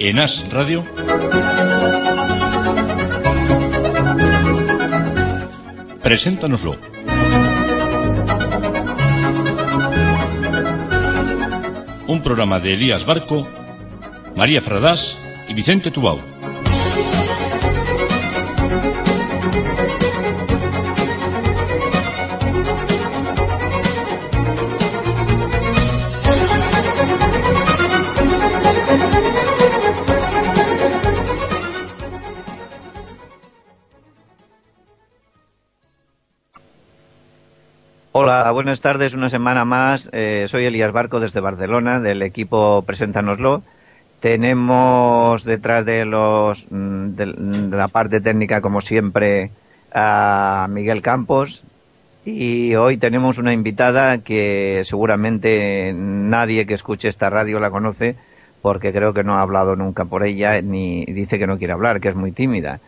En 0.00 0.20
As 0.20 0.48
Radio. 0.52 0.84
Preséntanoslo. 6.02 6.76
Un 12.06 12.22
programa 12.22 12.60
de 12.60 12.74
Elías 12.74 13.04
Barco, 13.04 13.48
María 14.36 14.60
Fradás 14.62 15.18
y 15.48 15.54
Vicente 15.54 15.90
Tubau. 15.90 16.37
Buenas 38.52 38.80
tardes, 38.80 39.14
una 39.14 39.28
semana 39.28 39.64
más. 39.64 40.08
Eh, 40.12 40.46
soy 40.48 40.64
Elías 40.64 40.92
Barco 40.92 41.20
desde 41.20 41.40
Barcelona, 41.40 42.00
del 42.00 42.22
equipo 42.22 42.82
Preséntanoslo. 42.82 43.62
Tenemos 44.20 45.44
detrás 45.44 45.84
de 45.84 46.04
los 46.06 46.66
mm, 46.70 47.08
de 47.14 47.26
la 47.76 47.88
parte 47.88 48.20
técnica, 48.20 48.60
como 48.60 48.80
siempre, 48.80 49.50
a 49.92 50.66
Miguel 50.70 51.02
Campos. 51.02 51.64
Y 52.24 52.74
hoy 52.76 52.96
tenemos 52.96 53.38
una 53.38 53.52
invitada 53.52 54.18
que 54.18 54.82
seguramente 54.84 55.92
nadie 55.94 56.64
que 56.64 56.74
escuche 56.74 57.08
esta 57.08 57.30
radio 57.30 57.60
la 57.60 57.70
conoce, 57.70 58.16
porque 58.62 58.92
creo 58.92 59.12
que 59.12 59.24
no 59.24 59.34
ha 59.34 59.42
hablado 59.42 59.76
nunca 59.76 60.06
por 60.06 60.24
ella, 60.24 60.62
ni 60.62 61.04
dice 61.04 61.38
que 61.38 61.46
no 61.46 61.58
quiere 61.58 61.74
hablar, 61.74 62.00
que 62.00 62.08
es 62.08 62.14
muy 62.14 62.32
tímida. 62.32 62.80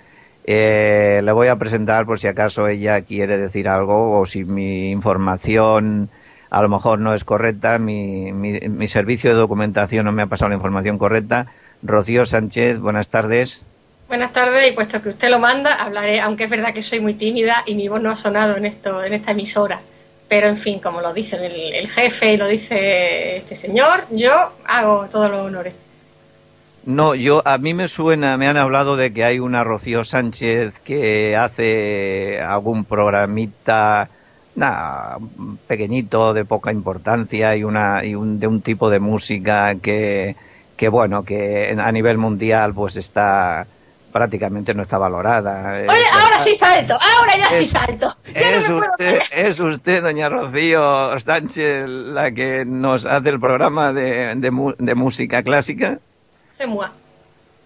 Eh, 0.44 1.20
le 1.22 1.32
voy 1.32 1.48
a 1.48 1.56
presentar 1.56 2.06
por 2.06 2.18
si 2.18 2.26
acaso 2.26 2.66
ella 2.66 3.02
quiere 3.02 3.38
decir 3.38 3.68
algo 3.68 4.18
o 4.18 4.26
si 4.26 4.44
mi 4.44 4.90
información 4.90 6.08
a 6.50 6.62
lo 6.62 6.68
mejor 6.68 6.98
no 6.98 7.14
es 7.14 7.24
correcta, 7.24 7.78
mi, 7.78 8.32
mi, 8.32 8.88
servicio 8.88 9.30
de 9.30 9.36
documentación 9.36 10.04
no 10.04 10.12
me 10.12 10.22
ha 10.22 10.26
pasado 10.26 10.48
la 10.48 10.56
información 10.56 10.98
correcta. 10.98 11.46
Rocío 11.82 12.26
Sánchez, 12.26 12.80
buenas 12.80 13.08
tardes. 13.08 13.64
Buenas 14.08 14.32
tardes, 14.32 14.68
y 14.68 14.72
puesto 14.72 15.00
que 15.00 15.10
usted 15.10 15.30
lo 15.30 15.38
manda, 15.38 15.74
hablaré, 15.74 16.20
aunque 16.20 16.44
es 16.44 16.50
verdad 16.50 16.74
que 16.74 16.82
soy 16.82 16.98
muy 16.98 17.14
tímida 17.14 17.62
y 17.66 17.76
mi 17.76 17.86
voz 17.86 18.02
no 18.02 18.10
ha 18.10 18.16
sonado 18.16 18.56
en, 18.56 18.66
esto, 18.66 19.04
en 19.04 19.14
esta 19.14 19.30
emisora. 19.30 19.80
Pero 20.28 20.48
en 20.48 20.58
fin, 20.58 20.80
como 20.80 21.00
lo 21.00 21.12
dice 21.12 21.36
el, 21.36 21.74
el 21.74 21.88
jefe 21.88 22.32
y 22.32 22.36
lo 22.36 22.48
dice 22.48 23.36
este 23.36 23.54
señor, 23.54 24.06
yo 24.10 24.32
hago 24.64 25.06
todos 25.06 25.30
los 25.30 25.46
honores. 25.46 25.74
No, 26.84 27.14
yo 27.14 27.42
a 27.44 27.58
mí 27.58 27.74
me 27.74 27.88
suena, 27.88 28.36
me 28.36 28.48
han 28.48 28.56
hablado 28.56 28.96
de 28.96 29.12
que 29.12 29.24
hay 29.24 29.38
una 29.38 29.64
Rocío 29.64 30.02
Sánchez 30.02 30.80
que 30.80 31.36
hace 31.36 32.40
algún 32.40 32.84
programita 32.84 34.08
nada, 34.54 35.18
pequeñito, 35.66 36.32
de 36.34 36.44
poca 36.44 36.72
importancia 36.72 37.54
y 37.54 37.64
una 37.64 38.04
y 38.04 38.14
un, 38.14 38.40
de 38.40 38.46
un 38.46 38.62
tipo 38.62 38.90
de 38.90 38.98
música 38.98 39.74
que, 39.76 40.36
que 40.76 40.88
bueno, 40.88 41.22
que 41.22 41.76
a 41.78 41.92
nivel 41.92 42.18
mundial 42.18 42.74
pues 42.74 42.96
está 42.96 43.66
prácticamente 44.10 44.74
no 44.74 44.82
está 44.82 44.98
valorada. 44.98 45.74
Oye, 45.74 46.04
ahora 46.12 46.38
sí 46.40 46.56
salto, 46.56 46.94
ahora 46.94 47.36
ya 47.36 47.58
es, 47.58 47.58
sí 47.58 47.66
salto. 47.66 48.16
Es, 48.34 48.68
no 48.68 48.78
usted, 48.78 49.20
es 49.30 49.60
usted, 49.60 50.02
doña 50.02 50.28
Rocío 50.28 51.18
Sánchez, 51.18 51.88
la 51.88 52.32
que 52.32 52.64
nos 52.66 53.06
hace 53.06 53.28
el 53.28 53.38
programa 53.38 53.92
de, 53.92 54.34
de, 54.34 54.74
de 54.78 54.94
música 54.94 55.42
clásica. 55.42 56.00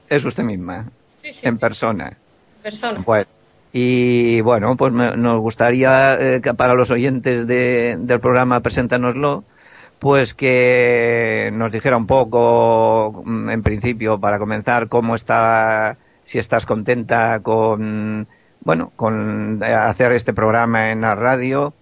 Es 0.09 0.25
usted 0.25 0.44
misma, 0.44 0.87
sí, 1.22 1.32
sí, 1.32 1.47
en 1.47 1.55
sí. 1.55 1.59
persona. 1.59 2.16
Persona. 2.62 3.03
Bueno, 3.05 3.27
y 3.72 4.41
bueno, 4.43 4.77
pues 4.77 4.93
me, 4.93 5.16
nos 5.16 5.41
gustaría 5.41 6.15
eh, 6.15 6.41
que 6.41 6.55
para 6.55 6.75
los 6.75 6.93
oyentes 6.93 7.49
de, 7.49 7.97
del 7.99 8.21
programa 8.21 8.60
Preséntanoslo, 8.60 9.43
pues 9.99 10.32
que 10.32 11.50
nos 11.53 11.72
dijera 11.72 11.97
un 11.97 12.06
poco, 12.06 13.25
en 13.27 13.62
principio, 13.65 14.21
para 14.21 14.38
comenzar, 14.38 14.88
cómo 14.88 15.15
está, 15.15 15.97
si 16.22 16.38
estás 16.38 16.66
contenta 16.66 17.41
con, 17.41 18.28
bueno, 18.61 18.93
con 18.94 19.61
hacer 19.65 20.12
este 20.12 20.32
programa 20.32 20.93
en 20.93 21.00
la 21.00 21.16
radio. 21.16 21.75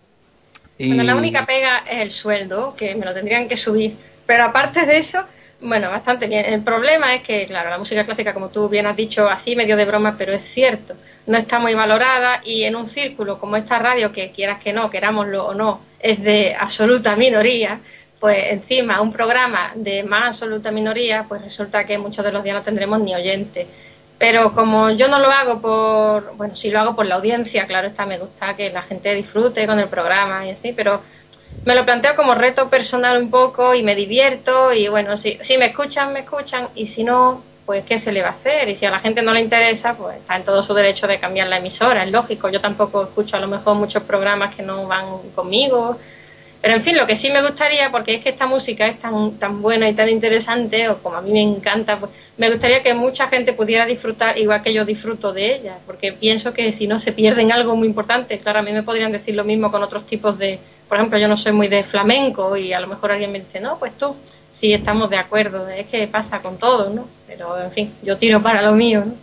Y... 0.79 0.89
Bueno, 0.89 1.05
la 1.05 1.17
única 1.17 1.44
pega 1.44 1.79
es 1.81 2.00
el 2.00 2.12
sueldo, 2.12 2.75
que 2.75 2.94
me 2.94 3.05
lo 3.05 3.12
tendrían 3.12 3.49
que 3.49 3.59
subir. 3.59 3.97
Pero 4.25 4.44
aparte 4.44 4.87
de 4.87 4.97
eso, 4.97 5.25
bueno, 5.62 5.91
bastante 5.91 6.27
bien. 6.27 6.45
El 6.45 6.62
problema 6.62 7.15
es 7.15 7.23
que, 7.23 7.47
claro, 7.47 7.71
la 7.71 7.78
música 7.78 8.05
clásica, 8.05 8.34
como 8.34 8.49
tú 8.49 8.69
bien 8.69 8.87
has 8.87 8.97
dicho, 8.97 9.28
así 9.28 9.56
medio 9.56 9.77
de 9.77 9.84
broma, 9.84 10.17
pero 10.19 10.33
es 10.33 10.43
cierto, 10.53 10.95
no 11.27 11.39
está 11.39 11.59
muy 11.59 11.75
valorada 11.75 12.41
y 12.45 12.65
en 12.65 12.77
un 12.77 12.89
círculo 12.89 13.39
como 13.39 13.56
esta 13.56 13.78
radio, 13.78 14.12
que 14.12 14.33
quieras 14.33 14.61
que 14.61 14.73
no, 14.73 14.91
querámoslo 14.91 15.47
o 15.47 15.55
no, 15.55 15.81
es 16.00 16.23
de 16.23 16.55
absoluta 16.59 17.15
minoría, 17.17 17.78
pues 18.19 18.50
encima 18.50 19.00
un 19.00 19.12
programa 19.12 19.73
de 19.75 20.03
más 20.03 20.31
absoluta 20.31 20.71
minoría, 20.71 21.25
pues 21.28 21.43
resulta 21.43 21.84
que 21.84 21.99
muchos 21.99 22.25
de 22.25 22.33
los 22.33 22.43
días 22.43 22.56
no 22.56 22.62
tendremos 22.62 23.00
ni 23.00 23.15
oyentes. 23.15 23.67
Pero 24.19 24.53
como 24.55 24.91
yo 24.91 25.09
no 25.09 25.19
lo 25.19 25.31
hago 25.31 25.61
por, 25.61 26.37
bueno, 26.37 26.55
sí 26.56 26.71
lo 26.71 26.79
hago 26.79 26.94
por 26.94 27.06
la 27.06 27.17
audiencia, 27.17 27.67
claro 27.67 27.89
está, 27.89 28.06
me 28.06 28.19
gusta 28.19 28.55
que 28.55 28.71
la 28.71 28.83
gente 28.83 29.15
disfrute 29.15 29.67
con 29.67 29.81
el 29.81 29.89
programa 29.89 30.47
y 30.47 30.50
así, 30.50 30.73
pero 30.73 31.03
me 31.65 31.75
lo 31.75 31.84
planteo 31.84 32.17
como 32.17 32.34
reto 32.34 32.69
personal 32.69 33.21
un 33.23 33.31
poco 33.31 33.75
y 33.75 33.83
me 33.83 33.95
divierto 33.95 34.73
y 34.73 34.89
bueno, 34.89 35.19
si, 35.19 35.39
si 35.43 35.59
me 35.59 35.67
escuchan, 35.67 36.12
me 36.12 36.21
escuchan 36.21 36.69
y 36.75 36.87
si 36.87 37.05
no, 37.05 37.43
pues 37.65 37.84
qué 37.84 37.99
se 37.99 38.12
le 38.12 38.23
va 38.23 38.28
a 38.28 38.33
hacer 38.33 38.69
y 38.69 38.77
si 38.77 38.84
a 38.84 38.91
la 38.91 38.99
gente 38.99 39.23
no 39.23 39.33
le 39.33 39.41
interesa, 39.41 39.95
pues 39.95 40.17
está 40.17 40.37
en 40.37 40.45
todo 40.45 40.65
su 40.65 40.75
derecho 40.75 41.06
de 41.06 41.19
cambiar 41.19 41.49
la 41.49 41.59
emisora, 41.59 42.05
es 42.05 42.11
lógico, 42.11 42.49
yo 42.49 42.61
tampoco 42.61 43.05
escucho 43.05 43.37
a 43.37 43.41
lo 43.41 43.49
mejor 43.49 43.77
muchos 43.77 44.03
programas 44.03 44.55
que 44.55 44.62
no 44.62 44.87
van 44.87 45.06
conmigo, 45.34 45.99
pero 46.61 46.75
en 46.75 46.83
fin, 46.83 46.97
lo 46.97 47.09
que 47.09 47.17
sí 47.17 47.28
me 47.28 47.43
gustaría, 47.43 47.91
porque 47.91 48.15
es 48.15 48.23
que 48.23 48.29
esta 48.29 48.47
música 48.47 48.87
es 48.87 49.00
tan, 49.00 49.33
tan 49.33 49.61
buena 49.61 49.89
y 49.89 49.94
tan 49.94 50.09
interesante, 50.09 50.89
o 50.89 50.99
como 50.99 51.17
a 51.17 51.21
mí 51.21 51.33
me 51.33 51.43
encanta, 51.43 51.99
pues 51.99 52.12
me 52.37 52.50
gustaría 52.50 52.84
que 52.84 52.94
mucha 52.94 53.27
gente 53.27 53.53
pudiera 53.53 53.84
disfrutar 53.84 54.39
igual 54.39 54.62
que 54.62 54.73
yo 54.73 54.84
disfruto 54.84 55.33
de 55.33 55.56
ella, 55.56 55.79
porque 55.87 56.12
pienso 56.12 56.53
que 56.53 56.73
si 56.73 56.87
no 56.87 57.00
se 57.00 57.11
pierden 57.11 57.50
algo 57.50 57.75
muy 57.75 57.89
importante, 57.89 58.39
claro, 58.39 58.61
a 58.61 58.62
mí 58.62 58.71
me 58.71 58.84
podrían 58.84 59.11
decir 59.11 59.34
lo 59.34 59.43
mismo 59.43 59.73
con 59.73 59.83
otros 59.83 60.06
tipos 60.06 60.39
de, 60.39 60.61
por 60.93 60.99
ejemplo, 60.99 61.19
yo 61.19 61.27
no 61.27 61.39
soy 61.39 61.53
muy 61.53 61.69
de 61.69 61.85
flamenco 61.85 62.55
y 62.55 62.75
a 62.75 62.79
lo 62.79 62.87
mejor 62.87 63.13
alguien 63.13 63.33
me 63.33 63.41
dice, 63.41 63.61
no, 63.61 63.79
pues 63.79 63.97
tú, 63.97 64.15
sí 64.61 64.75
estamos 64.75 65.09
de 65.09 65.17
acuerdo, 65.17 65.67
es 65.67 65.87
que 65.87 66.07
pasa 66.07 66.41
con 66.43 66.59
todo, 66.59 66.93
¿no? 66.93 67.09
Pero 67.27 67.59
en 67.59 67.71
fin, 67.73 67.91
yo 68.03 68.19
tiro 68.19 68.43
para 68.43 68.61
lo 68.61 68.73
mío, 68.73 69.03
¿no? 69.07 69.15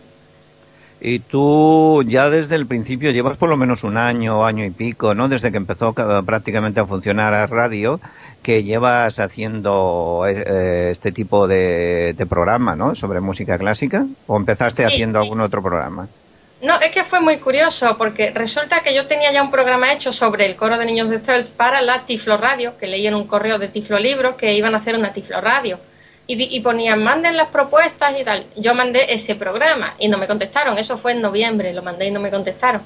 Y 1.00 1.20
tú 1.20 2.02
ya 2.04 2.28
desde 2.28 2.56
el 2.56 2.66
principio 2.66 3.12
llevas 3.12 3.36
por 3.36 3.48
lo 3.48 3.56
menos 3.56 3.84
un 3.84 3.98
año, 3.98 4.44
año 4.44 4.64
y 4.64 4.70
pico, 4.70 5.14
¿no? 5.14 5.28
Desde 5.28 5.52
que 5.52 5.58
empezó 5.58 5.94
prácticamente 5.94 6.80
a 6.80 6.86
funcionar 6.86 7.34
la 7.34 7.46
radio, 7.46 8.00
que 8.42 8.64
llevas 8.64 9.20
haciendo 9.20 10.24
eh, 10.26 10.88
este 10.90 11.12
tipo 11.12 11.46
de, 11.46 12.16
de, 12.18 12.26
programa, 12.26 12.74
¿no? 12.74 12.96
Sobre 12.96 13.20
música 13.20 13.58
clásica. 13.58 14.06
¿O 14.26 14.36
empezaste 14.36 14.84
sí, 14.84 14.92
haciendo 14.92 15.20
sí. 15.20 15.24
algún 15.24 15.40
otro 15.40 15.62
programa? 15.62 16.08
No, 16.62 16.78
es 16.78 16.90
que 16.92 17.04
fue 17.04 17.20
muy 17.20 17.38
curioso 17.38 17.96
porque 17.96 18.32
resulta 18.32 18.80
que 18.80 18.94
yo 18.94 19.06
tenía 19.06 19.32
ya 19.32 19.42
un 19.42 19.50
programa 19.50 19.94
hecho 19.94 20.12
sobre 20.12 20.44
el 20.44 20.56
coro 20.56 20.76
de 20.76 20.84
niños 20.84 21.08
de 21.08 21.18
Tels 21.18 21.48
para 21.48 21.80
la 21.80 22.02
Tiflo 22.02 22.36
Radio, 22.36 22.76
que 22.76 22.86
leí 22.86 23.06
en 23.06 23.14
un 23.14 23.26
correo 23.26 23.58
de 23.58 23.68
Tiflo 23.68 23.98
Libro 23.98 24.36
que 24.36 24.52
iban 24.52 24.74
a 24.74 24.78
hacer 24.78 24.94
una 24.94 25.12
Tiflo 25.12 25.40
Radio. 25.40 25.78
Y, 26.26 26.56
y, 26.56 26.60
ponían, 26.60 27.02
manden 27.02 27.36
las 27.36 27.48
propuestas 27.48 28.14
y 28.20 28.24
tal. 28.24 28.44
Yo 28.56 28.74
mandé 28.74 29.12
ese 29.12 29.34
programa 29.34 29.94
y 29.98 30.06
no 30.08 30.18
me 30.18 30.26
contestaron. 30.28 30.78
Eso 30.78 30.98
fue 30.98 31.12
en 31.12 31.22
noviembre, 31.22 31.72
lo 31.72 31.82
mandé 31.82 32.06
y 32.06 32.10
no 32.10 32.20
me 32.20 32.30
contestaron. 32.30 32.82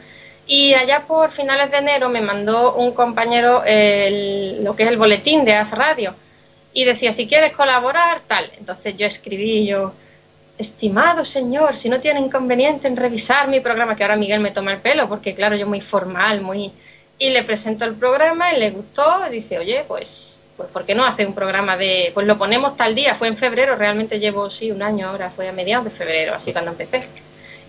Y 0.47 0.73
allá 0.75 1.00
por 1.00 1.31
finales 1.31 1.70
de 1.70 1.79
enero 1.79 2.09
me 2.09 2.20
mandó 2.20 2.75
un 2.75 2.93
compañero 2.93 3.62
el, 3.65 4.62
lo 4.62 4.77
que 4.77 4.85
es 4.85 4.88
el 4.88 4.97
boletín 4.97 5.44
de 5.44 5.55
As 5.55 5.73
Radio. 5.73 6.15
Y 6.73 6.85
decía, 6.85 7.12
si 7.12 7.27
quieres 7.27 7.53
colaborar, 7.53 8.20
tal. 8.27 8.50
Entonces 8.56 8.97
yo 8.97 9.06
escribí, 9.06 9.67
yo, 9.67 9.93
estimado 10.59 11.25
señor, 11.25 11.77
si 11.77 11.89
no 11.89 12.01
tiene 12.01 12.21
inconveniente 12.21 12.87
en 12.87 12.97
revisar 12.97 13.49
mi 13.49 13.61
programa, 13.61 13.97
que 13.97 14.05
ahora 14.05 14.17
Miguel 14.17 14.41
me 14.41 14.53
toma 14.53 14.73
el 14.73 14.79
pelo, 14.79 15.09
porque 15.09 15.35
claro, 15.35 15.56
yo 15.56 15.67
muy 15.67 15.81
formal, 15.81 16.41
muy... 16.41 16.71
y 17.19 17.31
le 17.31 17.43
presento 17.43 17.85
el 17.85 17.95
programa 17.95 18.53
y 18.53 18.61
le 18.61 18.71
gustó, 18.71 19.27
y 19.29 19.33
dice, 19.33 19.59
oye, 19.59 19.85
pues, 19.87 20.43
pues 20.56 20.69
¿por 20.69 20.85
qué 20.85 20.95
no 20.95 21.05
hace 21.05 21.27
un 21.27 21.35
programa 21.35 21.77
de, 21.77 22.12
pues 22.15 22.27
lo 22.27 22.39
ponemos 22.39 22.77
tal 22.77 22.95
día? 22.95 23.17
Fue 23.17 23.29
en 23.29 23.37
febrero, 23.37 23.75
realmente 23.75 24.21
llevo, 24.21 24.49
sí, 24.51 24.71
un 24.71 24.83
año 24.83 25.09
ahora, 25.09 25.31
fue 25.31 25.49
a 25.49 25.53
mediados 25.53 25.87
de 25.87 25.91
febrero, 25.91 26.35
así 26.35 26.53
cuando 26.53 26.71
empecé. 26.71 27.09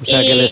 O 0.02 0.06
sea 0.06 0.22
que 0.22 0.52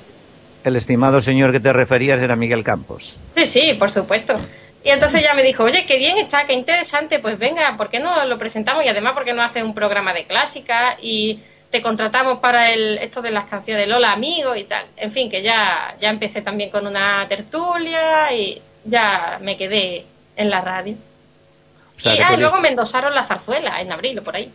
el, 0.63 0.75
estimado 0.75 1.21
señor 1.21 1.51
que 1.51 1.59
te 1.59 1.73
referías 1.73 2.21
era 2.21 2.35
Miguel 2.35 2.63
Campos. 2.63 3.17
Sí, 3.35 3.45
sí, 3.45 3.73
por 3.73 3.91
supuesto. 3.91 4.35
Y 4.83 4.89
entonces 4.89 5.21
ya 5.21 5.33
me 5.33 5.43
dijo, 5.43 5.63
oye, 5.63 5.85
qué 5.85 5.97
bien 5.97 6.17
está, 6.17 6.45
qué 6.45 6.53
interesante, 6.53 7.19
pues 7.19 7.37
venga, 7.37 7.77
¿por 7.77 7.89
qué 7.89 7.99
no 7.99 8.25
lo 8.25 8.37
presentamos? 8.37 8.83
Y 8.83 8.89
además, 8.89 9.13
¿por 9.13 9.23
qué 9.23 9.33
no 9.33 9.43
hace 9.43 9.63
un 9.63 9.73
programa 9.73 10.13
de 10.13 10.25
clásica? 10.25 10.97
Y 11.01 11.39
te 11.73 11.81
contratamos 11.81 12.37
para 12.37 12.71
el, 12.71 12.99
esto 12.99 13.19
de 13.19 13.31
las 13.31 13.49
canciones 13.49 13.87
de 13.87 13.91
Lola 13.91 14.11
Amigo 14.11 14.55
y 14.55 14.65
tal. 14.65 14.85
En 14.95 15.11
fin, 15.11 15.27
que 15.27 15.41
ya, 15.41 15.95
ya 15.99 16.11
empecé 16.11 16.43
también 16.43 16.69
con 16.69 16.85
una 16.85 17.27
tertulia 17.27 18.31
y 18.31 18.61
ya 18.85 19.39
me 19.41 19.57
quedé 19.57 20.05
en 20.35 20.51
la 20.51 20.61
radio. 20.61 20.93
y 20.93 22.21
ah, 22.21 22.37
luego 22.37 22.59
me 22.59 22.67
endosaron 22.67 23.15
la 23.15 23.25
zarzuela 23.25 23.81
en 23.81 23.91
abril 23.91 24.19
o 24.19 24.23
por 24.23 24.35
ahí. 24.35 24.51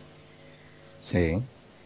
Sí, 1.01 1.43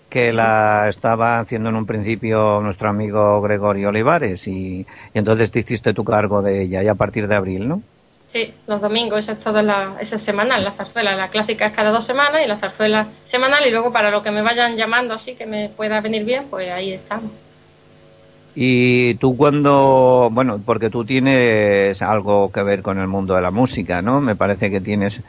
que 0.07 0.31
la 0.33 0.88
estaba 0.88 1.39
haciendo 1.39 1.69
en 1.69 1.77
un 1.77 1.88
principio 1.88 2.62
nuestro 2.62 2.89
amigo 2.89 3.41
Gregorio 3.41 3.89
Olivares 3.89 4.47
y, 4.47 4.85
y 5.15 5.18
entonces 5.18 5.51
te 5.51 5.62
hiciste 5.62 5.95
tu 5.95 6.03
cargo 6.03 6.44
de 6.44 6.62
ella 6.62 6.83
y 6.83 6.88
a 6.89 6.94
partir 6.94 7.27
de 7.27 7.33
abril, 7.33 7.68
¿no? 7.68 7.81
Sí, 8.33 8.51
los 8.65 8.81
domingos, 8.81 9.19
esa 9.19 9.33
es 9.33 9.41
toda 9.41 9.62
la, 9.62 9.94
esa 10.01 10.18
semanal, 10.18 10.63
la 10.63 10.71
zarzuela, 10.71 11.15
la 11.15 11.27
clásica 11.27 11.68
es 11.68 11.74
cada 11.74 11.91
dos 11.91 12.03
semanas 12.03 12.41
y 12.44 12.47
la 12.47 12.57
zarzuela 12.57 13.06
semanal 13.27 13.63
y 13.68 13.69
luego 13.69 13.94
para 13.94 14.09
lo 14.09 14.24
que 14.24 14.31
me 14.31 14.41
vayan 14.41 14.75
llamando 14.75 15.13
así 15.13 15.35
que 15.35 15.45
me 15.45 15.69
pueda 15.69 16.01
venir 16.01 16.25
bien, 16.25 16.45
pues 16.50 16.71
ahí 16.71 16.94
estamos. 16.94 17.30
Y 18.56 19.13
tú 19.15 19.38
cuando, 19.38 20.30
bueno, 20.31 20.59
porque 20.65 20.89
tú 20.89 21.06
tienes 21.06 22.01
algo 22.01 22.51
que 22.51 22.63
ver 22.63 22.81
con 22.81 23.00
el 23.00 23.07
mundo 23.07 23.35
de 23.35 23.41
la 23.41 23.51
música, 23.51 24.01
¿no? 24.01 24.19
Me 24.19 24.35
parece 24.35 24.71
que 24.71 24.81
tienes 24.81 25.21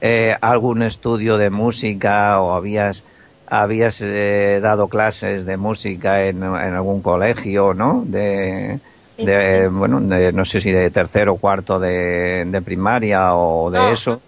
eh, 0.00 0.34
algún 0.40 0.82
estudio 0.82 1.38
de 1.38 1.50
música 1.50 2.40
o 2.40 2.54
habías 2.54 3.04
habías 3.46 4.02
eh, 4.02 4.58
dado 4.60 4.88
clases 4.88 5.46
de 5.46 5.56
música 5.56 6.26
en, 6.26 6.42
en 6.42 6.74
algún 6.74 7.02
colegio, 7.02 7.72
¿no? 7.72 8.02
De, 8.04 8.80
de, 9.18 9.68
bueno, 9.68 10.00
no 10.00 10.44
sé 10.44 10.60
si 10.60 10.70
de 10.70 10.90
tercero 10.90 11.32
o 11.32 11.36
cuarto 11.38 11.78
de, 11.78 12.62
primaria 12.64 13.34
o 13.34 13.70
de 13.70 13.92
eso. 13.92 14.20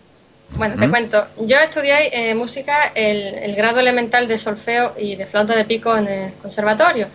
Bueno, 0.56 0.74
te 0.76 0.88
cuento. 0.88 1.24
Yo 1.42 1.58
estudié 1.58 2.10
eh, 2.12 2.34
música, 2.34 2.90
el, 2.94 3.34
el, 3.34 3.54
grado 3.54 3.78
elemental 3.78 4.26
de 4.26 4.36
solfeo 4.36 4.94
y 4.98 5.14
de 5.14 5.26
flauta 5.26 5.54
de 5.54 5.64
pico 5.64 5.96
en 5.96 6.08
el 6.08 6.32
conservatorio. 6.42 7.06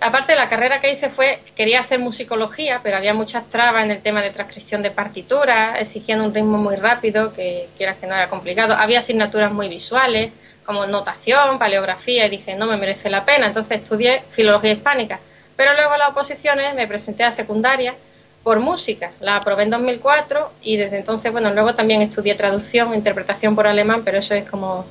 Aparte, 0.00 0.34
la 0.34 0.48
carrera 0.48 0.80
que 0.80 0.92
hice 0.92 1.08
fue, 1.10 1.38
quería 1.54 1.80
hacer 1.80 2.00
musicología, 2.00 2.80
pero 2.82 2.96
había 2.96 3.14
muchas 3.14 3.44
trabas 3.48 3.84
en 3.84 3.92
el 3.92 4.00
tema 4.00 4.22
de 4.22 4.30
transcripción 4.30 4.82
de 4.82 4.90
partituras, 4.90 5.80
exigiendo 5.80 6.24
un 6.24 6.34
ritmo 6.34 6.58
muy 6.58 6.74
rápido, 6.76 7.32
que 7.32 7.68
quieras 7.76 7.98
que 7.98 8.06
no 8.06 8.14
era 8.14 8.28
complicado. 8.28 8.74
Había 8.74 9.00
asignaturas 9.00 9.52
muy 9.52 9.68
visuales, 9.68 10.32
como 10.64 10.86
notación, 10.86 11.58
paleografía, 11.58 12.26
y 12.26 12.30
dije, 12.30 12.54
no 12.56 12.66
me 12.66 12.76
merece 12.76 13.08
la 13.08 13.24
pena. 13.24 13.46
Entonces 13.46 13.82
estudié 13.82 14.22
filología 14.32 14.72
hispánica 14.72 15.20
pero 15.60 15.74
luego 15.74 15.94
las 15.98 16.08
oposiciones 16.08 16.74
me 16.74 16.86
presenté 16.86 17.22
a 17.22 17.32
secundaria 17.32 17.94
por 18.42 18.60
música, 18.60 19.10
la 19.20 19.36
aprobé 19.36 19.64
en 19.64 19.68
2004 19.68 20.52
y 20.62 20.78
desde 20.78 21.00
entonces, 21.00 21.30
bueno, 21.32 21.52
luego 21.52 21.74
también 21.74 22.00
estudié 22.00 22.34
traducción, 22.34 22.94
interpretación 22.94 23.54
por 23.54 23.66
alemán, 23.66 24.00
pero 24.02 24.16
eso 24.16 24.34
es 24.34 24.48
como, 24.48 24.86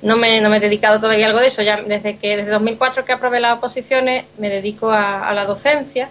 no 0.00 0.16
me, 0.16 0.40
no 0.40 0.48
me 0.48 0.56
he 0.56 0.60
dedicado 0.60 0.98
todavía 0.98 1.26
a 1.26 1.28
algo 1.28 1.40
de 1.40 1.48
eso, 1.48 1.60
ya 1.60 1.82
desde 1.82 2.16
que 2.16 2.38
desde 2.38 2.52
2004 2.52 3.04
que 3.04 3.12
aprobé 3.12 3.38
las 3.38 3.58
oposiciones 3.58 4.24
me 4.38 4.48
dedico 4.48 4.90
a, 4.90 5.30
la 5.34 5.44
docencia 5.44 6.08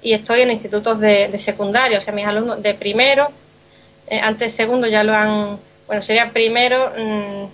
y 0.00 0.12
estoy 0.12 0.42
en 0.42 0.52
institutos 0.52 1.00
de, 1.00 1.36
secundaria, 1.38 1.98
o 1.98 2.00
sea, 2.00 2.14
mis 2.14 2.24
alumnos 2.24 2.62
de 2.62 2.72
primero, 2.74 3.32
eh, 4.06 4.20
antes 4.20 4.54
segundo 4.54 4.86
ya 4.86 5.02
lo 5.02 5.12
han, 5.12 5.58
bueno, 5.88 6.02
sería 6.02 6.30
primero, 6.30 6.92
mm, 6.96 7.44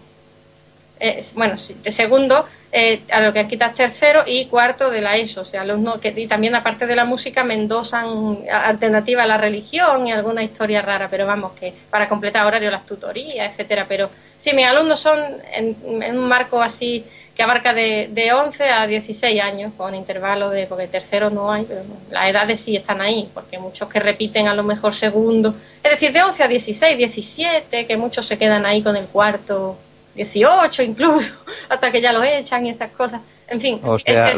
eh, 1.04 1.24
bueno, 1.34 1.56
de 1.82 1.90
segundo 1.90 2.46
eh, 2.70 3.00
a 3.10 3.20
lo 3.20 3.32
que 3.32 3.48
quitas 3.48 3.74
tercero 3.74 4.22
y 4.24 4.44
cuarto 4.44 4.88
de 4.88 5.00
la 5.00 5.16
ESO, 5.16 5.40
o 5.40 5.44
sea, 5.44 5.62
alumnos 5.62 6.00
que 6.00 6.14
y 6.16 6.28
también 6.28 6.54
aparte 6.54 6.86
de 6.86 6.94
la 6.94 7.04
música 7.04 7.42
me 7.42 7.54
endosan 7.54 8.38
alternativa 8.48 9.24
a 9.24 9.26
la 9.26 9.36
religión 9.36 10.06
y 10.06 10.12
alguna 10.12 10.44
historia 10.44 10.80
rara, 10.80 11.08
pero 11.10 11.26
vamos, 11.26 11.52
que 11.58 11.74
para 11.90 12.08
completar 12.08 12.46
horario 12.46 12.70
las 12.70 12.86
tutorías, 12.86 13.50
etcétera, 13.50 13.84
pero 13.88 14.10
sí, 14.38 14.52
mis 14.52 14.64
alumnos 14.64 15.00
son 15.00 15.18
en, 15.52 15.76
un 15.84 16.28
marco 16.28 16.62
así 16.62 17.04
que 17.34 17.42
abarca 17.42 17.74
de, 17.74 18.08
de 18.12 18.32
11 18.32 18.70
a 18.70 18.86
16 18.86 19.42
años, 19.42 19.72
con 19.76 19.96
intervalo 19.96 20.50
de, 20.50 20.66
porque 20.66 20.86
tercero 20.86 21.30
no 21.30 21.50
hay, 21.50 21.64
pero 21.64 21.82
las 22.12 22.28
edades 22.28 22.60
sí 22.60 22.76
están 22.76 23.00
ahí, 23.00 23.28
porque 23.34 23.58
muchos 23.58 23.88
que 23.88 23.98
repiten 23.98 24.46
a 24.46 24.54
lo 24.54 24.62
mejor 24.62 24.94
segundo, 24.94 25.52
es 25.82 25.90
decir, 25.90 26.12
de 26.12 26.22
11 26.22 26.44
a 26.44 26.46
16, 26.46 26.96
17, 26.96 27.86
que 27.86 27.96
muchos 27.96 28.24
se 28.24 28.38
quedan 28.38 28.64
ahí 28.66 28.84
con 28.84 28.96
el 28.96 29.06
cuarto 29.06 29.76
18 30.14 30.82
incluso, 30.82 31.34
hasta 31.68 31.90
que 31.90 32.00
ya 32.00 32.12
lo 32.12 32.22
echan 32.22 32.66
y 32.66 32.70
esas 32.70 32.90
cosas. 32.92 33.20
En 33.48 33.60
fin. 33.60 33.80
O 33.82 33.98
sea, 33.98 34.32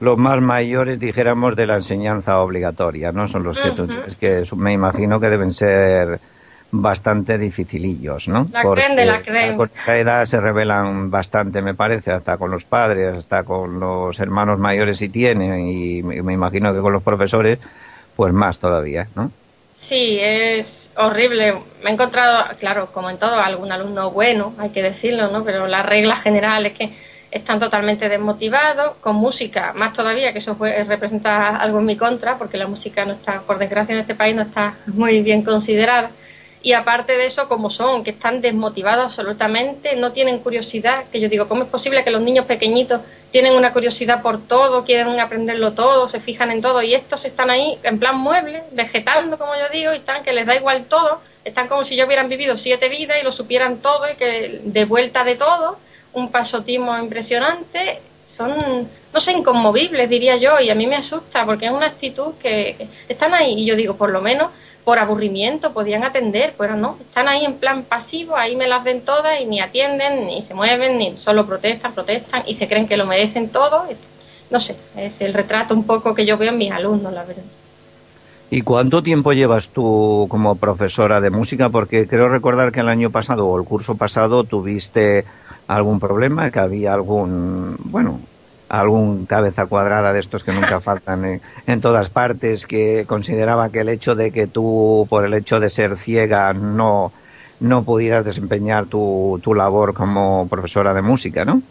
los 0.00 0.18
más 0.18 0.40
mayores, 0.40 0.98
dijéramos, 0.98 1.54
de 1.54 1.66
la 1.66 1.74
enseñanza 1.74 2.38
obligatoria, 2.38 3.12
¿no? 3.12 3.26
Son 3.26 3.42
los 3.42 3.58
que 3.58 3.72
tú 3.72 3.88
Es 4.06 4.16
que 4.16 4.42
me 4.56 4.72
imagino 4.72 5.20
que 5.20 5.28
deben 5.28 5.52
ser 5.52 6.18
bastante 6.70 7.36
dificilillos, 7.36 8.28
¿no? 8.28 8.48
La 8.52 8.62
creen 8.62 8.96
de 8.96 9.04
la 9.04 9.22
creen. 9.22 9.56
Con 9.56 9.70
esa 9.82 9.98
edad 9.98 10.24
se 10.24 10.40
revelan 10.40 11.10
bastante, 11.10 11.60
me 11.62 11.74
parece, 11.74 12.12
hasta 12.12 12.36
con 12.36 12.50
los 12.50 12.64
padres, 12.64 13.16
hasta 13.16 13.42
con 13.42 13.80
los 13.80 14.18
hermanos 14.20 14.60
mayores 14.60 14.98
si 14.98 15.08
tienen, 15.08 15.66
y 15.66 16.02
me 16.02 16.32
imagino 16.32 16.72
que 16.72 16.80
con 16.80 16.92
los 16.92 17.02
profesores, 17.02 17.58
pues 18.16 18.32
más 18.32 18.58
todavía, 18.58 19.08
¿no? 19.14 19.30
Sí, 19.76 20.18
es 20.20 20.87
horrible. 20.98 21.54
Me 21.82 21.90
he 21.90 21.92
encontrado, 21.92 22.44
claro, 22.58 22.90
como 22.92 23.08
en 23.10 23.18
todo, 23.18 23.40
algún 23.40 23.72
alumno 23.72 24.10
bueno, 24.10 24.54
hay 24.58 24.70
que 24.70 24.82
decirlo, 24.82 25.28
¿no? 25.28 25.44
Pero 25.44 25.66
la 25.66 25.82
regla 25.82 26.16
general 26.16 26.66
es 26.66 26.72
que 26.72 26.92
están 27.30 27.60
totalmente 27.60 28.08
desmotivados, 28.08 28.96
con 29.00 29.16
música, 29.16 29.72
más 29.74 29.92
todavía, 29.92 30.32
que 30.32 30.38
eso 30.38 30.56
representa 30.58 31.56
algo 31.56 31.78
en 31.78 31.86
mi 31.86 31.96
contra, 31.96 32.38
porque 32.38 32.56
la 32.56 32.66
música 32.66 33.04
no 33.04 33.12
está, 33.12 33.40
por 33.40 33.58
desgracia 33.58 33.94
en 33.94 34.00
este 34.00 34.14
país, 34.14 34.34
no 34.34 34.42
está 34.42 34.74
muy 34.86 35.22
bien 35.22 35.42
considerada 35.42 36.10
y 36.62 36.72
aparte 36.72 37.16
de 37.16 37.26
eso, 37.26 37.48
como 37.48 37.70
son, 37.70 38.02
que 38.02 38.10
están 38.10 38.40
desmotivados 38.40 39.06
absolutamente, 39.06 39.94
no 39.96 40.12
tienen 40.12 40.38
curiosidad, 40.40 41.04
que 41.10 41.20
yo 41.20 41.28
digo, 41.28 41.46
¿cómo 41.46 41.62
es 41.62 41.68
posible 41.68 42.02
que 42.02 42.10
los 42.10 42.20
niños 42.20 42.46
pequeñitos 42.46 43.00
tienen 43.30 43.54
una 43.54 43.72
curiosidad 43.72 44.22
por 44.22 44.40
todo, 44.40 44.84
quieren 44.84 45.20
aprenderlo 45.20 45.72
todo, 45.72 46.08
se 46.08 46.18
fijan 46.18 46.50
en 46.50 46.60
todo, 46.60 46.82
y 46.82 46.94
estos 46.94 47.24
están 47.24 47.50
ahí 47.50 47.78
en 47.82 47.98
plan 47.98 48.18
mueble, 48.18 48.64
vegetando, 48.72 49.38
como 49.38 49.54
yo 49.54 49.68
digo, 49.72 49.92
y 49.92 49.98
están 49.98 50.24
que 50.24 50.32
les 50.32 50.46
da 50.46 50.56
igual 50.56 50.86
todo, 50.86 51.20
están 51.44 51.68
como 51.68 51.84
si 51.84 51.94
yo 51.94 52.06
hubieran 52.06 52.28
vivido 52.28 52.58
siete 52.58 52.88
vidas 52.88 53.18
y 53.20 53.24
lo 53.24 53.32
supieran 53.32 53.78
todo, 53.78 54.10
y 54.10 54.16
que 54.16 54.60
de 54.64 54.84
vuelta 54.84 55.22
de 55.22 55.36
todo, 55.36 55.78
un 56.14 56.30
pasotismo 56.32 56.98
impresionante, 56.98 58.00
son, 58.26 58.88
no 59.12 59.20
sé, 59.20 59.32
inconmovibles, 59.32 60.08
diría 60.08 60.36
yo, 60.36 60.58
y 60.58 60.70
a 60.70 60.74
mí 60.74 60.86
me 60.86 60.96
asusta, 60.96 61.44
porque 61.44 61.66
es 61.66 61.72
una 61.72 61.86
actitud 61.86 62.34
que 62.40 62.88
están 63.08 63.34
ahí, 63.34 63.60
y 63.60 63.64
yo 63.66 63.76
digo, 63.76 63.94
por 63.94 64.10
lo 64.10 64.20
menos 64.20 64.50
por 64.88 64.98
aburrimiento 64.98 65.74
podían 65.74 66.02
atender, 66.02 66.54
pero 66.56 66.74
no, 66.74 66.96
están 66.98 67.28
ahí 67.28 67.44
en 67.44 67.56
plan 67.56 67.82
pasivo, 67.82 68.38
ahí 68.38 68.56
me 68.56 68.66
las 68.66 68.82
ven 68.82 69.02
todas 69.02 69.38
y 69.38 69.44
ni 69.44 69.60
atienden, 69.60 70.24
ni 70.26 70.40
se 70.40 70.54
mueven, 70.54 70.96
ni 70.96 71.14
solo 71.18 71.44
protestan, 71.44 71.92
protestan 71.92 72.42
y 72.46 72.54
se 72.54 72.66
creen 72.66 72.88
que 72.88 72.96
lo 72.96 73.04
merecen 73.04 73.50
todo. 73.50 73.84
No 74.50 74.62
sé, 74.62 74.76
es 74.96 75.20
el 75.20 75.34
retrato 75.34 75.74
un 75.74 75.84
poco 75.84 76.14
que 76.14 76.24
yo 76.24 76.38
veo 76.38 76.52
en 76.52 76.56
mis 76.56 76.72
alumnos, 76.72 77.12
la 77.12 77.22
verdad. 77.22 77.42
¿Y 78.50 78.62
cuánto 78.62 79.02
tiempo 79.02 79.34
llevas 79.34 79.68
tú 79.68 80.24
como 80.30 80.54
profesora 80.54 81.20
de 81.20 81.28
música? 81.28 81.68
Porque 81.68 82.08
creo 82.08 82.30
recordar 82.30 82.72
que 82.72 82.80
el 82.80 82.88
año 82.88 83.10
pasado 83.10 83.46
o 83.46 83.58
el 83.58 83.66
curso 83.66 83.94
pasado 83.96 84.44
tuviste 84.44 85.26
algún 85.66 86.00
problema, 86.00 86.50
que 86.50 86.60
había 86.60 86.94
algún, 86.94 87.76
bueno, 87.84 88.20
algún 88.68 89.26
cabeza 89.26 89.66
cuadrada 89.66 90.12
de 90.12 90.20
estos 90.20 90.44
que 90.44 90.52
nunca 90.52 90.80
faltan 90.82 91.40
en, 91.66 91.80
todas 91.80 92.10
partes, 92.10 92.66
que 92.66 93.04
consideraba 93.06 93.70
que 93.70 93.80
el 93.80 93.88
hecho 93.88 94.14
de 94.14 94.30
que 94.30 94.46
tú, 94.46 95.06
por 95.08 95.24
el 95.24 95.34
hecho 95.34 95.60
de 95.60 95.70
ser 95.70 95.96
ciega, 95.96 96.52
no, 96.52 97.12
no 97.60 97.84
pudieras 97.84 98.24
desempeñar 98.24 98.86
tu, 98.86 99.40
tu 99.42 99.54
labor 99.54 99.94
como 99.94 100.48
profesora 100.48 100.94
de 100.94 101.02
música, 101.02 101.44
¿no? 101.44 101.62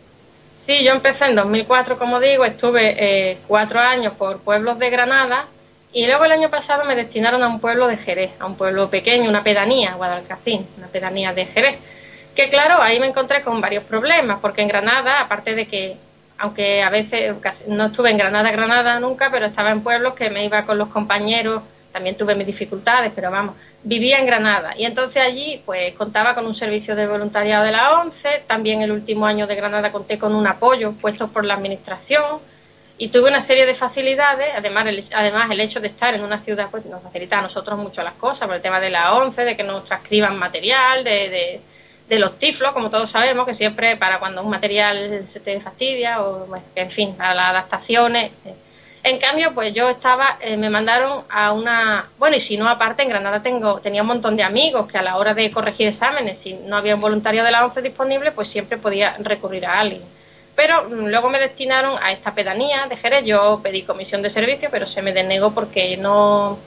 Sí, 0.59 0.83
yo 0.83 0.91
empecé 0.91 1.25
en 1.25 1.35
2004, 1.35 1.97
como 1.97 2.19
digo, 2.19 2.43
estuve 2.43 2.95
eh, 2.99 3.37
cuatro 3.47 3.79
años 3.79 4.13
por 4.13 4.39
pueblos 4.39 4.77
de 4.79 4.89
Granada 4.89 5.45
y 5.93 6.05
luego 6.05 6.25
el 6.25 6.33
año 6.33 6.49
pasado 6.49 6.83
me 6.83 6.95
destinaron 6.95 7.41
a 7.41 7.47
un 7.47 7.61
pueblo 7.61 7.87
de 7.87 7.95
Jerez, 7.95 8.31
a 8.39 8.45
un 8.45 8.55
pueblo 8.55 8.89
pequeño, 8.89 9.29
una 9.29 9.43
pedanía, 9.43 9.93
Guadalcacín, 9.93 10.67
una 10.77 10.87
pedanía 10.87 11.33
de 11.33 11.45
Jerez. 11.45 11.77
Que 12.35 12.49
claro, 12.49 12.81
ahí 12.81 12.99
me 12.99 13.07
encontré 13.07 13.43
con 13.43 13.61
varios 13.61 13.83
problemas, 13.85 14.39
porque 14.41 14.61
en 14.61 14.67
Granada, 14.67 15.21
aparte 15.21 15.55
de 15.55 15.67
que 15.67 15.95
aunque 16.37 16.83
a 16.83 16.89
veces 16.89 17.35
no 17.67 17.87
estuve 17.87 18.11
en 18.11 18.17
Granada, 18.17 18.51
Granada 18.51 18.99
nunca, 18.99 19.29
pero 19.31 19.47
estaba 19.47 19.71
en 19.71 19.81
pueblos 19.81 20.13
que 20.13 20.29
me 20.29 20.45
iba 20.45 20.65
con 20.65 20.77
los 20.77 20.89
compañeros, 20.89 21.63
también 21.91 22.15
tuve 22.15 22.35
mis 22.35 22.45
dificultades, 22.45 23.11
pero 23.15 23.31
vamos, 23.31 23.55
vivía 23.83 24.19
en 24.19 24.25
Granada. 24.25 24.73
Y 24.77 24.85
entonces 24.85 25.23
allí 25.23 25.61
pues 25.65 25.95
contaba 25.95 26.35
con 26.35 26.45
un 26.45 26.55
servicio 26.55 26.95
de 26.95 27.07
voluntariado 27.07 27.63
de 27.63 27.71
la 27.71 27.99
ONCE, 28.01 28.43
también 28.45 28.81
el 28.81 28.91
último 28.91 29.25
año 29.25 29.47
de 29.47 29.55
Granada 29.55 29.91
conté 29.91 30.19
con 30.19 30.35
un 30.35 30.45
apoyo 30.45 30.91
puesto 30.93 31.27
por 31.29 31.45
la 31.45 31.55
administración 31.55 32.39
y 32.99 33.09
tuve 33.09 33.29
una 33.29 33.41
serie 33.41 33.65
de 33.65 33.75
facilidades, 33.75 34.47
además 34.55 34.87
el, 34.87 35.05
además 35.13 35.49
el 35.51 35.59
hecho 35.59 35.79
de 35.79 35.87
estar 35.87 36.13
en 36.15 36.23
una 36.23 36.39
ciudad 36.39 36.67
pues 36.69 36.85
nos 36.85 37.01
facilita 37.03 37.39
a 37.39 37.43
nosotros 37.43 37.77
mucho 37.77 38.01
las 38.03 38.13
cosas, 38.13 38.47
por 38.47 38.55
el 38.55 38.61
tema 38.61 38.79
de 38.79 38.89
la 38.89 39.13
ONCE, 39.13 39.43
de 39.43 39.55
que 39.55 39.63
nos 39.63 39.85
transcriban 39.85 40.37
material, 40.37 41.03
de, 41.03 41.11
de, 41.29 41.61
los 42.09 42.39
tiflos, 42.39 42.71
como 42.71 42.89
todos 42.89 43.11
sabemos, 43.11 43.45
que 43.45 43.53
siempre 43.53 43.97
para 43.97 44.19
cuando 44.19 44.41
un 44.41 44.49
material 44.49 45.25
se 45.29 45.39
te 45.39 45.59
fastidia, 45.59 46.21
o 46.21 46.47
en 46.75 46.91
fin, 46.91 47.15
a 47.19 47.33
las 47.33 47.49
adaptaciones. 47.49 48.31
En 49.03 49.19
cambio, 49.19 49.53
pues 49.53 49.73
yo 49.73 49.89
estaba, 49.89 50.37
eh, 50.41 50.57
me 50.57 50.69
mandaron 50.69 51.23
a 51.29 51.53
una, 51.53 52.09
bueno, 52.17 52.35
y 52.35 52.41
si 52.41 52.57
no, 52.57 52.67
aparte 52.67 53.03
en 53.03 53.09
Granada 53.09 53.41
tengo, 53.41 53.79
tenía 53.79 54.01
un 54.01 54.07
montón 54.07 54.35
de 54.35 54.43
amigos 54.43 54.91
que 54.91 54.97
a 54.97 55.01
la 55.01 55.17
hora 55.17 55.33
de 55.33 55.51
corregir 55.51 55.87
exámenes, 55.87 56.39
si 56.39 56.53
no 56.53 56.77
había 56.77 56.95
un 56.95 57.01
voluntario 57.01 57.43
de 57.43 57.51
la 57.51 57.65
ONCE 57.65 57.81
disponible, 57.81 58.31
pues 58.31 58.49
siempre 58.49 58.77
podía 58.77 59.15
recurrir 59.19 59.65
a 59.65 59.79
alguien. 59.79 60.01
Pero 60.57 60.89
mm, 60.89 61.07
luego 61.07 61.29
me 61.29 61.39
destinaron 61.39 61.97
a 62.01 62.11
esta 62.11 62.33
pedanía 62.33 62.87
de 62.87 62.97
Jerez. 62.97 63.23
Yo 63.23 63.59
pedí 63.61 63.83
comisión 63.83 64.21
de 64.21 64.29
servicio, 64.31 64.69
pero 64.71 64.87
se 64.87 65.01
me 65.01 65.13
denegó 65.13 65.51
porque 65.53 65.95
no 65.97 66.57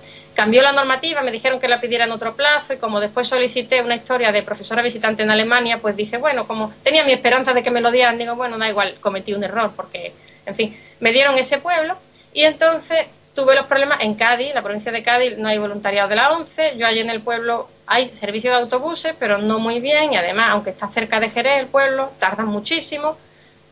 cambió 0.40 0.62
la 0.62 0.72
normativa. 0.72 1.20
Me 1.20 1.32
dijeron 1.32 1.60
que 1.60 1.68
la 1.68 1.82
pidiera 1.82 2.06
en 2.06 2.12
otro 2.12 2.34
plazo 2.34 2.72
y 2.72 2.78
como 2.78 2.98
después 2.98 3.28
solicité 3.28 3.82
una 3.82 3.96
historia 3.96 4.32
de 4.32 4.42
profesora 4.42 4.80
visitante 4.80 5.22
en 5.22 5.30
Alemania, 5.30 5.76
pues 5.76 5.94
dije, 5.94 6.16
bueno, 6.16 6.46
como 6.46 6.72
tenía 6.82 7.04
mi 7.04 7.12
esperanza 7.12 7.52
de 7.52 7.62
que 7.62 7.70
me 7.70 7.82
lo 7.82 7.90
dieran, 7.90 8.16
digo, 8.16 8.34
bueno, 8.36 8.56
da 8.56 8.66
igual, 8.70 8.94
cometí 9.02 9.34
un 9.34 9.44
error 9.44 9.72
porque, 9.76 10.14
en 10.46 10.54
fin, 10.54 10.80
me 11.00 11.12
dieron 11.12 11.38
ese 11.38 11.58
pueblo 11.58 11.94
y 12.32 12.44
entonces 12.44 13.08
tuve 13.34 13.54
los 13.54 13.66
problemas 13.66 14.00
en 14.00 14.14
Cádiz, 14.14 14.54
la 14.54 14.62
provincia 14.62 14.90
de 14.90 15.02
Cádiz, 15.02 15.36
no 15.36 15.46
hay 15.46 15.58
voluntariado 15.58 16.08
de 16.08 16.16
la 16.16 16.32
ONCE. 16.32 16.72
Yo 16.78 16.86
allí 16.86 17.00
en 17.00 17.10
el 17.10 17.20
pueblo 17.20 17.68
hay 17.86 18.08
servicio 18.08 18.50
de 18.50 18.56
autobuses, 18.56 19.14
pero 19.18 19.36
no 19.36 19.58
muy 19.58 19.78
bien 19.80 20.14
y 20.14 20.16
además, 20.16 20.52
aunque 20.52 20.70
está 20.70 20.88
cerca 20.88 21.20
de 21.20 21.28
Jerez 21.28 21.60
el 21.60 21.66
pueblo, 21.66 22.12
tardan 22.18 22.46
muchísimo 22.46 23.18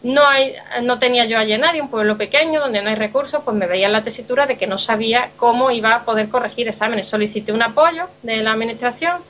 no 0.02 0.26
hay, 0.26 0.54
no 0.82 0.98
tenía 0.98 1.24
yo 1.24 1.38
allí 1.38 1.56
nadie, 1.58 1.80
un 1.80 1.90
pueblo 1.90 2.16
pequeño 2.16 2.60
donde 2.60 2.82
no 2.82 2.88
hay 2.88 2.94
recursos, 2.94 3.42
pues 3.44 3.56
me 3.56 3.66
veía 3.66 3.88
la 3.88 4.04
tesitura 4.04 4.46
de 4.46 4.56
que 4.56 4.66
no 4.66 4.78
sabía 4.78 5.30
cómo 5.36 5.70
iba 5.70 5.94
a 5.94 6.04
poder 6.04 6.28
corregir 6.28 6.68
exámenes. 6.68 7.08
Solicité 7.08 7.52
un 7.52 7.62
apoyo 7.62 8.08
de 8.22 8.36
la 8.36 8.52
administración, 8.52 9.20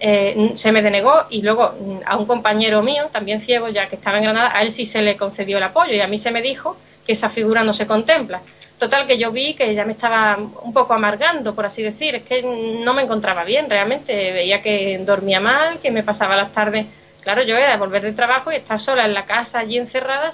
eh, 0.00 0.52
se 0.56 0.72
me 0.72 0.82
denegó 0.82 1.26
y 1.30 1.42
luego 1.42 1.74
mm, 1.78 1.98
a 2.06 2.16
un 2.16 2.26
compañero 2.26 2.82
mío, 2.82 3.08
también 3.12 3.42
ciego, 3.42 3.68
ya 3.68 3.88
que 3.88 3.96
estaba 3.96 4.16
en 4.16 4.24
Granada, 4.24 4.56
a 4.56 4.62
él 4.62 4.72
sí 4.72 4.86
se 4.86 5.02
le 5.02 5.16
concedió 5.16 5.58
el 5.58 5.62
apoyo 5.62 5.92
y 5.92 6.00
a 6.00 6.06
mí 6.06 6.18
se 6.18 6.30
me 6.30 6.40
dijo 6.40 6.76
que 7.06 7.12
esa 7.12 7.28
figura 7.28 7.62
no 7.62 7.74
se 7.74 7.86
contempla. 7.86 8.40
Total, 8.78 9.06
que 9.06 9.18
yo 9.18 9.30
vi 9.30 9.54
que 9.54 9.74
ya 9.74 9.84
me 9.84 9.92
estaba 9.92 10.36
un 10.36 10.72
poco 10.72 10.94
amargando, 10.94 11.54
por 11.54 11.66
así 11.66 11.82
decir, 11.82 12.16
es 12.16 12.22
que 12.24 12.42
no 12.42 12.92
me 12.92 13.02
encontraba 13.02 13.44
bien 13.44 13.68
realmente, 13.70 14.32
veía 14.32 14.62
que 14.62 14.98
dormía 14.98 15.38
mal, 15.38 15.78
que 15.78 15.90
me 15.90 16.02
pasaba 16.02 16.34
las 16.34 16.52
tardes 16.52 16.86
claro, 17.24 17.42
yo 17.42 17.56
era 17.56 17.72
de 17.72 17.78
volver 17.78 18.02
de 18.02 18.12
trabajo 18.12 18.52
y 18.52 18.56
estar 18.56 18.80
sola 18.80 19.06
en 19.06 19.14
la 19.14 19.24
casa 19.24 19.58
allí 19.58 19.78
encerrada, 19.78 20.30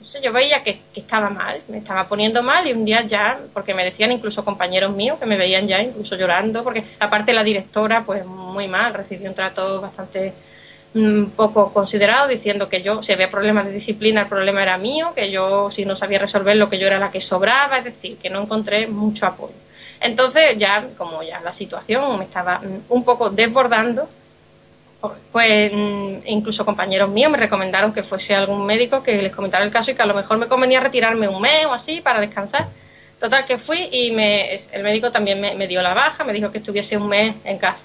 no 0.00 0.06
sé, 0.06 0.20
yo 0.22 0.32
veía 0.32 0.62
que, 0.62 0.78
estaba 0.94 1.28
mal, 1.28 1.60
me 1.68 1.78
estaba 1.78 2.08
poniendo 2.08 2.42
mal 2.42 2.66
y 2.66 2.72
un 2.72 2.84
día 2.84 3.02
ya, 3.02 3.40
porque 3.52 3.74
me 3.74 3.84
decían 3.84 4.12
incluso 4.12 4.44
compañeros 4.44 4.94
míos 4.94 5.18
que 5.18 5.26
me 5.26 5.36
veían 5.36 5.66
ya 5.66 5.82
incluso 5.82 6.16
llorando, 6.16 6.62
porque 6.62 6.84
aparte 7.00 7.32
la 7.32 7.42
directora, 7.42 8.04
pues 8.04 8.24
muy 8.24 8.68
mal, 8.68 8.94
recibió 8.94 9.28
un 9.28 9.34
trato 9.34 9.80
bastante 9.80 10.32
mm, 10.94 11.24
poco 11.36 11.72
considerado, 11.72 12.28
diciendo 12.28 12.68
que 12.68 12.82
yo, 12.82 13.02
si 13.02 13.12
había 13.12 13.28
problemas 13.28 13.66
de 13.66 13.72
disciplina, 13.72 14.22
el 14.22 14.28
problema 14.28 14.62
era 14.62 14.78
mío, 14.78 15.12
que 15.14 15.30
yo, 15.30 15.70
si 15.72 15.84
no 15.84 15.96
sabía 15.96 16.20
resolverlo, 16.20 16.70
que 16.70 16.78
yo 16.78 16.86
era 16.86 17.00
la 17.00 17.10
que 17.10 17.20
sobraba, 17.20 17.78
es 17.78 17.84
decir, 17.84 18.16
que 18.18 18.30
no 18.30 18.42
encontré 18.42 18.86
mucho 18.86 19.26
apoyo. 19.26 19.54
Entonces 20.00 20.56
ya, 20.58 20.86
como 20.96 21.22
ya 21.22 21.40
la 21.40 21.52
situación 21.52 22.18
me 22.18 22.24
estaba 22.24 22.58
mm, 22.58 22.92
un 22.92 23.04
poco 23.04 23.30
desbordando, 23.30 24.08
pues 25.32 25.72
mm, 25.72 26.26
incluso 26.26 26.64
compañeros 26.64 27.10
míos 27.10 27.30
me 27.30 27.38
recomendaron 27.38 27.92
que 27.92 28.02
fuese 28.02 28.34
algún 28.34 28.64
médico 28.64 29.02
que 29.02 29.20
les 29.22 29.34
comentara 29.34 29.64
el 29.64 29.70
caso 29.70 29.90
y 29.90 29.94
que 29.94 30.02
a 30.02 30.06
lo 30.06 30.14
mejor 30.14 30.38
me 30.38 30.46
convenía 30.46 30.80
retirarme 30.80 31.28
un 31.28 31.40
mes 31.40 31.66
o 31.66 31.72
así 31.72 32.00
para 32.00 32.20
descansar. 32.20 32.66
Total 33.20 33.46
que 33.46 33.56
fui 33.58 33.88
y 33.90 34.10
me, 34.10 34.54
el 34.72 34.82
médico 34.82 35.10
también 35.10 35.40
me, 35.40 35.66
dio 35.66 35.80
la 35.80 35.94
baja, 35.94 36.22
me 36.22 36.32
dijo 36.34 36.50
que 36.52 36.58
estuviese 36.58 36.96
un 36.96 37.08
mes 37.08 37.34
en 37.44 37.56
casa. 37.58 37.84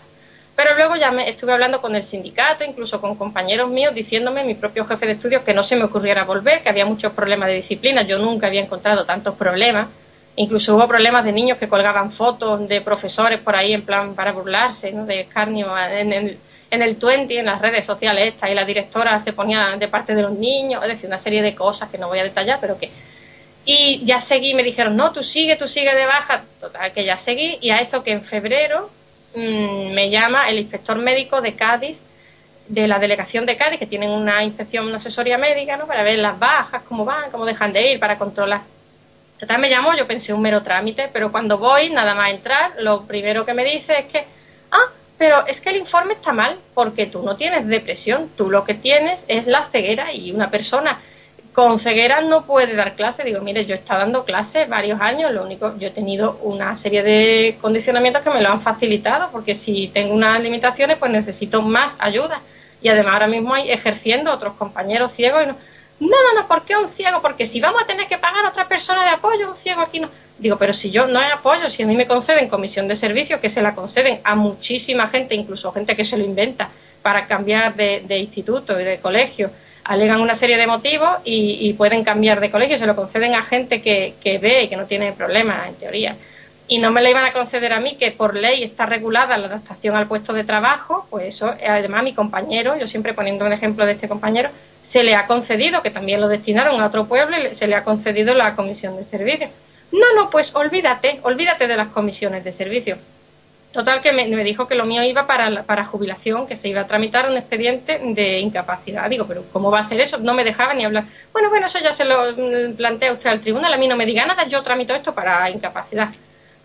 Pero 0.56 0.76
luego 0.76 0.98
ya 0.98 1.10
me 1.12 1.30
estuve 1.30 1.54
hablando 1.54 1.82
con 1.82 1.96
el 1.96 2.04
sindicato, 2.04 2.66
incluso 2.66 3.00
con 3.00 3.16
compañeros 3.16 3.70
míos, 3.70 3.96
diciéndome, 3.96 4.44
mi 4.44 4.56
propio 4.56 4.86
jefe 4.86 5.06
de 5.06 5.14
estudios, 5.14 5.44
que 5.44 5.54
no 5.54 5.64
se 5.64 5.78
me 5.78 5.86
ocurriera 5.86 6.26
volver, 6.26 6.62
que 6.62 6.70
había 6.70 6.86
muchos 6.86 7.14
problemas 7.14 7.48
de 7.48 7.56
disciplina. 7.56 8.02
Yo 8.02 8.20
nunca 8.20 8.48
había 8.48 8.62
encontrado 8.62 9.06
tantos 9.06 9.36
problemas. 9.36 9.88
Incluso 10.36 10.76
hubo 10.76 10.88
problemas 10.88 11.24
de 11.24 11.32
niños 11.32 11.58
que 11.58 11.70
colgaban 11.70 12.12
fotos 12.12 12.68
de 12.68 12.82
profesores 12.82 13.40
por 13.40 13.56
ahí 13.56 13.74
en 13.74 13.84
plan 13.84 14.14
para 14.14 14.34
burlarse, 14.34 14.92
¿no? 14.92 15.06
de 15.06 15.22
escarnio 15.22 15.78
en 15.78 16.14
el, 16.14 16.38
en 16.72 16.82
el 16.82 16.96
20, 16.96 17.38
en 17.38 17.46
las 17.46 17.62
redes 17.62 17.86
sociales 17.86 18.30
esta, 18.30 18.50
y 18.50 18.56
la 18.56 18.64
directora 18.64 19.20
se 19.20 19.34
ponía 19.34 19.76
de 19.78 19.88
parte 19.90 20.16
de 20.16 20.22
los 20.22 20.32
niños, 20.32 20.82
es 20.84 20.90
decir, 20.90 21.08
una 21.08 21.20
serie 21.20 21.42
de 21.42 21.54
cosas 21.54 21.90
que 21.90 21.98
no 21.98 22.08
voy 22.08 22.20
a 22.20 22.24
detallar, 22.24 22.60
pero 22.60 22.80
que... 22.80 22.90
Y 23.64 24.04
ya 24.06 24.22
seguí, 24.22 24.56
me 24.56 24.64
dijeron, 24.64 24.96
no, 24.96 25.12
tú 25.12 25.22
sigue, 25.22 25.56
tú 25.58 25.68
sigue 25.68 25.94
de 25.94 26.06
baja, 26.06 26.44
total, 26.60 26.94
que 26.94 27.04
ya 27.04 27.18
seguí, 27.18 27.60
y 27.62 27.70
a 27.70 27.78
esto 27.78 28.04
que 28.04 28.14
en 28.14 28.24
febrero 28.24 28.90
mm, 29.36 29.92
me 29.92 30.10
llama 30.10 30.50
el 30.50 30.60
inspector 30.60 30.98
médico 30.98 31.42
de 31.42 31.54
Cádiz, 31.56 31.98
de 32.68 32.88
la 32.88 33.00
delegación 33.00 33.46
de 33.46 33.58
Cádiz, 33.58 33.78
que 33.78 33.86
tienen 33.86 34.10
una 34.10 34.42
inspección, 34.44 34.88
una 34.88 34.98
asesoría 34.98 35.38
médica, 35.38 35.76
¿no? 35.76 35.86
Para 35.86 36.04
ver 36.04 36.20
las 36.20 36.40
bajas, 36.40 36.84
cómo 36.88 37.04
van, 37.04 37.30
cómo 37.32 37.46
dejan 37.46 37.74
de 37.74 37.92
ir, 37.92 38.00
para 38.00 38.18
controlar. 38.18 38.62
Total, 39.38 39.60
me 39.60 39.70
llamó, 39.70 39.94
yo 39.96 40.08
pensé 40.08 40.34
un 40.34 40.42
mero 40.42 40.64
trámite, 40.64 41.10
pero 41.12 41.32
cuando 41.32 41.58
voy, 41.58 41.90
nada 41.90 42.16
más 42.16 42.32
entrar, 42.32 42.72
lo 42.80 43.04
primero 43.04 43.46
que 43.46 43.54
me 43.54 43.66
dice 43.66 44.00
es 44.00 44.06
que, 44.06 44.26
pero 45.22 45.46
es 45.46 45.62
que 45.62 45.70
el 45.70 45.76
informe 45.76 46.16
está 46.16 46.34
mal 46.34 46.58
porque 46.74 47.06
tú 47.06 47.22
no 47.22 47.36
tienes 47.36 47.68
depresión, 47.68 48.32
tú 48.36 48.50
lo 48.50 48.64
que 48.64 48.74
tienes 48.74 49.24
es 49.28 49.46
la 49.46 49.68
ceguera 49.72 50.12
y 50.12 50.32
una 50.32 50.50
persona 50.50 50.98
con 51.54 51.80
ceguera 51.80 52.22
no 52.22 52.48
puede 52.48 52.76
dar 52.76 52.96
clase. 52.96 53.24
Digo, 53.24 53.40
mire, 53.40 53.68
yo 53.68 53.76
he 53.76 53.78
estado 53.78 54.00
dando 54.00 54.26
clases 54.26 54.68
varios 54.68 55.00
años, 55.00 55.32
lo 55.32 55.44
único, 55.44 55.78
yo 55.78 55.90
he 55.90 55.92
tenido 55.92 56.40
una 56.42 56.76
serie 56.76 57.04
de 57.04 57.56
condicionamientos 57.62 58.24
que 58.24 58.32
me 58.32 58.42
lo 58.42 58.50
han 58.50 58.62
facilitado 58.62 59.30
porque 59.32 59.54
si 59.54 59.90
tengo 59.90 60.16
unas 60.16 60.42
limitaciones 60.42 60.98
pues 60.98 61.12
necesito 61.12 61.62
más 61.62 61.94
ayuda. 62.00 62.42
Y 62.82 62.90
además 62.90 63.14
ahora 63.14 63.28
mismo 63.28 63.54
hay 63.54 63.70
ejerciendo 63.70 64.34
otros 64.34 64.56
compañeros 64.56 65.12
ciegos 65.14 65.44
y 65.44 65.46
no, 65.46 65.56
no, 66.00 66.08
no, 66.08 66.42
no, 66.42 66.48
¿por 66.48 66.64
qué 66.64 66.76
un 66.76 66.90
ciego? 66.90 67.22
Porque 67.22 67.46
si 67.46 67.62
vamos 67.62 67.84
a 67.84 67.86
tener 67.86 68.08
que 68.08 68.18
pagar 68.18 68.44
a 68.44 68.50
otra 68.50 68.68
persona 68.68 69.04
de 69.04 69.12
apoyo, 69.12 69.52
un 69.52 69.56
ciego 69.56 69.82
aquí 69.82 70.00
no. 70.00 70.10
Digo, 70.42 70.58
pero 70.58 70.74
si 70.74 70.90
yo 70.90 71.06
no 71.06 71.20
apoyo, 71.20 71.70
si 71.70 71.84
a 71.84 71.86
mí 71.86 71.96
me 71.96 72.08
conceden 72.08 72.50
comisión 72.50 72.88
de 72.88 72.96
servicio, 72.96 73.40
que 73.40 73.52
se 73.52 73.62
la 73.62 73.76
conceden 73.76 74.22
a 74.24 74.34
muchísima 74.34 75.08
gente, 75.10 75.36
incluso 75.36 75.72
gente 75.72 75.96
que 75.96 76.04
se 76.04 76.18
lo 76.18 76.24
inventa 76.24 76.68
para 77.04 77.28
cambiar 77.28 77.76
de, 77.76 78.18
instituto 78.18 78.80
y 78.82 78.84
de 78.84 78.98
colegio, 78.98 79.52
alegan 79.84 80.20
una 80.20 80.36
serie 80.36 80.58
de 80.58 80.66
motivos 80.66 81.20
y, 81.24 81.72
pueden 81.74 82.04
cambiar 82.04 82.40
de 82.40 82.50
colegio, 82.50 82.80
se 82.80 82.88
lo 82.88 82.96
conceden 82.96 83.36
a 83.36 83.44
gente 83.44 83.84
que, 83.84 84.16
que 84.20 84.40
ve 84.40 84.64
y 84.64 84.68
que 84.68 84.78
no 84.78 84.86
tiene 84.86 85.12
problemas, 85.12 85.68
en 85.68 85.76
teoría. 85.76 86.16
Y 86.68 86.80
no 86.80 86.90
me 86.90 87.04
la 87.04 87.12
iban 87.12 87.26
a 87.26 87.34
conceder 87.34 87.74
a 87.74 87.80
mí, 87.80 87.96
que 87.98 88.10
por 88.10 88.36
ley 88.36 88.64
está 88.64 88.88
regulada 88.88 89.38
la 89.38 89.46
adaptación 89.46 89.96
al 89.96 90.08
puesto 90.08 90.34
de 90.34 90.44
trabajo, 90.44 91.06
pues 91.12 91.36
eso, 91.36 91.54
además 91.68 92.04
mi 92.04 92.14
compañero, 92.16 92.80
yo 92.80 92.88
siempre 92.88 93.14
poniendo 93.14 93.46
un 93.46 93.54
ejemplo 93.54 93.86
de 93.86 93.92
este 93.92 94.08
compañero, 94.08 94.50
se 94.82 95.04
le 95.04 95.14
ha 95.14 95.28
concedido, 95.28 95.84
que 95.84 95.92
también 95.92 96.20
lo 96.20 96.28
destinaron 96.28 96.82
a 96.82 96.88
otro 96.88 97.06
pueblo, 97.06 97.38
se 97.54 97.68
le 97.68 97.76
ha 97.76 97.84
concedido 97.84 98.34
la 98.34 98.56
comisión 98.56 98.98
de 98.98 99.04
servicio. 99.04 99.50
No, 99.92 100.14
no, 100.16 100.30
pues 100.30 100.56
olvídate, 100.56 101.20
olvídate 101.24 101.68
de 101.68 101.78
las 101.78 101.90
comisiones 101.90 102.44
de 102.44 102.52
servicio. 102.52 102.98
Total 103.72 104.02
que 104.02 104.12
me, 104.12 104.44
dijo 104.44 104.68
que 104.68 104.76
lo 104.76 104.86
mío 104.86 105.02
iba 105.04 105.26
para, 105.26 105.64
para 105.64 105.86
jubilación, 105.86 106.46
que 106.46 106.58
se 106.58 106.68
iba 106.68 106.82
a 106.82 106.88
tramitar 106.88 107.30
un 107.30 107.38
expediente 107.38 108.00
de 108.04 108.40
incapacidad. 108.40 109.10
Digo, 109.10 109.26
pero 109.26 109.46
¿cómo 109.54 109.72
va 109.72 109.80
a 109.80 109.88
ser 109.88 110.02
eso? 110.02 110.18
No 110.18 110.34
me 110.34 110.44
dejaba 110.44 110.74
ni 110.74 110.84
hablar. 110.84 111.06
Bueno, 111.32 111.50
bueno, 111.50 111.68
eso 111.68 111.80
ya 111.80 111.94
se 111.94 112.04
lo 112.04 112.34
mm, 112.34 112.74
plantea 112.76 113.14
usted 113.14 113.30
al 113.30 113.40
tribunal. 113.40 113.74
A 113.74 113.78
mí 113.78 113.88
no 113.88 113.96
me 113.96 114.06
diga 114.06 114.26
nada, 114.26 114.46
yo 114.46 114.62
tramito 114.62 114.94
esto 114.94 115.14
para 115.14 115.50
incapacidad. 115.50 116.10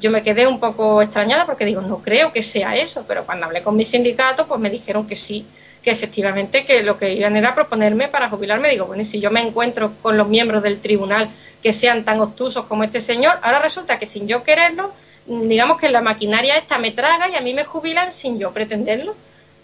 Yo 0.01 0.11
me 0.11 0.25
quedé 0.25 0.49
un 0.49 0.59
poco 0.59 1.01
extrañada 1.01 1.47
porque 1.47 1.65
digo, 1.65 1.81
no 1.81 1.99
creo 1.99 2.33
que 2.33 2.43
sea 2.43 2.77
eso, 2.77 3.05
pero 3.07 3.25
cuando 3.25 3.47
hablé 3.47 3.63
con 3.63 3.77
mi 3.77 3.87
sindicato, 3.87 4.47
pues 4.47 4.61
me 4.61 4.69
dijeron 4.69 5.07
que 5.07 5.15
sí, 5.15 5.47
que 5.87 5.93
efectivamente 5.93 6.67
que 6.67 6.83
lo 6.83 6.99
que 6.99 7.15
iban 7.15 7.37
era 7.37 7.55
proponerme 7.55 8.09
para 8.09 8.29
jubilarme. 8.29 8.71
Digo, 8.71 8.87
bueno, 8.87 9.05
si 9.05 9.21
yo 9.21 9.31
me 9.31 9.41
encuentro 9.41 9.93
con 10.03 10.17
los 10.17 10.27
miembros 10.27 10.65
del 10.65 10.81
tribunal 10.81 11.29
que 11.63 11.73
sean 11.73 12.03
tan 12.03 12.19
obtusos 12.19 12.67
como 12.67 12.83
este 12.83 13.01
señor. 13.01 13.39
Ahora 13.41 13.61
resulta 13.61 13.97
que 13.97 14.07
sin 14.07 14.27
yo 14.27 14.43
quererlo, 14.43 14.93
digamos 15.27 15.79
que 15.79 15.89
la 15.89 16.01
maquinaria 16.01 16.59
esta 16.59 16.77
me 16.79 16.91
traga 16.91 17.31
y 17.31 17.37
a 17.37 17.41
mí 17.41 17.55
me 17.55 17.63
jubilan 17.63 18.13
sin 18.13 18.37
yo 18.37 18.51
pretenderlo. 18.51 19.15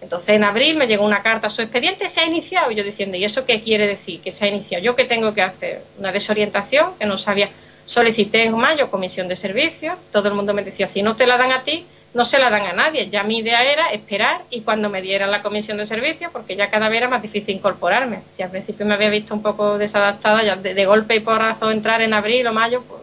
Entonces 0.01 0.37
en 0.37 0.45
abril 0.45 0.77
me 0.77 0.87
llegó 0.87 1.05
una 1.05 1.25
carta, 1.25 1.51
su 1.51 1.61
expediente 1.61 2.09
se 2.09 2.21
ha 2.21 2.25
iniciado. 2.25 2.71
Y 2.71 2.77
yo 2.77 2.85
diciendo, 2.85 3.17
¿y 3.17 3.25
eso 3.25 3.45
qué 3.45 3.61
quiere 3.61 3.89
decir? 3.89 4.21
Que 4.21 4.31
se 4.31 4.45
ha 4.45 4.49
iniciado. 4.49 4.85
¿Yo 4.85 4.95
qué 4.95 5.07
tengo 5.07 5.35
que 5.35 5.43
hacer? 5.43 5.83
Una 5.99 6.13
desorientación 6.13 6.93
que 7.01 7.05
no 7.05 7.19
sabía. 7.19 7.49
Solicité 7.85 8.45
en 8.45 8.57
mayo 8.57 8.93
comisión 8.93 9.27
de 9.27 9.35
servicios. 9.35 9.99
Todo 10.13 10.29
el 10.29 10.35
mundo 10.35 10.55
me 10.55 10.63
decía, 10.63 10.87
si 10.87 11.03
no 11.03 11.17
te 11.17 11.27
la 11.27 11.37
dan 11.37 11.51
a 11.51 11.63
ti, 11.63 11.85
no 12.15 12.25
se 12.25 12.39
la 12.39 12.51
dan 12.51 12.63
a 12.63 12.73
nadie. 12.73 13.09
Ya 13.09 13.23
mi 13.23 13.39
idea 13.39 13.63
era 13.65 13.91
esperar 13.93 14.43
y 14.51 14.61
cuando 14.63 14.89
me 14.91 15.03
dieran 15.03 15.31
la 15.31 15.43
comisión 15.43 15.79
de 15.79 15.87
servicios, 15.87 16.31
porque 16.33 16.57
ya 16.57 16.71
cada 16.71 16.89
vez 16.89 16.99
era 16.99 17.09
más 17.09 17.23
difícil 17.23 17.57
incorporarme. 17.57 18.21
Si 18.37 18.43
al 18.43 18.51
principio 18.51 18.87
me 18.87 18.95
había 18.95 19.11
visto 19.11 19.35
un 19.35 19.43
poco 19.43 19.79
desadaptada, 19.79 20.43
ya 20.45 20.57
de, 20.57 20.87
golpe 20.87 21.17
y 21.17 21.21
porrazo 21.21 21.71
entrar 21.71 22.03
en 22.03 22.15
abril 22.15 22.47
o 22.47 22.53
mayo, 22.53 22.83
pues... 22.89 23.03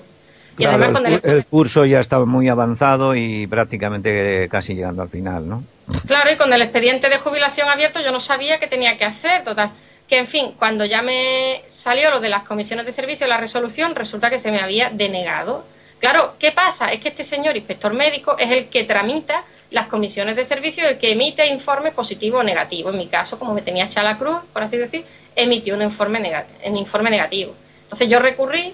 Y 0.58 0.66
además 0.66 1.01
el, 1.06 1.22
el, 1.24 1.46
curso 1.46 1.86
ya 1.86 2.01
estaba 2.01 2.25
muy 2.25 2.50
avanzado 2.50 3.16
y 3.16 3.48
prácticamente 3.48 4.50
casi 4.50 4.75
llegando 4.75 5.01
al 5.01 5.08
final, 5.08 5.48
¿no? 5.48 5.63
Claro, 6.06 6.34
y 6.34 6.36
con 6.36 6.51
el 6.51 6.62
expediente 6.62 7.08
de 7.08 7.18
jubilación 7.18 7.70
abierto 7.70 8.01
yo 8.01 8.12
no 8.12 8.20
sabía 8.20 8.60
qué 8.60 8.68
tenía 8.68 8.98
que 8.98 9.06
hacer, 9.06 9.46
total 9.46 9.72
que 10.10 10.18
en 10.18 10.28
fin, 10.28 10.54
cuando 10.58 10.86
ya 10.86 11.01
me 11.01 11.62
salió 11.70 12.10
lo 12.10 12.20
de 12.20 12.30
las 12.30 12.44
comisiones 12.44 12.86
de 12.86 12.92
servicio, 12.92 13.28
la 13.28 13.38
resolución, 13.38 13.96
resulta 13.96 14.30
que 14.30 14.39
se 14.39 14.51
me 14.51 14.60
había 14.60 14.89
denegado. 14.89 15.63
Claro, 16.00 16.36
¿qué 16.39 16.51
pasa? 16.53 16.91
Es 16.91 17.01
que 17.01 17.10
este 17.10 17.25
señor 17.25 17.58
inspector 17.58 17.94
médico 17.94 18.38
es 18.38 18.50
el 18.50 18.70
que 18.70 18.86
tramita 18.86 19.44
las 19.72 19.88
comisiones 19.88 20.36
de 20.36 20.46
servicio, 20.46 20.88
el 20.88 20.98
que 20.98 21.12
emite 21.12 21.46
informe 21.48 21.91
positivo 21.91 22.39
o 22.39 22.44
negativo. 22.44 22.89
En 22.89 22.98
mi 22.98 23.08
caso, 23.08 23.38
como 23.38 23.53
me 23.53 23.62
tenía 23.62 23.86
echada 23.86 24.12
la 24.13 24.18
cruz, 24.18 24.38
por 24.51 24.63
así 24.63 24.77
decir, 24.77 25.03
emitió 25.36 25.75
un 25.75 25.82
informe, 25.82 26.44
un 26.65 26.77
informe 26.77 27.10
negativo. 27.10 27.53
Entonces 27.84 28.10
yo 28.10 28.20
recurrí 28.20 28.74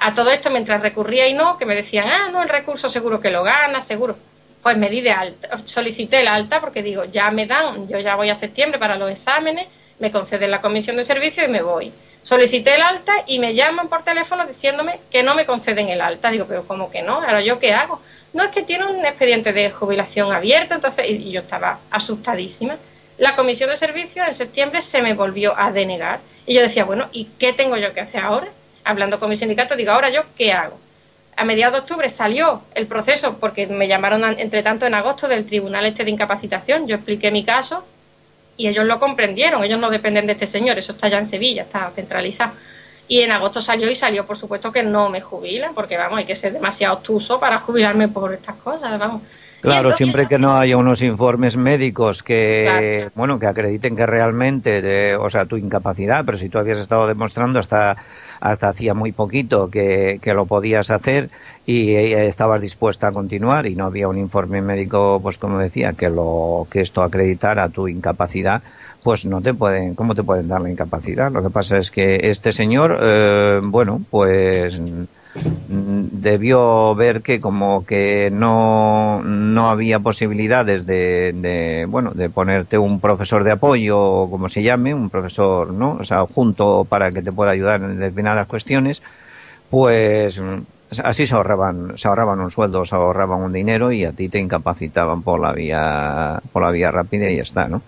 a 0.00 0.14
todo 0.14 0.30
esto 0.30 0.50
mientras 0.50 0.80
recurría 0.82 1.28
y 1.28 1.34
no, 1.34 1.56
que 1.56 1.66
me 1.66 1.76
decían, 1.76 2.08
ah, 2.08 2.28
no, 2.32 2.42
el 2.42 2.48
recurso 2.48 2.90
seguro 2.90 3.20
que 3.20 3.30
lo 3.30 3.42
gana, 3.42 3.82
seguro. 3.82 4.16
Pues 4.62 4.76
me 4.76 4.90
di 4.90 5.00
de 5.00 5.10
alta, 5.10 5.60
solicité 5.66 6.20
el 6.20 6.28
alta 6.28 6.60
porque 6.60 6.82
digo, 6.82 7.04
ya 7.04 7.30
me 7.30 7.46
dan, 7.46 7.88
yo 7.88 7.98
ya 7.98 8.16
voy 8.16 8.28
a 8.28 8.34
septiembre 8.34 8.78
para 8.78 8.96
los 8.96 9.10
exámenes, 9.10 9.68
me 9.98 10.10
conceden 10.10 10.50
la 10.50 10.60
comisión 10.60 10.96
de 10.96 11.04
servicio 11.04 11.44
y 11.44 11.48
me 11.48 11.62
voy. 11.62 11.92
Solicité 12.22 12.74
el 12.74 12.82
alta 12.82 13.12
y 13.26 13.38
me 13.38 13.54
llaman 13.54 13.88
por 13.88 14.04
teléfono 14.04 14.46
diciéndome 14.46 15.00
que 15.10 15.22
no 15.22 15.34
me 15.34 15.46
conceden 15.46 15.88
el 15.88 16.00
alta. 16.00 16.30
Digo, 16.30 16.46
pero 16.46 16.64
¿cómo 16.64 16.90
que 16.90 17.02
no? 17.02 17.14
Ahora 17.14 17.40
yo 17.40 17.58
qué 17.58 17.72
hago? 17.72 18.00
No 18.32 18.44
es 18.44 18.50
que 18.50 18.62
tiene 18.62 18.86
un 18.86 19.04
expediente 19.04 19.52
de 19.52 19.70
jubilación 19.70 20.32
abierto, 20.32 20.74
entonces, 20.74 21.10
y 21.10 21.32
yo 21.32 21.40
estaba 21.40 21.78
asustadísima. 21.90 22.76
La 23.18 23.34
comisión 23.34 23.70
de 23.70 23.76
servicio 23.76 24.24
en 24.24 24.34
septiembre 24.34 24.82
se 24.82 25.02
me 25.02 25.14
volvió 25.14 25.58
a 25.58 25.72
denegar. 25.72 26.20
Y 26.46 26.54
yo 26.54 26.62
decía, 26.62 26.84
bueno, 26.84 27.08
¿y 27.12 27.26
qué 27.38 27.52
tengo 27.52 27.76
yo 27.76 27.92
que 27.92 28.00
hacer 28.00 28.22
ahora? 28.22 28.48
Hablando 28.84 29.18
con 29.18 29.28
mi 29.28 29.36
sindicato, 29.36 29.76
digo, 29.76 29.92
ahora 29.92 30.10
yo 30.10 30.22
qué 30.38 30.52
hago. 30.52 30.78
A 31.36 31.44
mediados 31.44 31.74
de 31.74 31.80
octubre 31.80 32.08
salió 32.08 32.62
el 32.74 32.86
proceso, 32.86 33.38
porque 33.38 33.66
me 33.66 33.88
llamaron 33.88 34.24
entre 34.38 34.62
tanto 34.62 34.86
en 34.86 34.94
agosto 34.94 35.26
del 35.26 35.46
Tribunal 35.46 35.86
Este 35.86 36.04
de 36.04 36.10
Incapacitación. 36.10 36.86
Yo 36.86 36.96
expliqué 36.96 37.30
mi 37.30 37.44
caso, 37.44 37.84
y 38.60 38.68
ellos 38.68 38.84
lo 38.84 39.00
comprendieron, 39.00 39.64
ellos 39.64 39.80
no 39.80 39.88
dependen 39.88 40.26
de 40.26 40.32
este 40.34 40.46
señor, 40.46 40.78
eso 40.78 40.92
está 40.92 41.08
ya 41.08 41.18
en 41.18 41.30
Sevilla, 41.30 41.62
está 41.62 41.90
centralizado. 41.94 42.52
Y 43.08 43.20
en 43.20 43.32
agosto 43.32 43.62
salió 43.62 43.90
y 43.90 43.96
salió, 43.96 44.26
por 44.26 44.36
supuesto, 44.36 44.70
que 44.70 44.82
no 44.82 45.08
me 45.08 45.22
jubilan, 45.22 45.74
porque 45.74 45.96
vamos, 45.96 46.18
hay 46.18 46.26
que 46.26 46.36
ser 46.36 46.52
demasiado 46.52 46.96
obtuso 46.96 47.40
para 47.40 47.58
jubilarme 47.58 48.08
por 48.08 48.34
estas 48.34 48.56
cosas, 48.56 48.98
vamos. 48.98 49.22
Claro, 49.62 49.92
siempre 49.92 50.26
que 50.26 50.38
no 50.38 50.56
haya 50.56 50.76
unos 50.76 51.00
informes 51.00 51.56
médicos 51.56 52.22
que, 52.22 53.10
bueno, 53.14 53.38
que 53.38 53.46
acrediten 53.46 53.96
que 53.96 54.04
realmente, 54.04 55.16
o 55.16 55.30
sea, 55.30 55.46
tu 55.46 55.56
incapacidad, 55.56 56.24
pero 56.26 56.36
si 56.36 56.50
tú 56.50 56.58
habías 56.58 56.78
estado 56.78 57.06
demostrando 57.06 57.58
hasta, 57.58 57.96
hasta 58.40 58.68
hacía 58.68 58.94
muy 58.94 59.12
poquito 59.12 59.70
que, 59.70 60.18
que 60.22 60.34
lo 60.34 60.46
podías 60.46 60.90
hacer 60.90 61.30
y 61.66 61.92
estabas 61.92 62.60
dispuesta 62.60 63.08
a 63.08 63.12
continuar 63.12 63.66
y 63.66 63.76
no 63.76 63.86
había 63.86 64.08
un 64.08 64.18
informe 64.18 64.62
médico, 64.62 65.20
pues 65.22 65.38
como 65.38 65.58
decía, 65.58 65.92
que 65.92 66.08
lo, 66.08 66.66
que 66.70 66.80
esto 66.80 67.02
acreditara 67.02 67.68
tu 67.68 67.86
incapacidad, 67.86 68.62
pues 69.02 69.24
no 69.24 69.40
te 69.40 69.54
pueden, 69.54 69.94
¿cómo 69.94 70.14
te 70.14 70.22
pueden 70.22 70.48
dar 70.48 70.60
la 70.60 70.70
incapacidad? 70.70 71.30
Lo 71.30 71.42
que 71.42 71.50
pasa 71.50 71.78
es 71.78 71.90
que 71.90 72.20
este 72.24 72.52
señor, 72.52 72.98
eh, 73.00 73.60
bueno, 73.62 74.02
pues 74.10 74.80
debió 75.68 76.94
ver 76.94 77.22
que 77.22 77.40
como 77.40 77.84
que 77.86 78.30
no, 78.32 79.22
no 79.22 79.70
había 79.70 80.00
posibilidades 80.00 80.86
de, 80.86 81.32
de, 81.34 81.86
bueno, 81.88 82.10
de 82.12 82.28
ponerte 82.28 82.78
un 82.78 83.00
profesor 83.00 83.44
de 83.44 83.52
apoyo, 83.52 84.26
como 84.28 84.48
se 84.48 84.62
llame, 84.62 84.92
un 84.92 85.10
profesor, 85.10 85.72
¿no? 85.72 85.96
O 86.00 86.04
sea, 86.04 86.26
junto 86.26 86.84
para 86.88 87.12
que 87.12 87.22
te 87.22 87.32
pueda 87.32 87.52
ayudar 87.52 87.82
en 87.82 87.98
determinadas 87.98 88.48
cuestiones, 88.48 89.02
pues 89.70 90.42
así 91.04 91.26
se 91.26 91.34
ahorraban, 91.34 91.96
se 91.96 92.08
ahorraban 92.08 92.40
un 92.40 92.50
sueldo, 92.50 92.84
se 92.84 92.96
ahorraban 92.96 93.40
un 93.40 93.52
dinero 93.52 93.92
y 93.92 94.04
a 94.04 94.12
ti 94.12 94.28
te 94.28 94.40
incapacitaban 94.40 95.22
por 95.22 95.40
la 95.40 95.52
vía, 95.52 96.40
por 96.52 96.62
la 96.62 96.72
vía 96.72 96.90
rápida 96.90 97.30
y 97.30 97.36
ya 97.36 97.42
está, 97.42 97.68
¿no? 97.68 97.82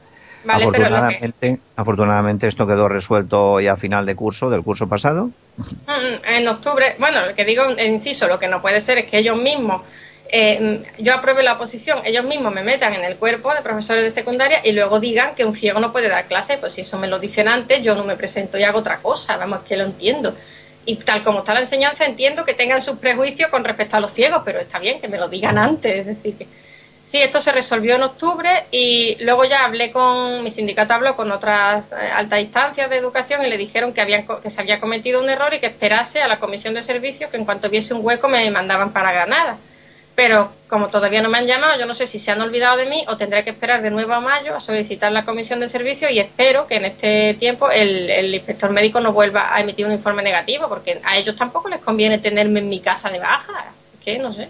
Afortunadamente, 0.48 1.58
afortunadamente 1.76 2.46
esto 2.46 2.66
quedó 2.66 2.88
resuelto 2.88 3.60
ya 3.60 3.72
a 3.72 3.76
final 3.76 4.06
de 4.06 4.14
curso, 4.14 4.50
del 4.50 4.62
curso 4.62 4.88
pasado. 4.88 5.30
Mm, 5.56 6.24
en 6.26 6.48
octubre, 6.48 6.96
bueno, 6.98 7.26
lo 7.26 7.34
que 7.34 7.44
digo, 7.44 7.64
inciso, 7.78 8.28
lo 8.28 8.38
que 8.38 8.48
no 8.48 8.62
puede 8.62 8.80
ser 8.80 8.98
es 8.98 9.06
que 9.06 9.18
ellos 9.18 9.36
mismos, 9.36 9.82
eh, 10.30 10.82
yo 10.98 11.14
apruebe 11.14 11.42
la 11.42 11.54
oposición, 11.54 12.00
ellos 12.04 12.24
mismos 12.24 12.52
me 12.52 12.62
metan 12.62 12.94
en 12.94 13.04
el 13.04 13.16
cuerpo 13.16 13.54
de 13.54 13.60
profesores 13.60 14.04
de 14.04 14.12
secundaria 14.12 14.60
y 14.64 14.72
luego 14.72 14.98
digan 14.98 15.34
que 15.34 15.44
un 15.44 15.56
ciego 15.56 15.80
no 15.80 15.92
puede 15.92 16.08
dar 16.08 16.24
clase, 16.26 16.58
pues 16.58 16.74
si 16.74 16.80
eso 16.82 16.98
me 16.98 17.08
lo 17.08 17.18
dicen 17.18 17.48
antes, 17.48 17.82
yo 17.82 17.94
no 17.94 18.04
me 18.04 18.16
presento 18.16 18.58
y 18.58 18.62
hago 18.62 18.78
otra 18.78 18.98
cosa, 18.98 19.36
vamos, 19.36 19.60
que 19.60 19.76
lo 19.76 19.84
entiendo. 19.84 20.34
Y 20.84 20.96
tal 20.96 21.22
como 21.22 21.40
está 21.40 21.54
la 21.54 21.60
enseñanza, 21.60 22.04
entiendo 22.06 22.44
que 22.44 22.54
tengan 22.54 22.82
sus 22.82 22.98
prejuicios 22.98 23.50
con 23.50 23.62
respecto 23.62 23.96
a 23.96 24.00
los 24.00 24.12
ciegos, 24.12 24.42
pero 24.44 24.58
está 24.58 24.80
bien 24.80 25.00
que 25.00 25.06
me 25.06 25.18
lo 25.18 25.28
digan 25.28 25.56
antes, 25.56 25.98
es 25.98 26.06
decir, 26.06 26.36
que 26.36 26.46
Sí, 27.06 27.18
esto 27.18 27.42
se 27.42 27.52
resolvió 27.52 27.96
en 27.96 28.04
octubre 28.04 28.64
y 28.70 29.22
luego 29.22 29.44
ya 29.44 29.66
hablé 29.66 29.92
con, 29.92 30.42
mi 30.42 30.50
sindicato 30.50 30.94
habló 30.94 31.14
con 31.14 31.30
otras 31.30 31.92
eh, 31.92 31.96
altas 32.10 32.40
instancias 32.40 32.88
de 32.88 32.96
educación 32.96 33.44
y 33.44 33.50
le 33.50 33.58
dijeron 33.58 33.92
que, 33.92 34.00
habían, 34.00 34.26
que 34.26 34.48
se 34.48 34.60
había 34.60 34.80
cometido 34.80 35.20
un 35.20 35.28
error 35.28 35.52
y 35.52 35.60
que 35.60 35.66
esperase 35.66 36.22
a 36.22 36.28
la 36.28 36.40
comisión 36.40 36.72
de 36.72 36.82
servicios 36.82 37.30
que 37.30 37.36
en 37.36 37.44
cuanto 37.44 37.68
viese 37.68 37.92
un 37.92 38.02
hueco 38.02 38.28
me 38.28 38.50
mandaban 38.50 38.92
para 38.92 39.12
Granada. 39.12 39.58
Pero 40.14 40.52
como 40.68 40.88
todavía 40.88 41.20
no 41.20 41.28
me 41.28 41.38
han 41.38 41.46
llamado, 41.46 41.78
yo 41.78 41.84
no 41.84 41.94
sé 41.94 42.06
si 42.06 42.18
se 42.18 42.30
han 42.30 42.40
olvidado 42.40 42.78
de 42.78 42.86
mí 42.86 43.04
o 43.08 43.16
tendré 43.16 43.44
que 43.44 43.50
esperar 43.50 43.82
de 43.82 43.90
nuevo 43.90 44.14
a 44.14 44.20
mayo 44.20 44.54
a 44.54 44.60
solicitar 44.60 45.12
la 45.12 45.24
comisión 45.24 45.60
de 45.60 45.68
servicios 45.68 46.10
y 46.10 46.18
espero 46.18 46.66
que 46.66 46.76
en 46.76 46.86
este 46.86 47.34
tiempo 47.34 47.70
el, 47.70 48.08
el 48.08 48.34
inspector 48.34 48.70
médico 48.70 49.00
no 49.00 49.12
vuelva 49.12 49.54
a 49.54 49.60
emitir 49.60 49.84
un 49.84 49.92
informe 49.92 50.22
negativo 50.22 50.68
porque 50.68 51.00
a 51.04 51.18
ellos 51.18 51.36
tampoco 51.36 51.68
les 51.68 51.80
conviene 51.80 52.18
tenerme 52.18 52.60
en 52.60 52.68
mi 52.68 52.80
casa 52.80 53.10
de 53.10 53.18
baja. 53.18 53.66
que 54.02 54.18
no 54.18 54.32
sé. 54.32 54.48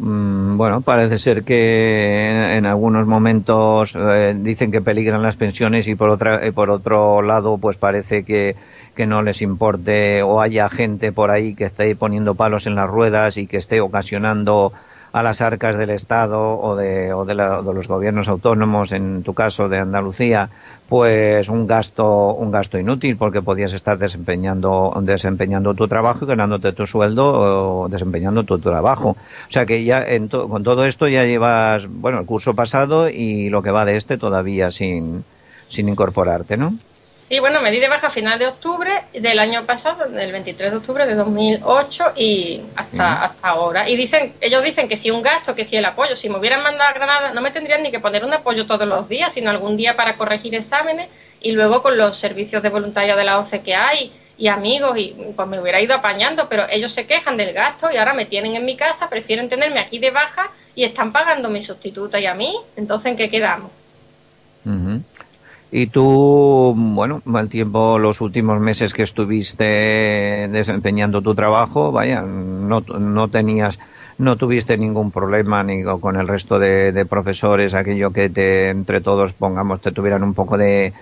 Mm, 0.00 0.39
bueno, 0.60 0.82
parece 0.82 1.16
ser 1.16 1.42
que 1.42 2.56
en, 2.58 2.66
algunos 2.66 3.06
momentos 3.06 3.96
eh, 3.96 4.36
dicen 4.36 4.70
que 4.70 4.82
peligran 4.82 5.22
las 5.22 5.36
pensiones 5.36 5.88
y 5.88 5.94
por 5.94 6.10
otra 6.10 6.38
por 6.52 6.68
otro 6.68 7.22
lado 7.22 7.56
pues 7.56 7.78
parece 7.78 8.24
que, 8.24 8.56
que 8.94 9.06
no 9.06 9.22
les 9.22 9.40
importe 9.40 10.22
o 10.22 10.42
haya 10.42 10.68
gente 10.68 11.12
por 11.12 11.30
ahí 11.30 11.54
que 11.54 11.64
esté 11.64 11.96
poniendo 11.96 12.34
palos 12.34 12.66
en 12.66 12.74
las 12.74 12.90
ruedas 12.90 13.38
y 13.38 13.46
que 13.46 13.56
esté 13.56 13.80
ocasionando 13.80 14.74
a 15.12 15.22
las 15.22 15.40
arcas 15.40 15.76
del 15.76 15.90
Estado 15.90 16.58
o 16.58 16.76
de, 16.76 17.12
o 17.12 17.24
de, 17.24 17.34
los 17.34 17.88
gobiernos 17.88 18.28
autónomos, 18.28 18.92
en 18.92 19.22
tu 19.22 19.34
caso 19.34 19.68
de 19.68 19.78
Andalucía, 19.78 20.50
pues 20.88 21.48
un 21.48 21.66
gasto, 21.66 22.34
un 22.34 22.50
gasto 22.50 22.78
inútil 22.78 23.16
porque 23.16 23.42
podías 23.42 23.72
estar 23.72 23.98
desempeñando, 23.98 24.92
desempeñando 25.02 25.74
tu 25.74 25.88
trabajo 25.88 26.24
y 26.24 26.28
ganándote 26.28 26.72
tu 26.72 26.86
sueldo 26.86 27.84
o 27.84 27.88
desempeñando 27.88 28.44
tu 28.44 28.58
trabajo. 28.58 29.10
O 29.10 29.52
sea 29.52 29.66
que 29.66 29.84
ya 29.84 30.04
con 30.30 30.62
todo 30.62 30.84
esto 30.84 31.08
ya 31.08 31.24
llevas, 31.24 31.86
bueno, 31.88 32.20
el 32.20 32.26
curso 32.26 32.54
pasado 32.54 33.08
y 33.08 33.48
lo 33.50 33.62
que 33.62 33.70
va 33.70 33.84
de 33.84 33.96
este 33.96 34.18
todavía 34.18 34.70
sin, 34.70 35.24
sin 35.68 35.88
incorporarte, 35.88 36.56
¿no? 36.56 36.74
Sí, 37.30 37.38
bueno, 37.38 37.60
me 37.60 37.70
di 37.70 37.78
de 37.78 37.86
baja 37.86 38.08
a 38.08 38.10
final 38.10 38.40
de 38.40 38.48
octubre 38.48 38.90
del 39.12 39.38
año 39.38 39.64
pasado, 39.64 40.08
del 40.08 40.32
23 40.32 40.72
de 40.72 40.76
octubre 40.78 41.06
de 41.06 41.14
2008 41.14 42.14
y 42.16 42.60
hasta, 42.74 43.24
hasta 43.26 43.48
ahora. 43.48 43.88
Y 43.88 43.94
dicen, 43.94 44.32
ellos 44.40 44.64
dicen 44.64 44.88
que 44.88 44.96
si 44.96 45.12
un 45.12 45.22
gasto, 45.22 45.54
que 45.54 45.64
si 45.64 45.76
el 45.76 45.84
apoyo, 45.84 46.16
si 46.16 46.28
me 46.28 46.38
hubieran 46.38 46.60
mandado 46.60 46.90
a 46.90 46.92
Granada, 46.92 47.32
no 47.32 47.40
me 47.40 47.52
tendrían 47.52 47.84
ni 47.84 47.92
que 47.92 48.00
poner 48.00 48.24
un 48.24 48.34
apoyo 48.34 48.66
todos 48.66 48.88
los 48.88 49.08
días, 49.08 49.32
sino 49.32 49.48
algún 49.48 49.76
día 49.76 49.94
para 49.94 50.16
corregir 50.16 50.56
exámenes 50.56 51.08
y 51.40 51.52
luego 51.52 51.84
con 51.84 51.96
los 51.96 52.18
servicios 52.18 52.64
de 52.64 52.68
voluntariado 52.68 53.20
de 53.20 53.24
la 53.24 53.38
OCE 53.38 53.60
que 53.60 53.76
hay 53.76 54.12
y 54.36 54.48
amigos 54.48 54.98
y 54.98 55.14
pues 55.36 55.46
me 55.46 55.60
hubiera 55.60 55.80
ido 55.80 55.94
apañando, 55.94 56.48
pero 56.48 56.64
ellos 56.68 56.92
se 56.92 57.06
quejan 57.06 57.36
del 57.36 57.52
gasto 57.52 57.92
y 57.92 57.96
ahora 57.96 58.12
me 58.12 58.26
tienen 58.26 58.56
en 58.56 58.64
mi 58.64 58.76
casa, 58.76 59.08
prefieren 59.08 59.48
tenerme 59.48 59.78
aquí 59.78 60.00
de 60.00 60.10
baja 60.10 60.50
y 60.74 60.82
están 60.82 61.12
pagando 61.12 61.48
mi 61.48 61.62
sustituta 61.62 62.18
y 62.18 62.26
a 62.26 62.34
mí, 62.34 62.56
entonces 62.74 63.12
¿en 63.12 63.16
qué 63.16 63.30
quedamos? 63.30 63.70
Y 65.72 65.86
tú, 65.86 66.74
bueno, 66.76 67.22
mal 67.24 67.48
tiempo 67.48 67.98
los 67.98 68.20
últimos 68.20 68.58
meses 68.58 68.92
que 68.92 69.04
estuviste 69.04 70.48
desempeñando 70.50 71.22
tu 71.22 71.34
trabajo, 71.34 71.92
vaya, 71.92 72.22
no, 72.22 72.80
no 72.80 73.28
tenías, 73.28 73.78
no 74.18 74.36
tuviste 74.36 74.76
ningún 74.76 75.12
problema 75.12 75.62
ni 75.62 75.84
con 75.84 76.16
el 76.16 76.26
resto 76.26 76.58
de, 76.58 77.06
profesores, 77.08 77.74
aquello 77.74 78.10
que 78.10 78.28
te, 78.28 78.68
entre 78.68 79.00
todos, 79.00 79.32
pongamos, 79.32 79.80
te 79.80 79.92
tuvieran 79.92 80.24
un 80.24 80.34
poco 80.34 80.58
de, 80.58 80.92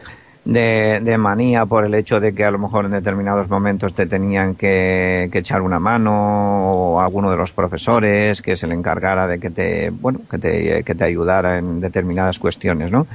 de, 0.45 1.17
manía 1.17 1.65
por 1.65 1.87
el 1.87 1.95
hecho 1.95 2.21
de 2.21 2.35
que 2.35 2.45
a 2.45 2.51
lo 2.51 2.59
mejor 2.59 2.85
en 2.85 2.91
determinados 2.91 3.49
momentos 3.49 3.95
te 3.95 4.05
tenían 4.05 4.55
que, 4.55 5.31
que, 5.33 5.39
echar 5.39 5.63
una 5.63 5.81
mano 5.81 6.73
o 6.73 7.01
alguno 7.01 7.31
de 7.31 7.39
los 7.39 7.53
profesores 7.53 8.43
que 8.43 8.55
se 8.55 8.67
le 8.67 8.75
encargara 8.75 9.27
de 9.27 9.41
que 9.41 9.49
te, 9.49 9.89
bueno, 9.89 10.21
que 10.31 10.37
te, 10.37 10.85
que 10.85 10.95
te 10.95 11.05
ayudara 11.05 11.57
en 11.57 11.81
determinadas 11.81 12.39
cuestiones, 12.39 12.91
¿no? 12.91 13.07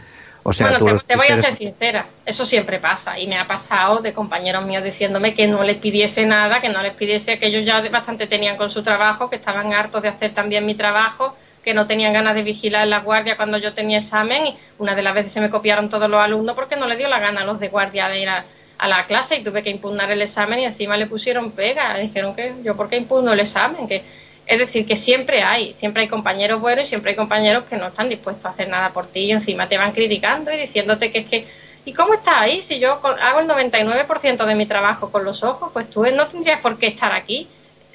Bueno, 0.44 0.98
te, 1.00 1.16
voy 1.16 1.28
a 1.28 1.42
ser 1.42 1.56
sincera, 1.56 2.06
eso 2.26 2.46
siempre 2.46 2.80
pasa 2.80 3.18
y 3.18 3.28
me 3.28 3.38
ha 3.38 3.48
pasado 3.48 4.00
de 4.00 4.12
compañeros 4.14 4.66
míos 4.66 4.84
diciéndome 4.84 5.34
que 5.34 5.48
no 5.48 5.64
les 5.64 5.78
pidiese 5.78 6.26
nada, 6.26 6.60
que 6.60 6.70
no 6.70 6.82
les 6.82 6.94
pidiese 6.94 7.40
que 7.40 7.48
ellos 7.48 7.66
ya 7.66 7.82
bastante 7.90 8.28
tenían 8.28 8.58
con 8.58 8.70
su 8.70 8.84
trabajo, 8.84 9.30
que 9.30 9.38
estaban 9.38 9.74
hartos 9.74 10.02
de 10.02 10.10
hacer 10.10 10.34
también 10.34 10.66
mi 10.66 10.76
trabajo, 10.76 11.36
que 11.64 11.74
no 11.74 11.88
tenían 11.88 12.12
ganas 12.12 12.36
de 12.36 12.44
vigilar 12.44 12.86
la 12.88 13.00
guardia 13.00 13.38
cuando 13.38 13.58
yo 13.58 13.74
tenía 13.74 14.00
examen 14.00 14.48
y 14.48 14.58
una 14.80 14.96
de 14.96 15.02
las 15.02 15.14
veces 15.14 15.32
se 15.32 15.40
me 15.40 15.50
copiaron 15.50 15.90
todos 15.90 16.10
los 16.10 16.22
alumnos 16.22 16.56
porque 16.56 16.76
no 16.76 16.88
les 16.88 16.98
dio 16.98 17.08
la 17.08 17.20
gana 17.20 17.42
a 17.42 17.46
los 17.46 17.60
de 17.60 17.70
guardia 17.70 18.10
de 18.10 18.20
ir 18.20 18.28
a, 18.28 18.44
a 18.78 18.88
la 18.90 19.06
clase 19.06 19.38
y 19.38 19.44
tuve 19.44 19.64
que 19.64 19.70
impugnar 19.70 20.12
el 20.12 20.22
examen 20.22 20.60
y 20.60 20.66
encima 20.66 20.98
le 20.98 21.08
pusieron 21.08 21.52
pega, 21.52 21.98
dijeron 21.98 22.36
que 22.36 22.54
yo 22.64 22.76
por 22.76 22.90
qué 22.90 22.98
impugno 22.98 23.32
el 23.32 23.40
examen, 23.40 23.88
que 23.88 24.04
es 24.46 24.60
decir, 24.60 24.86
que 24.86 24.98
siempre 24.98 25.42
hay, 25.42 25.74
siempre 25.74 26.04
hay 26.04 26.10
compañeros 26.10 26.60
buenos 26.60 26.86
y 26.86 26.88
siempre 26.88 27.12
hay 27.12 27.16
compañeros 27.16 27.64
que 27.70 27.78
no 27.78 27.88
están 27.88 28.10
dispuestos 28.10 28.46
a 28.46 28.50
hacer 28.50 28.68
nada 28.68 28.90
por 28.90 29.08
ti 29.08 29.22
y 29.22 29.32
encima 29.32 29.68
te 29.68 29.78
van 29.78 29.94
criticando 29.94 30.52
y 30.52 30.58
diciéndote 30.58 31.12
que 31.12 31.20
es 31.20 31.28
que 31.28 31.46
¿y 31.86 31.94
cómo 31.94 32.14
estás 32.14 32.36
ahí? 32.38 32.62
Si 32.64 32.80
yo 32.80 33.00
hago 33.04 33.40
el 33.40 33.48
99% 33.48 34.46
de 34.46 34.56
mi 34.56 34.66
trabajo 34.66 35.10
con 35.10 35.24
los 35.24 35.44
ojos, 35.44 35.72
pues 35.72 35.90
tú 35.90 36.06
no 36.14 36.28
tendrías 36.28 36.60
por 36.62 36.78
qué 36.78 36.88
estar 36.88 37.14
aquí. 37.14 37.48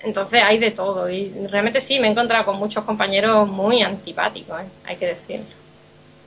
Entonces 0.02 0.42
hay 0.42 0.58
de 0.58 0.70
todo 0.70 1.11
y 1.11 1.32
realmente 1.50 1.80
sí, 1.80 1.98
me 1.98 2.06
he 2.06 2.11
encontrado 2.11 2.44
con 2.44 2.56
muchos 2.56 2.84
compañeros 2.84 3.48
muy 3.48 3.82
antipáticos, 3.82 4.61
¿eh? 4.61 4.66
hay 4.87 4.96
que 4.96 5.06
decirlo. 5.06 5.46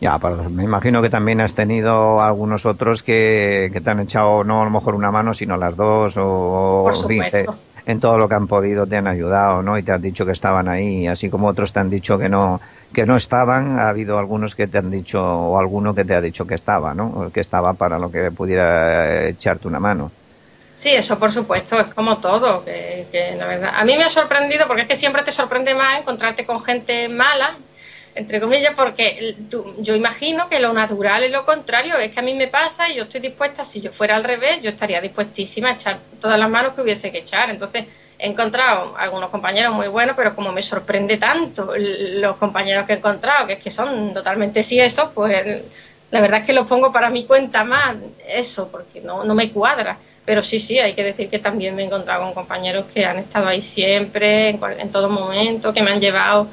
Ya, 0.02 0.18
pero 0.18 0.50
me 0.50 0.64
imagino 0.64 1.02
que 1.02 1.10
también 1.10 1.40
has 1.42 1.54
tenido 1.54 2.22
algunos 2.22 2.66
otros 2.66 3.02
que, 3.02 3.70
que 3.72 3.80
te 3.80 3.90
han 3.90 4.02
echado 4.02 4.44
no 4.44 4.62
a 4.62 4.66
lo 4.66 4.72
mejor 4.72 4.96
una 4.96 5.12
mano, 5.12 5.34
sino 5.34 5.56
las 5.58 5.78
dos 5.78 6.16
o... 6.18 6.82
Por 6.84 6.98
supuesto 6.98 7.56
en 7.86 8.00
todo 8.00 8.18
lo 8.18 8.30
que 8.30 8.36
han 8.36 8.48
podido 8.48 8.86
te 8.86 8.98
han 8.98 9.08
ayudado, 9.08 9.62
¿no? 9.62 9.78
Y 9.78 9.84
te 9.84 9.92
han 9.92 10.02
dicho 10.02 10.26
que 10.26 10.32
estaban 10.32 10.68
ahí, 10.68 11.08
así 11.08 11.30
como 11.30 11.48
otros 11.48 11.74
te 11.74 11.80
han 11.80 11.90
dicho 11.90 12.18
que 12.18 12.30
no 12.30 12.60
que 12.94 13.06
no 13.06 13.16
estaban, 13.16 13.80
ha 13.80 13.88
habido 13.88 14.18
algunos 14.18 14.54
que 14.54 14.68
te 14.68 14.78
han 14.78 14.92
dicho 14.92 15.24
o 15.24 15.58
alguno 15.58 15.96
que 15.96 16.04
te 16.04 16.14
ha 16.14 16.20
dicho 16.20 16.46
que 16.46 16.56
estaba, 16.56 16.94
¿no? 16.94 17.32
Que 17.32 17.40
estaba 17.40 17.74
para 17.74 17.98
lo 17.98 18.12
que 18.12 18.32
pudiera 18.32 19.28
echarte 19.28 19.68
una 19.68 19.80
mano. 19.80 20.12
Sí, 20.78 20.90
eso 20.90 21.18
por 21.18 21.32
supuesto, 21.32 21.80
es 21.80 21.94
como 21.94 22.18
todo, 22.18 22.66
que, 22.66 23.06
que 23.12 23.36
la 23.38 23.48
verdad. 23.48 23.72
A 23.76 23.86
mí 23.86 23.96
me 23.96 24.04
ha 24.04 24.10
sorprendido 24.10 24.68
porque 24.68 24.82
es 24.82 24.88
que 24.88 24.98
siempre 24.98 25.24
te 25.24 25.32
sorprende 25.32 25.74
más 25.74 26.00
encontrarte 26.00 26.46
con 26.46 26.64
gente 26.64 27.08
mala 27.08 27.56
entre 28.14 28.42
comillas, 28.42 28.74
porque 28.76 29.36
yo 29.80 29.96
imagino 29.96 30.50
que 30.50 30.60
lo 30.60 30.74
natural 30.74 31.24
es 31.24 31.32
lo 31.32 31.46
contrario, 31.46 31.98
es 31.98 32.12
que 32.12 32.20
a 32.20 32.24
mí 32.24 32.34
me 32.34 32.48
pasa 32.48 32.90
y 32.90 32.96
yo 32.96 33.04
estoy 33.04 33.22
dispuesta, 33.22 33.64
si 33.64 33.80
yo 33.82 33.92
fuera 33.92 34.16
al 34.16 34.24
revés, 34.24 34.62
yo 34.62 34.70
estaría 34.70 35.00
dispuestísima 35.00 35.70
a 35.70 35.74
echar 35.74 36.00
todas 36.20 36.38
las 36.38 36.50
manos 36.50 36.74
que 36.74 36.82
hubiese 36.82 37.12
que 37.12 37.20
echar. 37.20 37.50
Entonces, 37.50 37.86
he 38.20 38.28
encontrado 38.28 38.96
algunos 38.98 39.30
compañeros 39.30 39.74
muy 39.74 39.88
buenos, 39.88 40.16
pero 40.16 40.36
como 40.36 40.52
me 40.52 40.62
sorprende 40.62 41.18
tanto 41.18 41.74
los 41.78 42.36
compañeros 42.38 42.86
que 42.86 42.94
he 42.94 42.98
encontrado, 42.98 43.48
que 43.48 43.54
es 43.54 43.60
que 43.60 43.72
son 43.72 44.14
totalmente 44.14 44.64
sí 44.64 44.80
eso, 44.80 45.12
pues 45.16 45.64
la 46.12 46.22
verdad 46.22 46.42
es 46.42 46.46
que 46.46 46.54
los 46.54 46.68
pongo 46.68 46.92
para 46.92 47.10
mi 47.10 47.26
cuenta 47.26 47.64
más, 47.64 47.96
eso, 48.28 48.70
porque 48.70 49.00
no, 49.00 49.24
no 49.24 49.34
me 49.34 49.50
cuadra. 49.52 49.98
Pero 50.24 50.44
sí, 50.44 50.60
sí, 50.60 50.78
hay 50.78 50.94
que 50.94 51.04
decir 51.04 51.30
que 51.30 51.40
también 51.40 51.76
me 51.76 51.82
he 51.82 51.86
encontrado 51.86 52.24
con 52.24 52.34
compañeros 52.34 52.86
que 52.94 53.06
han 53.06 53.18
estado 53.18 53.48
ahí 53.48 53.62
siempre, 53.62 54.50
en, 54.50 54.60
en 54.78 54.92
todo 54.92 55.10
momento, 55.10 55.74
que 55.74 55.82
me 55.82 55.92
han 55.92 56.00
llevado 56.00 56.48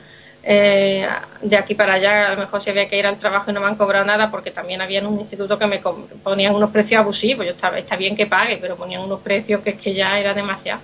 eh, 0.51 1.07
de 1.43 1.57
aquí 1.59 1.75
para 1.75 1.93
allá, 1.93 2.29
a 2.29 2.31
lo 2.31 2.41
mejor 2.41 2.63
si 2.63 2.71
había 2.71 2.89
que 2.89 2.99
ir 2.99 3.07
al 3.07 3.19
trabajo 3.19 3.51
y 3.51 3.53
no 3.53 3.61
me 3.61 3.67
han 3.67 3.77
cobrado 3.77 4.07
nada, 4.07 4.31
porque 4.31 4.51
también 4.51 4.81
había 4.81 5.01
en 5.01 5.07
un 5.07 5.21
instituto 5.21 5.59
que 5.59 5.67
me 5.67 5.79
ponían 5.79 6.55
unos 6.55 6.71
precios 6.71 7.01
abusivos. 7.01 7.45
Yo 7.45 7.53
estaba, 7.53 7.79
está 7.79 7.97
bien 7.97 8.17
que 8.17 8.25
pague, 8.25 8.57
pero 8.57 8.75
ponían 8.75 9.03
unos 9.03 9.21
precios 9.21 9.61
que 9.61 9.71
es 9.71 9.77
que 9.79 9.93
ya 9.93 10.19
era 10.19 10.33
demasiado. 10.33 10.81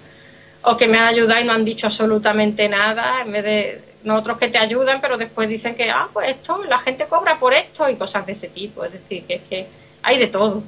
O 0.65 0.77
que 0.77 0.87
me 0.87 0.99
han 0.99 1.07
ayudado 1.07 1.41
y 1.41 1.45
no 1.45 1.55
han 1.55 1.65
dicho 1.65 1.87
absolutamente 1.87 2.69
nada, 2.69 3.23
en 3.23 3.33
vez 3.33 3.45
de 3.45 3.83
nosotros 4.03 4.37
que 4.37 4.49
te 4.49 4.59
ayudan, 4.59 5.01
pero 5.01 5.17
después 5.17 5.49
dicen 5.49 5.75
que, 5.75 5.91
ah, 5.91 6.09
pues 6.13 6.29
esto, 6.29 6.63
la 6.65 6.79
gente 6.81 7.07
cobra 7.07 7.39
por 7.39 7.55
esto 7.55 7.89
y 7.89 7.97
cosas 7.97 8.27
de 8.27 8.33
ese 8.33 8.49
tipo. 8.49 8.85
Es 8.85 8.93
decir, 8.93 9.25
que 9.25 9.35
es 9.37 9.43
que 9.49 9.67
hay 10.03 10.19
de 10.19 10.27
todo. 10.27 10.63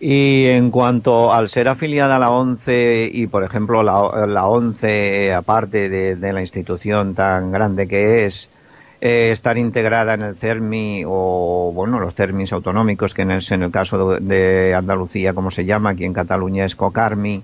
Y 0.00 0.46
en 0.46 0.70
cuanto 0.70 1.32
al 1.32 1.48
ser 1.48 1.66
afiliada 1.66 2.16
a 2.16 2.18
la 2.20 2.30
ONCE 2.30 3.10
y, 3.12 3.26
por 3.26 3.42
ejemplo, 3.42 3.82
la, 3.82 4.26
la 4.26 4.46
ONCE, 4.46 5.34
aparte 5.34 5.88
de, 5.88 6.32
la 6.32 6.40
institución 6.40 7.14
tan 7.14 7.50
grande 7.50 7.88
que 7.88 8.24
es, 8.24 8.48
eh, 9.00 9.30
estar 9.32 9.58
integrada 9.58 10.14
en 10.14 10.22
el 10.22 10.36
CERMI 10.36 11.02
o, 11.04 11.72
bueno, 11.74 11.98
los 11.98 12.14
CERMIs 12.14 12.52
autonómicos, 12.52 13.12
que 13.12 13.22
en 13.22 13.32
el, 13.32 13.42
en 13.50 13.62
el 13.62 13.70
caso 13.72 14.18
de, 14.20 14.74
Andalucía, 14.74 15.34
como 15.34 15.50
se 15.50 15.64
llama, 15.64 15.90
aquí 15.90 16.04
en 16.04 16.12
Cataluña 16.12 16.64
es 16.64 16.76
COCARMI, 16.76 17.42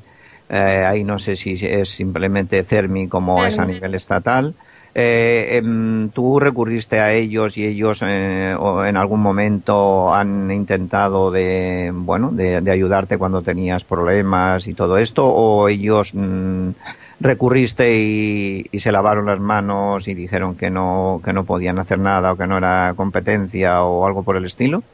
eh, 0.48 0.84
ahí 0.86 1.02
no 1.02 1.18
sé 1.18 1.34
si 1.34 1.54
es 1.54 1.88
simplemente 1.88 2.62
CERMI 2.62 3.08
como 3.08 3.44
es 3.44 3.58
a 3.58 3.64
nivel 3.64 3.96
estatal. 3.96 4.54
Eh, 4.96 5.56
em, 5.56 6.08
¿Tú 6.10 6.38
recurriste 6.38 7.00
a 7.00 7.12
ellos 7.12 7.56
y 7.58 7.66
ellos 7.66 8.00
eh, 8.02 8.52
en 8.86 8.96
algún 8.96 9.20
momento 9.20 10.14
han 10.14 10.52
intentado 10.52 11.32
de, 11.32 11.90
bueno, 11.92 12.30
de, 12.30 12.70
ayudarte 12.70 13.18
cuando 13.18 13.42
tenías 13.42 13.82
problemas 13.82 14.68
y 14.68 14.74
todo 14.74 14.98
esto? 14.98 15.26
¿O 15.26 15.68
ellos 15.68 16.14
mm, 16.14 16.70
recurriste 17.18 17.96
y, 17.98 18.66
y, 18.70 18.78
se 18.78 18.92
lavaron 18.92 19.26
las 19.26 19.40
manos 19.40 20.06
y 20.06 20.14
dijeron 20.14 20.54
que 20.54 20.70
no, 20.70 21.20
que 21.24 21.32
no 21.32 21.44
podían 21.44 21.80
hacer 21.80 21.98
nada 21.98 22.32
o 22.32 22.36
que 22.36 22.46
no 22.46 22.58
era 22.58 22.94
competencia 22.96 23.82
o 23.82 24.06
algo 24.06 24.22
por 24.22 24.36
el 24.36 24.44
estilo? 24.44 24.84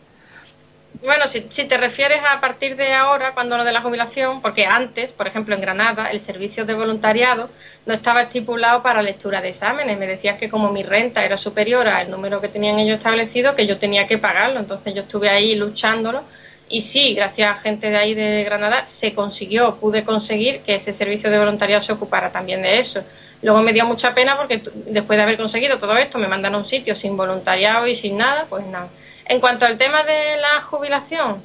Bueno, 1.03 1.29
si, 1.29 1.47
si, 1.49 1.65
te 1.65 1.79
refieres 1.79 2.21
a 2.29 2.41
partir 2.41 2.77
de 2.77 2.93
ahora, 2.93 3.33
cuando 3.33 3.57
lo 3.57 3.65
de 3.65 3.73
la 3.73 3.81
jubilación, 3.81 4.43
porque 4.43 4.67
antes, 4.67 5.11
por 5.11 5.27
ejemplo, 5.27 5.55
en 5.55 5.63
Granada, 5.63 6.11
el 6.11 6.21
servicio 6.21 6.67
de 6.67 6.75
voluntariado 6.75 7.49
no 7.87 7.95
estaba 7.95 8.23
estipulado 8.23 8.83
para 8.83 9.01
lectura 9.01 9.41
de 9.41 9.51
exámenes. 9.51 9.99
Me 9.99 10.07
decías 10.07 10.39
que 10.39 10.51
como 10.51 10.71
mi 10.71 10.83
renta 10.83 11.25
era 11.25 11.39
superior 11.39 11.89
al 11.89 12.11
número 12.11 12.41
que 12.41 12.49
tenían 12.49 12.79
ellos 12.79 12.99
establecido, 12.99 13.55
que 13.55 13.67
yo 13.67 13.79
tenía 13.79 14.07
que 14.07 14.19
pagarlo. 14.19 14.61
Entonces 14.61 14.95
yo 14.95 15.03
estuve 15.03 15.31
ahí 15.31 15.55
luchándolo. 15.55 16.23
Y 16.69 16.83
sí, 16.83 17.15
gracias 17.15 17.51
a 17.51 17.55
gente 17.55 17.89
de 17.89 17.97
ahí 17.97 18.15
de 18.15 18.45
Granada, 18.45 18.87
se 18.89 19.15
consiguió, 19.15 19.77
pude 19.77 20.05
conseguir 20.05 20.61
que 20.61 20.77
ese 20.77 20.93
servicio 20.93 21.31
de 21.31 21.39
voluntariado 21.39 21.83
se 21.83 21.93
ocupara 21.93 22.31
también 22.31 22.63
de 22.63 22.79
eso. 22.79 23.01
Luego 23.43 23.63
me 23.63 23.73
dio 23.73 23.87
mucha 23.87 24.13
pena 24.15 24.37
porque 24.37 24.63
después 24.87 25.17
de 25.17 25.23
haber 25.23 25.39
conseguido 25.39 25.79
todo 25.79 25.97
esto, 25.97 26.19
me 26.19 26.29
mandan 26.29 26.55
a 26.55 26.59
un 26.59 26.69
sitio 26.69 26.95
sin 26.95 27.17
voluntariado 27.17 27.87
y 27.87 27.97
sin 27.97 28.19
nada, 28.19 28.47
pues 28.49 28.67
nada 28.67 28.89
en 29.31 29.39
cuanto 29.39 29.65
al 29.65 29.79
tema 29.79 30.03
de 30.03 30.39
la 30.39 30.61
jubilación, 30.63 31.41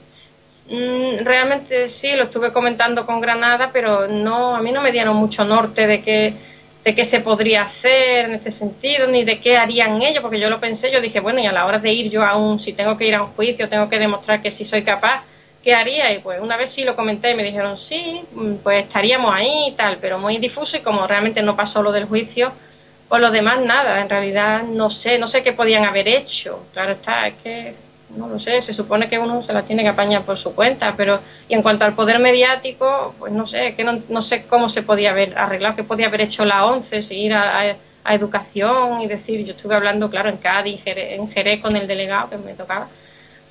mm, 0.72 1.24
realmente 1.24 1.88
sí, 1.92 2.16
lo 2.16 2.24
estuve 2.24 2.52
comentando 2.52 3.06
con 3.06 3.22
Granada, 3.22 3.70
pero 3.72 4.08
no, 4.08 4.56
a 4.56 4.62
mí 4.62 4.72
no 4.72 4.82
me 4.82 4.92
dieron 4.92 5.16
mucho 5.16 5.46
norte 5.46 5.86
de 5.86 6.02
qué, 6.02 6.34
de 6.84 6.96
qué 6.96 7.06
se 7.06 7.20
podría 7.20 7.62
hacer 7.62 8.26
en 8.26 8.34
este 8.34 8.50
sentido, 8.50 9.06
ni 9.06 9.24
de 9.24 9.40
qué 9.40 9.56
harían 9.56 10.02
ellos, 10.02 10.24
porque 10.24 10.40
yo 10.40 10.50
lo 10.50 10.60
pensé, 10.60 10.92
yo 10.92 11.00
dije, 11.00 11.20
bueno, 11.20 11.40
y 11.40 11.46
a 11.46 11.52
la 11.52 11.68
hora 11.68 11.78
de 11.78 11.94
ir 11.94 12.10
yo 12.10 12.24
aún, 12.24 12.60
si 12.60 12.74
tengo 12.74 12.98
que 12.98 13.06
ir 13.06 13.14
a 13.14 13.22
un 13.22 13.30
juicio, 13.34 13.70
tengo 13.70 13.88
que 13.88 14.00
demostrar 14.00 14.42
que 14.42 14.52
sí 14.52 14.66
soy 14.66 14.84
capaz, 14.84 15.22
¿qué 15.64 15.76
haría? 15.76 16.12
Y 16.12 16.20
pues 16.20 16.42
una 16.42 16.58
vez 16.58 16.72
sí 16.72 16.84
lo 16.86 16.96
comenté 16.96 17.32
y 17.32 17.36
me 17.36 17.44
dijeron, 17.44 17.78
sí, 17.78 18.24
mm, 18.34 18.56
pues 18.64 18.86
estaríamos 18.86 19.32
ahí 19.32 19.68
y 19.68 19.72
tal, 19.74 20.00
pero 20.02 20.18
muy 20.18 20.40
difuso 20.40 20.76
y 20.76 20.80
como 20.80 21.06
realmente 21.06 21.44
no 21.44 21.56
pasó 21.56 21.84
lo 21.84 21.92
del 21.92 22.06
juicio, 22.06 22.52
por 23.08 23.20
lo 23.20 23.32
demás, 23.32 23.62
nada. 23.62 24.02
En 24.02 24.10
realidad, 24.10 24.64
no 24.64 24.90
sé, 24.90 25.18
no 25.18 25.28
sé 25.28 25.44
qué 25.44 25.54
podían 25.54 25.86
haber 25.86 26.08
hecho. 26.08 26.66
Claro 26.74 26.94
está, 26.94 27.28
es 27.28 27.36
que 27.44 27.76
no 28.18 28.28
lo 28.28 28.40
sé. 28.40 28.62
Se 28.62 28.74
supone 28.74 29.08
que 29.10 29.20
uno 29.20 29.42
se 29.44 29.54
la 29.54 29.64
tiene 29.64 29.84
que 29.84 29.90
apañar 29.90 30.24
por 30.24 30.38
su 30.38 30.54
cuenta, 30.56 30.94
pero 30.96 31.20
y 31.48 31.54
en 31.54 31.62
cuanto 31.62 31.86
al 31.86 31.94
poder 31.94 32.20
mediático, 32.20 33.16
pues 33.20 33.32
no 33.32 33.48
sé, 33.48 33.76
que 33.76 33.84
no, 33.84 34.02
no 34.10 34.22
sé 34.22 34.46
cómo 34.46 34.70
se 34.70 34.84
podía 34.84 35.12
haber 35.12 35.38
arreglado, 35.38 35.76
qué 35.76 35.84
podía 35.84 36.08
haber 36.08 36.22
hecho 36.22 36.46
la 36.46 36.66
ONCE, 36.66 37.04
si 37.04 37.16
ir 37.16 37.34
a, 37.34 37.76
educación 38.08 39.02
y 39.02 39.08
decir, 39.08 39.44
yo 39.46 39.54
estuve 39.54 39.74
hablando, 39.74 40.12
claro, 40.12 40.30
en 40.30 40.38
Cádiz, 40.38 40.80
en 40.86 41.28
Jerez 41.32 41.60
con 41.60 41.76
el 41.76 41.88
delegado 41.88 42.30
que 42.30 42.38
me 42.38 42.54
tocaba 42.54 42.88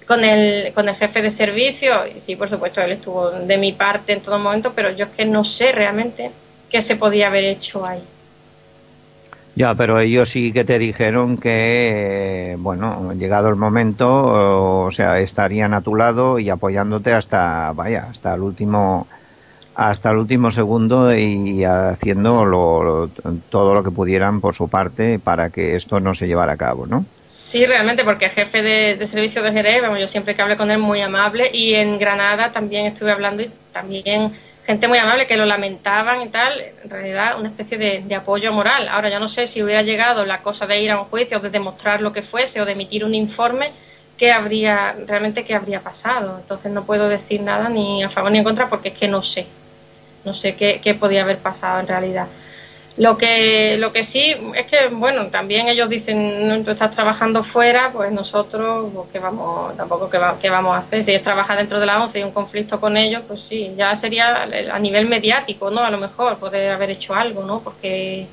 con 0.07 0.25
el, 0.25 0.73
con 0.75 0.89
el 0.89 0.97
jefe 0.97 1.23
de 1.23 1.31
servicio, 1.31 2.07
y 2.07 2.21
sí, 2.21 2.37
por 2.37 2.51
supuesto, 2.51 2.81
él 2.83 2.93
estuvo 2.93 3.31
de 3.31 3.57
mi 3.57 3.73
parte 3.73 4.13
en 4.13 4.21
todo 4.21 4.39
momento, 4.39 4.73
pero 4.75 4.91
yo 4.91 5.07
es 5.07 5.13
que 5.13 5.25
no 5.25 5.45
sé 5.45 5.73
realmente 5.73 6.31
qué 6.71 6.83
se 6.83 6.97
podía 6.97 7.29
haber 7.29 7.45
hecho 7.45 7.85
ahí. 7.87 8.03
Ya, 9.57 9.75
pero 9.77 10.01
ellos 10.01 10.31
sí 10.31 10.53
que 10.53 10.65
te 10.65 10.81
dijeron 10.81 11.37
que, 11.37 12.57
bueno, 12.59 13.13
llegado 13.13 13.49
el 13.49 13.55
momento, 13.55 14.85
o 14.85 14.91
sea, 14.91 15.21
estarían 15.21 15.75
a 15.75 15.81
tu 15.81 15.95
lado 15.95 16.41
y 16.41 16.51
apoyándote 16.51 17.13
hasta, 17.13 17.71
vaya, 17.73 18.09
hasta 18.11 18.35
el 18.35 18.41
último, 18.41 19.07
hasta 19.77 20.11
el 20.11 20.17
último 20.17 20.51
segundo 20.51 21.15
y 21.15 21.63
haciendo 21.65 23.09
todo 23.49 23.75
lo 23.75 23.85
que 23.85 23.93
pudieran 23.93 24.41
por 24.41 24.57
su 24.57 24.69
parte 24.69 25.21
para 25.21 25.51
que 25.51 25.77
esto 25.77 26.01
no 26.01 26.15
se 26.15 26.27
llevara 26.27 26.55
a 26.55 26.57
cabo, 26.57 26.87
¿no? 26.87 27.05
Sí, 27.31 27.65
realmente, 27.65 28.03
porque 28.03 28.25
el 28.25 28.31
jefe 28.33 28.61
de, 28.63 28.97
de 28.97 29.07
servicio 29.07 29.41
de 29.41 29.53
Jerez, 29.53 29.83
vamos, 29.83 30.01
yo 30.01 30.09
siempre 30.09 30.35
que 30.35 30.43
hablé 30.43 30.57
con 30.57 30.73
él 30.73 30.79
muy 30.79 31.01
amable 31.01 31.51
y 31.53 31.75
en 31.75 32.01
Granada 32.01 32.51
también 32.51 32.87
estuve 32.87 33.13
hablando 33.13 33.45
y 33.45 33.51
también 33.73 34.33
gente 34.67 34.89
muy 34.89 34.99
amable 34.99 35.27
que 35.27 35.37
lo 35.37 35.45
lamentaban 35.45 36.23
y 36.23 36.29
tal, 36.29 36.61
en 36.83 36.91
realidad 36.91 37.39
una 37.39 37.49
especie 37.51 37.77
de, 37.79 38.15
apoyo 38.15 38.53
moral. 38.53 38.89
Ahora 38.89 39.11
yo 39.11 39.21
no 39.21 39.29
sé 39.29 39.47
si 39.47 39.63
hubiera 39.63 39.83
llegado 39.83 40.25
la 40.25 40.43
cosa 40.43 40.67
de 40.67 40.81
ir 40.81 40.91
a 40.91 40.99
un 41.01 41.07
juicio, 41.07 41.41
de 41.41 41.51
demostrar 41.51 42.01
lo 42.01 42.13
que 42.13 42.23
fuese 42.23 42.61
o 42.61 42.65
de 42.65 42.73
emitir 42.73 43.05
un 43.05 43.15
informe, 43.15 43.73
qué 44.17 44.33
habría, 44.33 44.95
realmente 45.07 45.45
qué 45.45 45.55
habría 45.55 45.81
pasado. 45.81 46.39
Entonces 46.41 46.73
no 46.73 46.85
puedo 46.85 47.09
decir 47.09 47.43
nada 47.43 47.69
ni 47.69 48.03
a 48.03 48.09
favor 48.09 48.31
ni 48.31 48.39
en 48.39 48.45
contra 48.45 48.69
porque 48.69 48.89
es 48.89 48.95
que 48.95 49.09
no 49.09 49.23
sé, 49.23 49.47
no 50.25 50.35
sé 50.35 50.55
qué, 50.55 50.81
qué 50.83 50.95
podía 50.95 51.23
haber 51.23 51.39
pasado 51.39 51.81
en 51.81 51.89
realidad. 51.89 52.27
Lo 52.97 53.19
que, 53.19 53.77
lo 53.77 53.93
que 53.93 54.05
sí 54.05 54.37
es 54.55 54.67
que, 54.67 54.87
bueno, 54.87 55.27
también 55.27 55.67
ellos 55.67 55.89
dicen, 55.89 56.63
tú 56.65 56.71
estás 56.71 56.95
trabajando 56.95 57.43
fuera, 57.43 57.91
pues 57.93 58.13
nosotros, 58.13 58.89
pues, 58.95 59.09
¿qué 59.13 59.19
vamos, 59.19 59.77
tampoco 59.77 60.09
qué, 60.09 60.21
qué 60.41 60.49
vamos 60.49 60.77
a 60.77 60.79
hacer? 60.79 61.05
Si 61.05 61.13
es 61.13 61.25
trabajar 61.25 61.59
dentro 61.59 61.81
de 61.81 61.87
la 61.87 62.05
ONCE 62.05 62.21
y 62.21 62.23
un 62.23 62.31
conflicto 62.31 62.81
con 62.81 62.97
ellos, 62.97 63.23
pues 63.27 63.41
sí, 63.49 63.73
ya 63.77 63.97
sería 63.97 64.45
a 64.45 64.79
nivel 64.79 65.07
mediático, 65.09 65.71
¿no? 65.73 65.81
A 65.81 65.91
lo 65.91 65.99
mejor 65.99 66.39
poder 66.39 66.71
haber 66.71 66.91
hecho 66.91 67.15
algo, 67.15 67.43
¿no? 67.43 67.61
Porque 67.61 68.29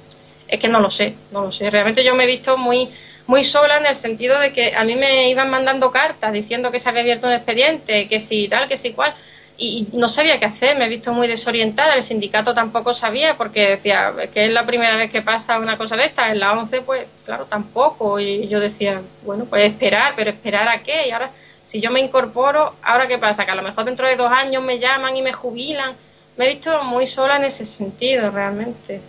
es 0.48 0.60
que 0.60 0.68
no 0.68 0.80
lo 0.80 0.92
sé, 0.92 1.16
no 1.32 1.42
lo 1.42 1.52
sé. 1.52 1.72
Realmente 1.72 2.04
yo 2.04 2.14
me 2.14 2.26
he 2.26 2.28
visto 2.28 2.56
muy, 2.56 2.88
muy 3.26 3.44
sola 3.44 3.78
en 3.78 3.88
el 3.88 3.96
sentido 3.96 4.40
de 4.40 4.54
que 4.54 4.76
a 4.76 4.84
mí 4.84 4.96
me 4.96 5.28
iban 5.30 5.50
mandando 5.50 5.92
cartas 5.92 6.34
diciendo 6.34 6.70
que 6.70 6.80
se 6.80 6.88
había 6.88 7.02
abierto 7.02 7.26
un 7.26 7.34
expediente, 7.34 8.08
que 8.08 8.20
si 8.20 8.48
tal, 8.48 8.68
que 8.68 8.78
si 8.78 8.92
cual 8.92 9.16
y 9.62 9.88
no 9.94 10.10
sabía 10.10 10.40
qué 10.40 10.46
hacer, 10.46 10.76
me 10.76 10.86
he 10.86 10.90
visto 10.90 11.14
muy 11.14 11.28
desorientada, 11.28 11.94
el 11.94 12.02
sindicato 12.02 12.56
tampoco 12.56 12.96
sabía 12.96 13.36
porque 13.36 13.70
decía 13.70 14.12
que 14.34 14.46
es 14.46 14.52
la 14.52 14.66
primera 14.66 14.98
vez 14.98 15.12
que 15.12 15.22
pasa 15.22 15.60
una 15.60 15.78
cosa 15.78 15.96
de 15.96 16.06
esta, 16.06 16.32
en 16.32 16.40
la 16.40 16.54
11 16.54 16.82
pues 16.82 17.08
claro 17.26 17.46
tampoco 17.46 18.20
y 18.20 18.48
yo 18.48 18.60
decía, 18.60 19.02
bueno 19.24 19.46
pues 19.46 19.68
esperar, 19.68 20.14
pero 20.16 20.32
esperar 20.32 20.68
a 20.68 20.80
qué 20.80 21.08
y 21.08 21.12
ahora 21.12 21.30
Si 21.68 21.80
yo 21.80 21.92
me 21.92 22.02
incorporo, 22.02 22.74
¿ahora 22.82 23.08
qué 23.08 23.18
pasa? 23.20 23.46
Que 23.46 23.52
a 23.52 23.56
lo 23.56 23.62
mejor 23.62 23.86
dentro 23.86 24.08
de 24.08 24.16
dos 24.16 24.32
años 24.36 24.64
me 24.64 24.80
llaman 24.80 25.16
y 25.16 25.22
me 25.22 25.32
jubilan. 25.32 25.94
Me 26.36 26.46
he 26.46 26.54
visto 26.56 26.84
muy 26.84 27.08
sola 27.08 27.38
en 27.38 27.46
ese 27.46 27.66
sentido, 27.66 28.30
realmente. 28.30 29.00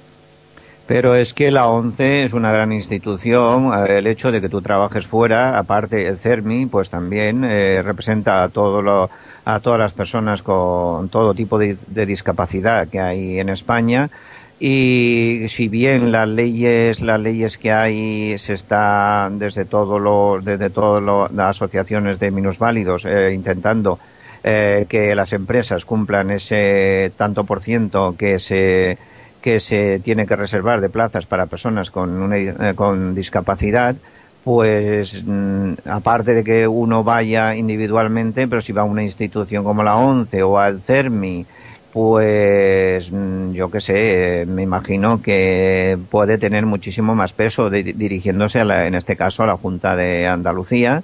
Pero 0.86 1.16
es 1.16 1.34
que 1.34 1.50
la 1.50 1.66
ONCE 1.66 2.22
es 2.22 2.34
una 2.34 2.52
gran 2.52 2.70
institución. 2.72 3.72
El 3.88 4.06
hecho 4.06 4.30
de 4.30 4.40
que 4.40 4.48
tú 4.48 4.62
trabajes 4.62 5.06
fuera, 5.06 5.58
aparte 5.58 6.06
el 6.06 6.18
CERMI, 6.18 6.66
pues 6.66 6.88
también 6.88 7.42
eh, 7.42 7.82
representa 7.82 8.44
a, 8.44 8.48
todo 8.48 9.10
a 9.44 9.60
todas 9.60 9.78
las 9.78 9.92
personas 9.92 10.42
con 10.42 11.08
todo 11.08 11.34
tipo 11.34 11.58
de, 11.58 11.76
discapacidad 12.06 12.88
que 12.88 13.00
hay 13.00 13.38
en 13.38 13.48
España. 13.48 14.10
Y 14.60 15.46
si 15.48 15.68
bien 15.68 16.12
las 16.12 16.28
leyes 16.28 17.00
las 17.00 17.20
leyes 17.20 17.58
que 17.58 17.72
hay 17.72 18.38
se 18.38 18.52
está 18.52 19.28
desde 19.32 19.64
todo 19.64 19.98
lo 19.98 20.40
desde 20.40 20.70
todas 20.70 21.02
las 21.32 21.56
asociaciones 21.56 22.20
de 22.20 22.30
minusválidos 22.30 23.04
eh, 23.04 23.32
intentando 23.34 23.98
eh, 24.44 24.86
que 24.88 25.16
las 25.16 25.32
empresas 25.32 25.84
cumplan 25.84 26.30
ese 26.30 27.10
tanto 27.16 27.42
por 27.42 27.60
ciento 27.60 28.14
que 28.16 28.38
se 28.38 28.98
que 29.40 29.58
se 29.58 29.98
tiene 29.98 30.26
que 30.26 30.36
reservar 30.36 30.80
de 30.80 30.88
plazas 30.88 31.26
para 31.26 31.46
personas 31.46 31.90
con 31.90 32.22
una, 32.22 32.38
eh, 32.38 32.74
con 32.76 33.16
discapacidad 33.16 33.96
pues 34.44 35.24
mm, 35.24 35.74
aparte 35.86 36.34
de 36.34 36.44
que 36.44 36.66
uno 36.66 37.04
vaya 37.04 37.54
individualmente 37.54 38.48
pero 38.48 38.60
si 38.60 38.72
va 38.72 38.82
a 38.82 38.86
una 38.86 39.02
institución 39.02 39.64
como 39.64 39.82
la 39.82 39.96
ONCE 39.96 40.42
o 40.42 40.58
al 40.58 40.82
CERMI 40.82 41.46
pues 41.92 43.12
mm, 43.12 43.52
yo 43.52 43.70
qué 43.70 43.80
sé, 43.80 44.44
me 44.48 44.62
imagino 44.62 45.20
que 45.20 45.98
puede 46.10 46.38
tener 46.38 46.64
muchísimo 46.64 47.14
más 47.14 47.34
peso 47.34 47.68
dirigiéndose 47.70 48.60
a 48.60 48.86
en 48.86 48.94
este 48.94 49.16
caso 49.16 49.42
a 49.42 49.46
la 49.46 49.56
Junta 49.56 49.94
de 49.94 50.26
Andalucía 50.26 51.02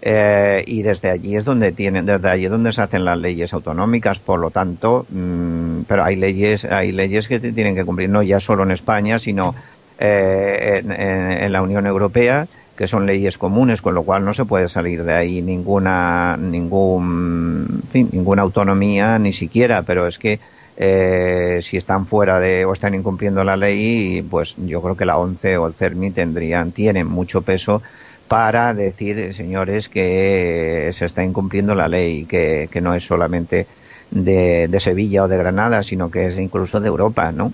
eh, 0.00 0.62
y 0.64 0.82
desde 0.82 1.10
allí 1.10 1.34
es 1.34 1.44
donde 1.44 1.72
tienen, 1.72 2.06
desde 2.06 2.30
allí 2.30 2.44
es 2.44 2.50
donde 2.52 2.70
se 2.70 2.82
hacen 2.82 3.04
las 3.04 3.18
leyes 3.18 3.52
autonómicas, 3.52 4.20
por 4.20 4.38
lo 4.38 4.50
tanto, 4.52 5.06
mm, 5.10 5.80
pero 5.88 6.04
hay 6.04 6.14
leyes, 6.14 6.64
hay 6.64 6.92
leyes 6.92 7.26
que 7.26 7.40
tienen 7.40 7.74
que 7.74 7.84
cumplir 7.84 8.08
no 8.08 8.22
ya 8.22 8.38
solo 8.38 8.62
en 8.62 8.70
España, 8.70 9.18
sino 9.18 9.56
eh, 9.98 10.82
en 10.84 11.52
la 11.52 11.62
Unión 11.62 11.84
Europea 11.84 12.46
que 12.78 12.86
son 12.86 13.06
leyes 13.06 13.38
comunes, 13.38 13.82
con 13.82 13.96
lo 13.96 14.04
cual 14.04 14.24
no 14.24 14.32
se 14.32 14.44
puede 14.44 14.68
salir 14.68 15.02
de 15.02 15.12
ahí 15.12 15.42
ninguna, 15.42 16.36
ningún, 16.36 17.82
fin, 17.90 18.08
ninguna 18.12 18.42
autonomía, 18.42 19.18
ni 19.18 19.32
siquiera, 19.32 19.82
pero 19.82 20.06
es 20.06 20.16
que 20.16 20.38
eh, 20.76 21.58
si 21.60 21.76
están 21.76 22.06
fuera 22.06 22.38
de 22.38 22.64
o 22.64 22.72
están 22.72 22.94
incumpliendo 22.94 23.42
la 23.42 23.56
ley, 23.56 24.22
pues 24.22 24.54
yo 24.58 24.80
creo 24.80 24.96
que 24.96 25.06
la 25.06 25.16
ONCE 25.16 25.56
o 25.58 25.66
el 25.66 25.74
CERMI 25.74 26.12
tendrían, 26.12 26.70
tienen 26.70 27.08
mucho 27.08 27.42
peso 27.42 27.82
para 28.28 28.72
decir, 28.74 29.34
señores, 29.34 29.88
que 29.88 30.90
se 30.92 31.04
está 31.04 31.24
incumpliendo 31.24 31.74
la 31.74 31.88
ley, 31.88 32.26
que, 32.26 32.68
que 32.70 32.80
no 32.80 32.94
es 32.94 33.04
solamente 33.04 33.66
de, 34.12 34.68
de 34.68 34.78
Sevilla 34.78 35.24
o 35.24 35.28
de 35.28 35.36
Granada, 35.36 35.82
sino 35.82 36.12
que 36.12 36.28
es 36.28 36.38
incluso 36.38 36.78
de 36.78 36.86
Europa, 36.86 37.32
¿no? 37.32 37.52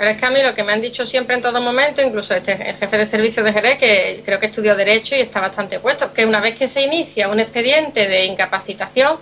Pero 0.00 0.12
es 0.12 0.18
que 0.18 0.24
a 0.24 0.30
mí 0.30 0.42
lo 0.42 0.54
que 0.54 0.64
me 0.64 0.72
han 0.72 0.80
dicho 0.80 1.04
siempre 1.04 1.36
en 1.36 1.42
todo 1.42 1.60
momento, 1.60 2.00
incluso 2.00 2.34
este 2.34 2.52
el 2.52 2.74
jefe 2.74 2.96
de 2.96 3.06
servicio 3.06 3.44
de 3.44 3.52
Jerez, 3.52 3.78
que 3.78 4.22
creo 4.24 4.40
que 4.40 4.46
estudió 4.46 4.74
Derecho 4.74 5.14
y 5.14 5.20
está 5.20 5.40
bastante 5.40 5.78
puesto, 5.78 6.14
que 6.14 6.24
una 6.24 6.40
vez 6.40 6.56
que 6.56 6.68
se 6.68 6.80
inicia 6.80 7.28
un 7.28 7.38
expediente 7.38 8.08
de 8.08 8.24
incapacitación, 8.24 9.18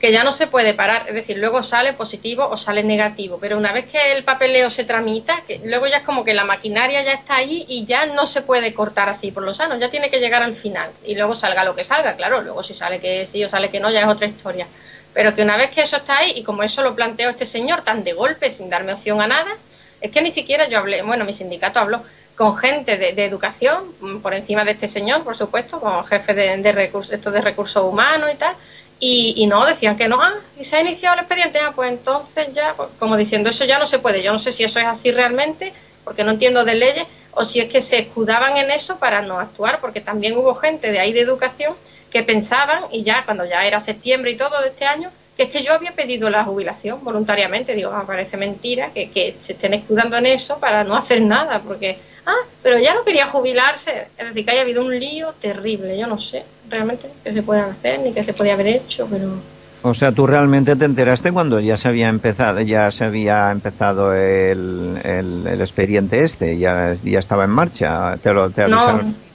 que 0.00 0.10
ya 0.10 0.24
no 0.24 0.32
se 0.32 0.48
puede 0.48 0.74
parar, 0.74 1.04
es 1.06 1.14
decir, 1.14 1.38
luego 1.38 1.62
sale 1.62 1.92
positivo 1.92 2.44
o 2.44 2.56
sale 2.56 2.82
negativo, 2.82 3.38
pero 3.40 3.56
una 3.56 3.72
vez 3.72 3.86
que 3.86 4.14
el 4.14 4.24
papeleo 4.24 4.68
se 4.68 4.82
tramita, 4.82 5.42
que 5.46 5.60
luego 5.62 5.86
ya 5.86 5.98
es 5.98 6.02
como 6.02 6.24
que 6.24 6.34
la 6.34 6.44
maquinaria 6.44 7.04
ya 7.04 7.12
está 7.12 7.36
ahí 7.36 7.64
y 7.68 7.84
ya 7.84 8.06
no 8.06 8.26
se 8.26 8.42
puede 8.42 8.74
cortar 8.74 9.08
así 9.08 9.30
por 9.30 9.44
los 9.44 9.58
sanos, 9.58 9.78
ya 9.78 9.90
tiene 9.90 10.10
que 10.10 10.18
llegar 10.18 10.42
al 10.42 10.56
final 10.56 10.90
y 11.04 11.14
luego 11.14 11.36
salga 11.36 11.62
lo 11.62 11.76
que 11.76 11.84
salga, 11.84 12.16
claro, 12.16 12.42
luego 12.42 12.64
si 12.64 12.74
sale 12.74 12.98
que 12.98 13.28
sí 13.28 13.44
o 13.44 13.48
sale 13.48 13.70
que 13.70 13.78
no, 13.78 13.92
ya 13.92 14.00
es 14.00 14.08
otra 14.08 14.26
historia. 14.26 14.66
Pero 15.14 15.36
que 15.36 15.42
una 15.42 15.56
vez 15.56 15.70
que 15.70 15.82
eso 15.82 15.98
está 15.98 16.18
ahí, 16.18 16.32
y 16.34 16.42
como 16.42 16.64
eso 16.64 16.82
lo 16.82 16.96
planteó 16.96 17.30
este 17.30 17.46
señor 17.46 17.82
tan 17.82 18.02
de 18.02 18.12
golpe, 18.12 18.50
sin 18.50 18.68
darme 18.68 18.92
opción 18.92 19.22
a 19.22 19.28
nada, 19.28 19.56
es 20.00 20.10
que 20.10 20.22
ni 20.22 20.32
siquiera 20.32 20.68
yo 20.68 20.78
hablé, 20.78 21.02
bueno, 21.02 21.24
mi 21.24 21.34
sindicato 21.34 21.78
habló 21.78 22.02
con 22.36 22.56
gente 22.56 22.98
de, 22.98 23.24
educación, 23.24 23.94
mm, 24.00 24.18
por 24.18 24.34
encima 24.34 24.64
de 24.64 24.72
este 24.72 24.88
señor, 24.88 25.24
por 25.24 25.36
supuesto, 25.36 25.80
con 25.80 26.04
jefe 26.06 26.34
de, 26.34 26.72
recursos, 26.72 27.22
de 27.22 27.40
recursos 27.40 27.82
humanos 27.82 28.30
y 28.32 28.36
tal, 28.36 28.54
y, 28.98 29.46
no, 29.46 29.64
decían 29.66 29.96
que 29.96 30.08
no, 30.08 30.20
ah, 30.22 30.34
y 30.58 30.64
se 30.64 30.76
ha 30.76 30.80
iniciado 30.80 31.14
el 31.14 31.20
expediente, 31.20 31.58
ah, 31.58 31.72
pues 31.74 31.90
entonces 31.90 32.52
ya, 32.54 32.74
pues, 32.76 32.90
como 32.98 33.16
diciendo 33.16 33.50
eso 33.50 33.64
ya 33.64 33.78
no 33.78 33.86
se 33.86 33.98
puede, 33.98 34.22
yo 34.22 34.32
no 34.32 34.38
sé 34.38 34.52
si 34.52 34.64
eso 34.64 34.78
es 34.78 34.86
así 34.86 35.10
realmente, 35.10 35.72
porque 36.04 36.24
no 36.24 36.32
entiendo 36.32 36.64
de 36.64 36.74
leyes, 36.74 37.06
o 37.32 37.44
si 37.44 37.60
es 37.60 37.68
que 37.70 37.82
se 37.82 37.98
escudaban 37.98 38.56
en 38.56 38.70
eso 38.70 38.98
para 38.98 39.22
no 39.22 39.38
actuar, 39.38 39.80
porque 39.80 40.00
también 40.00 40.36
hubo 40.36 40.54
gente 40.54 40.92
de 40.92 40.98
ahí 40.98 41.12
de 41.12 41.20
educación 41.20 41.74
que 42.10 42.22
pensaban, 42.22 42.84
y 42.90 43.02
ya 43.02 43.24
cuando 43.24 43.44
ya 43.44 43.66
era 43.66 43.80
septiembre 43.80 44.30
y 44.30 44.36
todo 44.36 44.60
de 44.62 44.68
este 44.68 44.84
año, 44.84 45.10
que 45.36 45.44
es 45.44 45.50
que 45.50 45.62
yo 45.62 45.74
había 45.74 45.92
pedido 45.92 46.30
la 46.30 46.44
jubilación 46.44 47.04
voluntariamente. 47.04 47.74
Digo, 47.74 47.90
me 47.90 47.98
ah, 47.98 48.04
parece 48.06 48.36
mentira 48.36 48.90
que, 48.92 49.10
que, 49.10 49.36
se 49.40 49.52
estén 49.52 49.74
escudando 49.74 50.16
en 50.16 50.26
eso 50.26 50.58
para 50.58 50.82
no 50.82 50.96
hacer 50.96 51.20
nada, 51.20 51.60
porque, 51.60 51.98
ah, 52.24 52.36
pero 52.62 52.78
ya 52.78 52.94
no 52.94 53.04
quería 53.04 53.26
jubilarse. 53.26 54.08
Es 54.16 54.28
decir, 54.28 54.44
que 54.44 54.50
haya 54.52 54.62
habido 54.62 54.82
un 54.82 54.98
lío 54.98 55.34
terrible. 55.40 55.98
Yo 55.98 56.06
no 56.06 56.18
sé 56.18 56.44
realmente 56.70 57.08
qué 57.22 57.32
se 57.32 57.42
puede 57.42 57.60
hacer 57.60 58.00
ni 58.00 58.12
qué 58.12 58.24
se 58.24 58.32
podía 58.32 58.54
haber 58.54 58.68
hecho, 58.68 59.06
pero. 59.10 59.34
O 59.82 59.94
sea, 59.94 60.10
tú 60.10 60.26
realmente 60.26 60.74
te 60.74 60.86
enteraste 60.86 61.30
cuando 61.32 61.60
ya 61.60 61.76
se 61.76 61.88
había 61.88 62.08
empezado, 62.08 62.60
ya 62.60 62.90
se 62.90 63.04
había 63.04 63.52
empezado 63.52 64.14
el, 64.14 64.98
el, 65.04 65.60
expediente 65.60 66.24
este, 66.24 66.58
ya, 66.58 66.94
ya 66.94 67.18
estaba 67.18 67.44
en 67.44 67.50
marcha. 67.50 68.16
Te 68.16 68.32
lo 68.32 68.50
te 68.50 68.62
avisaron. 68.62 69.25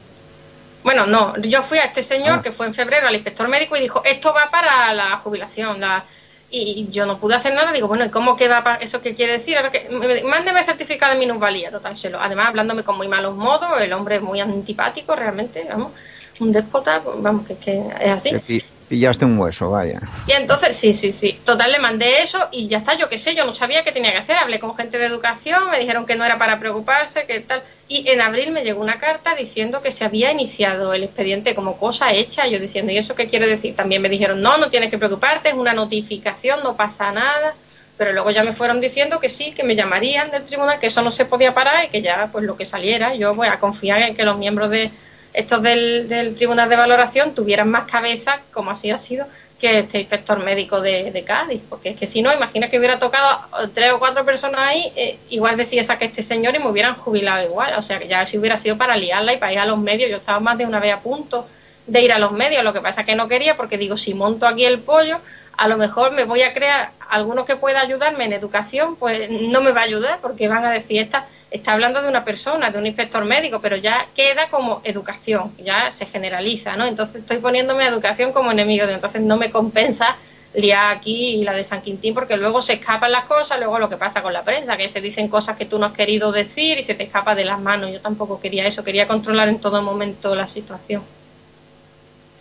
Bueno, 0.84 1.06
no, 1.06 1.38
yo 1.42 1.64
fui 1.64 1.78
a 1.78 1.86
este 1.86 2.04
señor 2.04 2.40
ah. 2.40 2.42
que 2.42 2.52
fue 2.52 2.66
en 2.66 2.74
febrero 2.74 3.08
al 3.08 3.14
inspector 3.14 3.48
médico 3.48 3.76
y 3.76 3.82
dijo, 3.82 4.02
esto 4.04 4.34
va 4.34 4.50
para 4.50 4.94
la 4.94 5.18
jubilación. 5.18 5.80
La... 5.80 6.04
Y, 6.50 6.90
yo 6.92 7.06
no 7.06 7.18
pude 7.18 7.36
hacer 7.36 7.54
nada, 7.54 7.72
digo, 7.72 7.88
bueno, 7.88 8.04
¿y 8.04 8.10
cómo 8.10 8.36
queda 8.36 8.62
para 8.62 8.78
eso 8.78 9.02
qué 9.02 9.16
quiere 9.16 9.38
decir? 9.38 9.56
Ahora 9.58 9.72
que, 9.72 9.88
mándeme 10.26 10.60
el 10.60 10.66
certificado 10.66 11.14
de 11.14 11.20
minusvalía, 11.20 11.72
total, 11.72 11.96
se 11.96 12.12
Además, 12.14 12.48
hablándome 12.48 12.84
con 12.84 12.98
muy 12.98 13.08
malos 13.08 13.38
modos, 13.38 13.70
el 13.80 13.94
hombre 13.94 14.18
es 14.18 14.22
muy 14.22 14.42
antipático 14.42 15.16
realmente, 15.16 15.66
vamos, 15.70 15.94
un 16.42 16.52
déspota, 16.52 17.00
pues, 17.00 17.22
vamos, 17.22 17.48
que, 17.48 17.56
que 17.56 17.80
es 18.02 18.10
así 18.10 18.64
pillaste 18.92 19.24
un 19.24 19.40
hueso, 19.40 19.72
vaya. 19.72 20.02
Y 20.28 20.34
entonces, 20.34 20.76
sí, 20.76 20.94
sí, 20.94 21.14
sí. 21.14 21.40
Total, 21.46 21.72
le 21.72 21.80
mandé 21.80 22.24
eso 22.24 22.50
y 22.52 22.68
ya 22.68 22.80
está, 22.80 22.98
yo 22.98 23.08
qué 23.08 23.18
sé, 23.20 23.34
yo 23.34 23.46
no 23.46 23.56
sabía 23.56 23.86
qué 23.86 23.94
tenía 23.94 24.12
que 24.12 24.18
hacer. 24.18 24.36
Hablé 24.36 24.60
con 24.60 24.76
gente 24.76 24.98
de 24.98 25.06
educación, 25.06 25.72
me 25.72 25.80
dijeron 25.80 26.06
que 26.06 26.18
no 26.18 26.26
era 26.26 26.38
para 26.38 26.60
preocuparse, 26.60 27.24
que 27.26 27.40
tal. 27.40 27.64
Y 27.88 28.10
en 28.10 28.20
abril 28.20 28.52
me 28.52 28.66
llegó 28.66 28.82
una 28.82 29.00
carta 29.00 29.34
diciendo 29.34 29.82
que 29.82 29.94
se 29.94 30.04
había 30.04 30.34
iniciado 30.34 30.94
el 30.94 31.06
expediente 31.06 31.56
como 31.56 31.78
cosa 31.78 32.12
hecha. 32.12 32.48
Yo 32.48 32.60
diciendo, 32.60 32.92
¿y 32.92 32.98
eso 32.98 33.16
qué 33.16 33.30
quiere 33.30 33.48
decir? 33.48 33.78
También 33.78 34.02
me 34.02 34.10
dijeron, 34.10 34.42
no, 34.42 34.58
no 34.58 34.70
tienes 34.70 34.92
que 34.92 34.98
preocuparte, 34.98 35.48
es 35.48 35.56
una 35.56 35.72
notificación, 35.72 36.62
no 36.62 36.76
pasa 36.76 37.14
nada. 37.14 37.56
Pero 37.98 38.12
luego 38.12 38.32
ya 38.32 38.44
me 38.44 38.52
fueron 38.52 38.82
diciendo 38.82 39.22
que 39.22 39.30
sí, 39.30 39.54
que 39.54 39.64
me 39.64 39.78
llamarían 39.78 40.32
del 40.32 40.44
tribunal, 40.44 40.82
que 40.82 40.88
eso 40.88 41.02
no 41.02 41.14
se 41.14 41.24
podía 41.24 41.54
parar 41.54 41.86
y 41.86 41.88
que 41.88 42.02
ya, 42.02 42.28
pues 42.30 42.44
lo 42.44 42.58
que 42.58 42.66
saliera, 42.66 43.16
yo 43.16 43.34
voy 43.34 43.48
a 43.48 43.58
confiar 43.58 44.02
en 44.02 44.18
que 44.18 44.26
los 44.26 44.38
miembros 44.38 44.70
de 44.70 44.92
estos 45.34 45.62
del, 45.62 46.10
del 46.10 46.36
Tribunal 46.36 46.70
de 46.70 46.76
Valoración 46.76 47.34
tuvieran 47.34 47.70
más 47.70 47.90
cabeza, 47.90 48.42
como 48.52 48.72
así 48.72 48.92
ha 48.92 48.98
sido, 48.98 49.26
que 49.62 49.80
este 49.80 50.00
inspector 50.00 50.40
médico 50.44 50.82
de, 50.82 51.24
Cádiz, 51.26 51.62
porque 51.70 51.90
es 51.90 51.98
que 51.98 52.08
si 52.08 52.24
no, 52.24 52.34
imagina 52.34 52.68
que 52.68 52.80
hubiera 52.80 52.98
tocado 52.98 53.42
tres 53.76 53.92
o 53.92 54.00
cuatro 54.00 54.26
personas 54.26 54.60
ahí, 54.62 54.92
eh, 54.96 55.20
igual 55.30 55.56
decía 55.56 55.82
esa 55.82 56.00
que 56.00 56.06
este 56.06 56.24
señor 56.24 56.56
y 56.56 56.60
me 56.60 56.68
hubieran 56.68 56.96
jubilado 56.96 57.46
igual, 57.46 57.76
o 57.78 57.84
sea 57.84 58.00
que 58.00 58.08
ya 58.08 58.26
si 58.26 58.40
hubiera 58.40 58.58
sido 58.58 58.76
para 58.78 58.98
liarla 58.98 59.34
y 59.34 59.38
para 59.38 59.54
ir 59.54 59.60
a 59.60 59.66
los 59.68 59.78
medios, 59.78 60.10
yo 60.10 60.18
estaba 60.18 60.40
más 60.40 60.58
de 60.58 60.66
una 60.66 60.80
vez 60.80 60.94
a 60.94 61.00
punto 61.00 61.48
de 61.86 62.02
ir 62.02 62.12
a 62.12 62.18
los 62.18 62.32
medios, 62.32 62.64
lo 62.64 62.74
que 62.74 62.82
pasa 62.82 63.02
es 63.02 63.08
que 63.08 63.16
no 63.16 63.28
quería 63.28 63.56
porque 63.56 63.78
digo, 63.78 63.98
si 63.98 64.16
monto 64.16 64.48
aquí 64.48 64.66
el 64.66 64.80
pollo, 64.80 65.20
a 65.56 65.68
lo 65.68 65.78
mejor 65.78 66.12
me 66.12 66.24
voy 66.24 66.42
a 66.42 66.54
crear 66.54 66.92
alguno 67.08 67.46
que 67.46 67.56
pueda 67.56 67.82
ayudarme 67.82 68.26
en 68.26 68.34
educación, 68.34 68.96
pues 68.96 69.30
no 69.30 69.62
me 69.62 69.72
va 69.72 69.82
a 69.82 69.86
ayudar 69.86 70.20
porque 70.22 70.48
van 70.48 70.66
a 70.66 70.72
decir, 70.72 71.02
esta 71.02 71.28
está 71.52 71.74
hablando 71.74 72.02
de 72.02 72.08
una 72.08 72.24
persona, 72.24 72.72
de 72.72 72.78
un 72.78 72.88
inspector 72.88 73.26
médico, 73.26 73.60
pero 73.62 73.76
ya 73.76 74.08
queda 74.16 74.48
como 74.50 74.82
educación, 74.86 75.52
ya 75.64 75.92
se 75.92 76.06
generaliza, 76.06 76.78
¿no? 76.78 76.86
Entonces 76.86 77.22
estoy 77.22 77.38
poniéndome 77.38 77.86
educación 77.86 78.32
como 78.32 78.52
enemigo, 78.52 78.86
entonces 78.86 79.22
no 79.22 79.38
me 79.38 79.52
compensa 79.52 80.16
liar 80.54 80.96
aquí 80.96 81.36
y 81.36 81.44
la 81.44 81.54
de 81.54 81.64
San 81.64 81.82
Quintín 81.82 82.14
porque 82.14 82.38
luego 82.38 82.62
se 82.62 82.74
escapan 82.74 83.12
las 83.12 83.26
cosas, 83.26 83.60
luego 83.60 83.80
lo 83.80 83.90
que 83.90 83.98
pasa 83.98 84.22
con 84.22 84.34
la 84.34 84.44
prensa, 84.44 84.78
que 84.78 84.90
se 84.90 85.02
dicen 85.02 85.28
cosas 85.28 85.58
que 85.58 85.66
tú 85.66 85.78
no 85.78 85.86
has 85.86 85.94
querido 85.94 86.32
decir 86.32 86.80
y 86.80 86.84
se 86.86 86.96
te 86.96 87.04
escapa 87.04 87.36
de 87.36 87.46
las 87.46 87.60
manos. 87.60 87.92
Yo 87.92 88.00
tampoco 88.00 88.40
quería 88.40 88.66
eso, 88.66 88.84
quería 88.84 89.08
controlar 89.08 89.50
en 89.50 89.60
todo 89.60 89.82
momento 89.82 90.34
la 90.36 90.48
situación. 90.48 91.04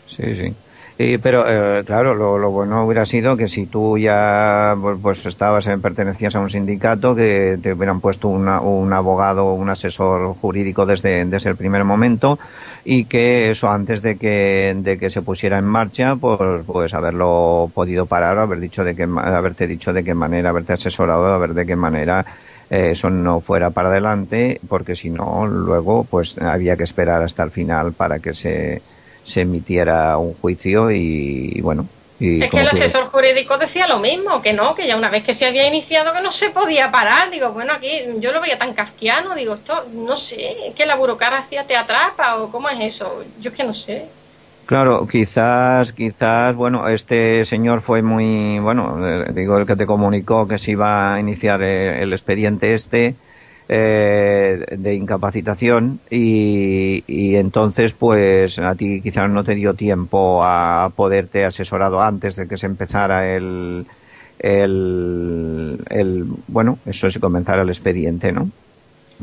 Sí, 0.06 0.34
sí 0.34 0.54
pero 1.22 1.44
eh, 1.48 1.82
claro, 1.84 2.14
lo, 2.14 2.50
bueno 2.50 2.84
hubiera 2.84 3.06
sido 3.06 3.34
que 3.34 3.48
si 3.48 3.64
tú 3.64 3.96
ya 3.96 4.76
pues, 4.78 4.98
pues 5.00 5.24
estabas, 5.24 5.66
en, 5.66 5.80
pertenecías 5.80 6.36
a 6.36 6.40
un 6.40 6.50
sindicato, 6.50 7.14
que 7.14 7.58
te 7.62 7.72
hubieran 7.72 8.00
puesto 8.00 8.28
un 8.28 8.48
abogado, 8.92 9.54
un 9.54 9.70
asesor 9.70 10.34
jurídico 10.34 10.84
desde, 10.84 11.24
desde 11.24 11.50
el 11.50 11.56
primer 11.56 11.84
momento 11.84 12.38
y 12.84 13.04
que 13.06 13.50
eso 13.50 13.70
antes 13.70 14.02
de 14.02 14.16
que, 14.16 14.76
de 14.76 14.98
que 14.98 15.08
se 15.08 15.22
pusiera 15.22 15.58
en 15.58 15.64
marcha, 15.64 16.16
pues, 16.16 16.64
pues 16.66 16.92
haberlo 16.92 17.70
podido 17.72 18.04
parar, 18.04 18.38
haber 18.38 18.60
dicho 18.60 18.84
de 18.84 18.94
que, 18.94 19.04
haberte 19.04 19.66
dicho 19.66 19.94
de 19.94 20.04
qué 20.04 20.12
manera, 20.14 20.50
haberte 20.50 20.74
asesorado, 20.74 21.26
a 21.32 21.38
ver 21.38 21.54
de 21.54 21.64
qué 21.64 21.76
manera 21.76 22.26
eh, 22.68 22.90
eso 22.90 23.08
no 23.08 23.40
fuera 23.40 23.70
para 23.70 23.88
adelante, 23.88 24.60
porque 24.68 24.94
si 24.94 25.08
no, 25.08 25.46
luego 25.46 26.04
pues 26.04 26.36
había 26.38 26.76
que 26.76 26.84
esperar 26.84 27.22
hasta 27.22 27.42
el 27.42 27.50
final 27.50 27.92
para 27.92 28.18
que 28.18 28.34
se 28.34 28.82
se 29.24 29.42
emitiera 29.42 30.16
un 30.18 30.34
juicio 30.34 30.90
y, 30.90 31.60
bueno. 31.60 31.86
es 32.18 32.50
que 32.50 32.60
el 32.60 32.68
asesor 32.68 33.06
jurídico 33.06 33.58
decía 33.58 33.86
lo 33.86 33.98
mismo, 33.98 34.42
que 34.42 34.52
no, 34.52 34.74
que 34.74 34.86
ya 34.86 34.96
una 34.96 35.10
vez 35.10 35.24
que 35.24 35.34
se 35.34 35.46
había 35.46 35.66
iniciado 35.66 36.12
que 36.12 36.20
no 36.20 36.32
se 36.32 36.50
podía 36.50 36.90
parar. 36.90 37.30
Digo, 37.30 37.52
bueno, 37.52 37.72
aquí 37.72 37.90
yo 38.18 38.32
lo 38.32 38.40
veía 38.40 38.58
tan 38.58 38.74
casquiano, 38.74 39.34
digo, 39.34 39.54
esto 39.54 39.84
no 39.92 40.18
sé, 40.18 40.68
es 40.68 40.74
que 40.74 40.86
la 40.86 40.96
burocracia 40.96 41.64
te 41.64 41.76
atrapa 41.76 42.36
o 42.36 42.50
cómo 42.50 42.68
es 42.68 42.94
eso, 42.94 43.24
yo 43.40 43.50
es 43.50 43.56
que 43.56 43.64
no 43.64 43.74
sé. 43.74 44.06
Claro, 44.70 45.04
quizás, 45.10 45.92
quizás, 45.92 46.54
bueno, 46.54 46.86
este 46.86 47.44
señor 47.44 47.80
fue 47.80 48.02
muy, 48.02 48.60
bueno, 48.60 49.04
eh, 49.04 49.32
digo, 49.34 49.58
el 49.58 49.66
que 49.66 49.74
te 49.74 49.84
comunicó 49.84 50.46
que 50.46 50.58
se 50.58 50.70
iba 50.70 51.14
a 51.14 51.18
iniciar 51.18 51.60
eh, 51.62 52.00
el 52.00 52.12
expediente 52.12 52.72
este 52.72 53.16
eh, 53.72 54.64
de 54.68 54.94
incapacitación 54.96 56.00
y, 56.10 57.04
y, 57.06 57.36
entonces, 57.36 57.92
pues, 57.92 58.58
a 58.58 58.74
ti 58.74 59.00
quizás 59.00 59.30
no 59.30 59.44
te 59.44 59.54
dio 59.54 59.74
tiempo 59.74 60.42
a 60.42 60.90
poderte 60.96 61.44
asesorado 61.44 62.02
antes 62.02 62.34
de 62.34 62.48
que 62.48 62.58
se 62.58 62.66
empezara 62.66 63.32
el, 63.32 63.86
el, 64.40 65.78
el 65.88 66.24
bueno, 66.48 66.80
eso 66.84 67.06
es 67.06 67.20
comenzar 67.20 67.60
el 67.60 67.68
expediente, 67.68 68.32
¿no? 68.32 68.50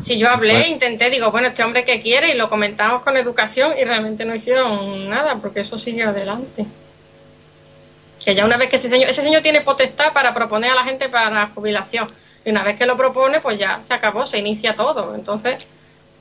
Si 0.06 0.18
yo 0.18 0.30
hablé, 0.30 0.70
intenté, 0.70 1.10
digo, 1.10 1.30
bueno, 1.30 1.50
este 1.50 1.66
hombre 1.66 1.84
que 1.84 2.02
quiere 2.02 2.32
y 2.32 2.38
lo 2.38 2.50
comentamos 2.50 3.02
con 3.02 3.18
educación 3.18 3.74
y 3.78 3.84
realmente 3.84 4.24
no 4.24 4.34
hicieron 4.34 5.10
nada 5.10 5.36
porque 5.42 5.60
eso 5.60 5.78
sigue 5.78 6.04
adelante. 6.04 6.66
Que 8.24 8.34
ya 8.34 8.46
una 8.46 8.56
vez 8.56 8.70
que 8.70 8.78
ese 8.78 8.90
señor, 8.90 9.10
ese 9.10 9.24
señor 9.24 9.42
tiene 9.42 9.60
potestad 9.60 10.14
para 10.14 10.34
proponer 10.34 10.72
a 10.72 10.76
la 10.76 10.84
gente 10.86 11.10
para 11.10 11.32
la 11.32 11.48
jubilación 11.48 12.08
y 12.48 12.50
una 12.50 12.64
vez 12.64 12.78
que 12.78 12.86
lo 12.86 12.96
propone, 12.96 13.42
pues 13.42 13.60
ya 13.60 13.82
se 13.86 13.94
acabó, 13.94 14.26
se 14.26 14.38
inicia 14.38 14.74
todo. 14.74 15.14
Entonces, 15.14 15.68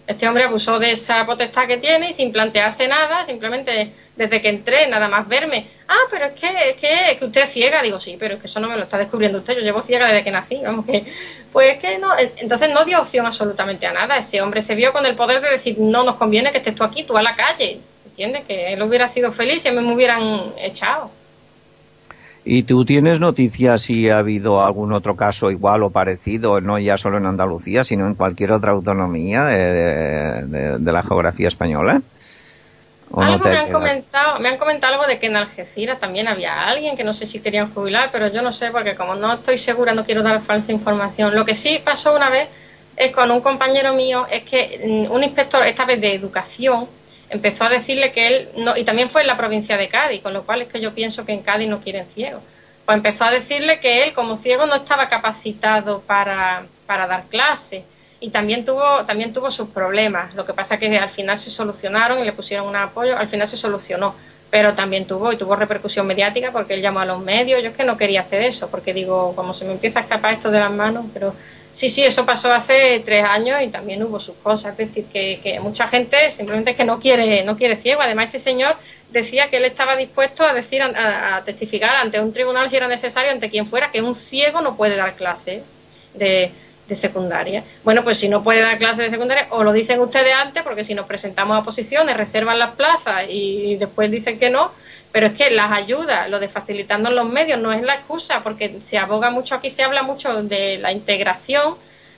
este 0.09 0.27
hombre 0.27 0.43
abusó 0.43 0.77
de 0.81 0.91
esa 0.91 1.25
potestad 1.25 1.69
que 1.69 1.77
tiene 1.77 2.11
y 2.11 2.15
sin 2.15 2.33
plantearse 2.33 2.89
nada, 2.89 3.25
simplemente 3.25 3.93
desde 4.17 4.43
que 4.43 4.49
entré, 4.49 4.89
nada 4.89 5.07
más 5.07 5.29
verme. 5.29 5.69
Ah, 5.87 5.95
pero 6.11 6.25
es 6.25 6.33
que, 6.33 6.49
es 6.71 6.77
que, 6.79 7.17
que 7.17 7.25
usted 7.25 7.45
es 7.45 7.53
ciega. 7.53 7.81
Digo, 7.81 8.01
sí, 8.01 8.17
pero 8.19 8.35
es 8.35 8.41
que 8.41 8.49
eso 8.49 8.59
no 8.59 8.69
me 8.69 8.77
lo 8.77 8.83
está 8.83 8.99
descubriendo 8.99 9.39
usted. 9.39 9.55
Yo 9.55 9.61
llevo 9.61 9.83
ciega 9.83 10.09
desde 10.09 10.25
que 10.25 10.33
nací. 10.33 10.61
Vamos, 10.65 10.85
que, 10.85 11.05
pues 11.53 11.77
es 11.77 11.79
que 11.79 11.97
no. 11.99 12.09
Entonces 12.39 12.71
no 12.71 12.85
dio 12.85 13.01
opción 13.01 13.25
absolutamente 13.25 13.87
a 13.87 13.93
nada. 13.93 14.19
Ese 14.19 14.43
hombre 14.43 14.62
se 14.62 14.75
vio 14.75 14.93
con 14.93 15.07
el 15.07 15.15
poder 15.15 15.41
de 15.41 15.51
decir, 15.51 15.79
no 15.79 16.03
nos 16.03 16.17
conviene 16.17 16.51
que 16.51 16.59
estés 16.59 16.75
tú 16.75 16.83
aquí, 16.83 17.05
tú 17.05 17.17
a 17.17 17.23
la 17.23 17.37
calle. 17.37 17.79
¿Entiendes? 18.05 18.47
Que 18.47 18.73
él 18.73 18.83
hubiera 18.83 19.09
sido 19.09 19.31
feliz 19.31 19.65
mí 19.65 19.71
me 19.71 19.95
hubieran 19.95 20.55
echado. 20.59 21.09
¿Y 22.49 22.63
tú 22.63 22.85
tienes 22.85 23.19
noticias 23.19 23.83
si 23.83 24.09
ha 24.09 24.19
habido 24.19 24.65
algún 24.65 24.93
otro 24.93 25.17
caso 25.17 25.51
igual 25.51 25.83
o 25.83 25.91
parecido, 25.91 26.61
no 26.61 26.79
ya 26.79 26.97
solo 26.97 27.19
en 27.19 27.27
Andalucía, 27.27 27.83
sino 27.83 28.07
en 28.07 28.15
cualquier 28.15 28.53
otra 28.53 28.71
autonomía 28.71 29.45
de 29.45 30.93
la 30.93 31.03
geografía 31.03 31.49
española? 31.49 32.01
Algo 33.15 33.45
me 33.49 33.57
han 33.57 33.73
comentado, 33.73 34.41
me 34.41 34.49
han 34.49 34.59
comentado 34.59 34.95
algo 34.95 35.07
de 35.07 35.19
que 35.19 35.27
en 35.27 35.37
Algeciras 35.37 35.99
también 36.01 36.29
había 36.29 36.69
alguien 36.69 36.97
que 36.97 37.05
no 37.05 37.15
sé 37.15 37.27
si 37.27 37.41
querían 37.41 37.73
jubilar, 37.73 38.11
pero 38.13 38.29
yo 38.29 38.43
no 38.43 38.53
sé 38.53 38.71
porque 38.71 38.95
como 38.95 39.15
no 39.15 39.33
estoy 39.35 39.59
segura 39.59 39.95
no 39.95 40.05
quiero 40.05 40.23
dar 40.23 40.41
falsa 40.43 40.73
información. 40.73 41.35
Lo 41.35 41.45
que 41.45 41.55
sí 41.55 41.81
pasó 41.83 42.15
una 42.15 42.31
vez 42.31 42.49
es 42.97 43.13
con 43.13 43.31
un 43.31 43.41
compañero 43.41 43.95
mío, 43.95 44.27
es 44.31 44.43
que 44.45 45.07
mm, 45.09 45.13
un 45.13 45.23
inspector, 45.23 45.67
esta 45.67 45.85
vez 45.85 46.01
de 46.01 46.15
educación, 46.15 46.87
empezó 47.31 47.65
a 47.65 47.71
decirle 47.71 48.12
que 48.12 48.29
él, 48.29 48.49
no, 48.57 48.77
y 48.77 48.85
también 48.85 49.11
fue 49.11 49.23
en 49.23 49.27
la 49.27 49.37
provincia 49.37 49.77
de 49.77 49.89
Cádiz, 49.89 50.23
con 50.23 50.33
lo 50.33 50.45
cual 50.45 50.62
es 50.62 50.69
que 50.69 50.81
yo 50.81 50.95
pienso 50.95 51.25
que 51.25 51.33
en 51.33 51.43
Cádiz 51.43 51.69
no 51.69 51.81
quieren 51.81 52.07
ciegos. 52.15 52.43
Pues 52.85 52.97
empezó 52.97 53.25
a 53.25 53.31
decirle 53.33 53.81
que 53.81 54.05
él 54.05 54.12
como 54.12 54.39
ciego 54.39 54.67
no 54.67 54.77
estaba 54.77 55.09
capacitado 55.09 56.03
para, 56.03 56.65
para 56.87 57.07
dar 57.07 57.25
clases 57.25 57.83
y 58.21 58.31
también 58.31 58.65
tuvo 58.65 59.05
también 59.05 59.33
tuvo 59.33 59.51
sus 59.51 59.69
problemas. 59.69 60.35
Lo 60.35 60.47
que 60.47 60.55
pasa 60.55 60.79
que 60.79 60.97
al 60.97 61.11
final 61.11 61.39
se 61.39 61.51
solucionaron 61.51 62.21
y 62.21 62.25
le 62.25 62.33
pusieron 62.33 62.67
un 62.67 62.77
apoyo, 62.77 63.17
al 63.17 63.29
final 63.29 63.49
se 63.49 63.57
solucionó, 63.57 64.15
pero 64.51 64.75
también 64.75 65.05
tuvo 65.05 65.33
y 65.33 65.37
tuvo 65.37 65.57
repercusión 65.57 66.07
mediática 66.07 66.53
porque 66.53 66.75
él 66.75 66.83
llamó 66.83 67.01
a 67.01 67.07
los 67.07 67.21
medios. 67.21 67.62
Yo 67.62 67.71
es 67.71 67.77
que 67.77 67.85
no 67.85 67.97
quería 67.97 68.21
hacer 68.21 68.43
eso 68.43 68.69
porque 68.71 68.95
digo, 68.95 69.35
como 69.35 69.53
se 69.53 69.65
me 69.65 69.73
empieza 69.73 69.99
a 69.99 70.03
escapar 70.03 70.35
esto 70.35 70.51
de 70.51 70.61
las 70.61 70.71
manos, 70.73 71.07
pero 71.12 71.35
sí, 71.77 71.91
sí, 71.91 72.03
eso 72.03 72.27
pasó 72.27 72.53
hace 72.53 73.01
tres 73.05 73.25
años 73.25 73.62
y 73.62 73.69
también 73.69 74.03
hubo 74.03 74.19
sus 74.19 74.37
cosas. 74.37 74.73
Es 74.73 74.89
decir, 74.89 75.05
que, 75.12 75.39
que 75.43 75.61
mucha 75.61 75.87
gente 75.87 76.33
simplemente 76.33 76.73
es 76.73 76.77
que 76.77 76.85
no 76.85 76.99
quiere 76.99 77.45
no 77.45 77.57
quiere 77.57 77.77
ciego. 77.77 78.03
Además, 78.03 78.27
este 78.27 78.41
señor 78.41 78.77
decía 79.11 79.49
que 79.49 79.59
él 79.59 79.65
estaba 79.65 79.95
dispuesto 79.97 80.45
a 80.45 80.53
decir 80.53 80.83
a, 80.83 81.37
a 81.37 81.45
testificar 81.45 81.95
ante 81.97 82.19
un 82.21 82.33
tribunal 82.33 82.69
si 82.69 82.77
era 82.77 82.89
necesario, 82.89 83.31
ante 83.31 83.51
quien 83.51 83.69
fuera, 83.69 83.93
que 83.93 84.03
un 84.03 84.17
ciego 84.17 84.61
no 84.61 84.77
puede 84.77 84.97
dar 84.97 85.15
clase 85.15 85.62
de 86.15 86.51
de 86.89 86.97
secundaria. 86.97 87.65
Bueno, 87.85 88.05
pues 88.05 88.19
si 88.19 88.29
no 88.29 88.43
puede 88.43 88.61
dar 88.61 88.79
clases 88.79 89.07
de 89.07 89.11
secundaria, 89.11 89.47
o 89.51 89.62
lo 89.65 89.73
dicen 89.73 90.01
ustedes 90.01 90.35
antes, 90.35 90.62
porque 90.62 90.85
si 90.85 90.95
nos 90.95 91.07
presentamos 91.07 91.59
a 91.59 91.65
posiciones, 91.65 92.17
reservan 92.17 92.59
las 92.59 92.75
plazas 92.75 93.25
y 93.29 93.77
después 93.77 94.11
dicen 94.11 94.39
que 94.39 94.51
no, 94.51 94.71
pero 95.16 95.29
es 95.29 95.33
que 95.33 95.48
las 95.48 95.72
ayudas, 95.72 96.29
lo 96.29 96.38
de 96.38 96.48
facilitando 96.48 97.11
los 97.11 97.26
medios, 97.26 97.59
no 97.59 97.72
es 97.72 97.81
la 97.81 97.94
excusa, 97.94 98.42
porque 98.42 98.81
se 98.85 98.98
aboga 98.98 99.31
mucho, 99.31 99.55
aquí 99.55 99.70
se 99.70 99.83
habla 99.83 100.02
mucho 100.02 100.42
de 100.42 100.76
la 100.76 100.92
integración, 100.92 101.76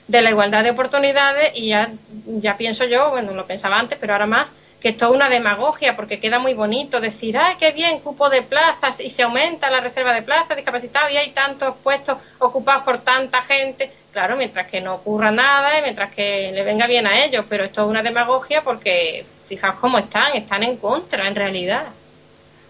de 0.09 0.21
la 0.21 0.31
igualdad 0.31 0.65
de 0.65 0.71
oportunidades, 0.71 1.53
y 1.55 1.69
ya, 1.69 1.91
ya 2.25 2.57
pienso 2.57 2.83
yo, 2.83 3.11
bueno, 3.11 3.31
lo 3.31 3.47
pensaba 3.47 3.79
antes, 3.79 3.97
pero 4.01 4.11
ahora 4.11 4.25
más, 4.25 4.49
que 4.81 4.89
esto 4.89 5.05
es 5.05 5.15
una 5.15 5.29
demagogia, 5.29 5.95
porque 5.95 6.19
queda 6.19 6.39
muy 6.39 6.53
bonito 6.53 6.99
decir, 6.99 7.37
ay, 7.37 7.55
qué 7.57 7.71
bien, 7.71 8.01
cupo 8.01 8.29
de 8.29 8.41
plazas, 8.41 8.99
y 8.99 9.11
se 9.11 9.23
aumenta 9.23 9.69
la 9.69 9.79
reserva 9.79 10.11
de 10.13 10.21
plazas 10.21 10.57
discapacitados, 10.57 11.09
y 11.13 11.15
hay 11.15 11.29
tantos 11.29 11.77
puestos 11.81 12.17
ocupados 12.39 12.83
por 12.83 12.97
tanta 12.97 13.43
gente 13.43 13.93
claro, 14.11 14.35
mientras 14.35 14.67
que 14.67 14.81
no 14.81 14.95
ocurra 14.95 15.31
nada 15.31 15.79
y 15.79 15.83
mientras 15.83 16.13
que 16.13 16.51
le 16.51 16.63
venga 16.63 16.85
bien 16.85 17.07
a 17.07 17.23
ellos, 17.23 17.45
pero 17.47 17.63
esto 17.63 17.83
es 17.83 17.87
una 17.87 18.03
demagogia 18.03 18.61
porque 18.61 19.23
fijaos 19.47 19.75
cómo 19.75 19.99
están, 19.99 20.35
están 20.35 20.63
en 20.63 20.75
contra 20.75 21.29
en 21.29 21.35
realidad. 21.35 21.83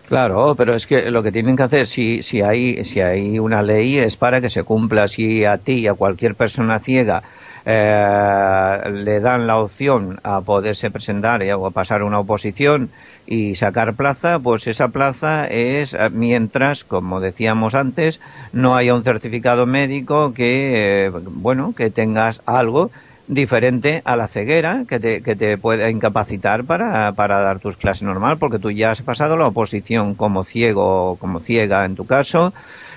Claro, 0.09 0.55
pero 0.55 0.73
es 0.73 0.87
que 0.87 1.11
lo 1.11 1.21
que 1.21 1.31
tienen 1.31 1.55
que 1.55 1.61
hacer, 1.61 1.85
si, 1.85 2.23
si, 2.23 2.41
hay, 2.41 2.83
si 2.83 2.99
hay 2.99 3.37
una 3.37 3.61
ley, 3.61 3.99
es 3.99 4.17
para 4.17 4.41
que 4.41 4.49
se 4.49 4.63
cumpla. 4.63 5.07
Si 5.07 5.45
a 5.45 5.59
ti 5.59 5.85
a 5.85 5.93
cualquier 5.93 6.33
persona 6.33 6.79
ciega 6.79 7.21
eh, 7.63 8.79
le 8.91 9.19
dan 9.19 9.45
la 9.45 9.57
opción 9.57 10.19
a 10.23 10.41
poderse 10.41 10.89
presentar 10.89 11.43
o 11.43 11.67
a 11.67 11.69
pasar 11.69 12.01
una 12.01 12.17
oposición 12.17 12.89
y 13.27 13.53
sacar 13.53 13.93
plaza, 13.93 14.39
pues 14.39 14.65
esa 14.65 14.87
plaza 14.87 15.45
es 15.45 15.93
eh, 15.93 16.09
mientras, 16.11 16.83
como 16.83 17.19
decíamos 17.19 17.75
antes, 17.75 18.19
no 18.51 18.75
haya 18.75 18.95
un 18.95 19.03
certificado 19.03 19.67
médico 19.67 20.33
que, 20.33 21.05
eh, 21.05 21.11
bueno, 21.11 21.75
que 21.77 21.91
tengas 21.91 22.41
algo 22.47 22.89
diferente 23.29 24.01
a 24.05 24.15
la 24.15 24.27
ceguera 24.27 24.85
que 24.89 24.99
te, 24.99 25.21
que 25.21 25.35
te 25.35 25.57
pueda 25.57 25.89
incapacitar 25.91 26.65
para, 26.65 27.11
para 27.13 27.39
dar 27.39 27.59
tus 27.59 27.77
clases 27.77 28.03
normal, 28.03 28.39
porque 28.39 28.57
tú 28.57 28.71
ya 28.71 28.89
has 28.89 29.03
pasado 29.03 29.37
la 29.37 29.47
oposición 29.47 30.15
como 30.15 30.43
ciego 30.43 31.15
como 31.19 31.39
ciega 31.39 31.85
en 31.85 31.95
tu 31.95 32.05
caso, 32.05 32.53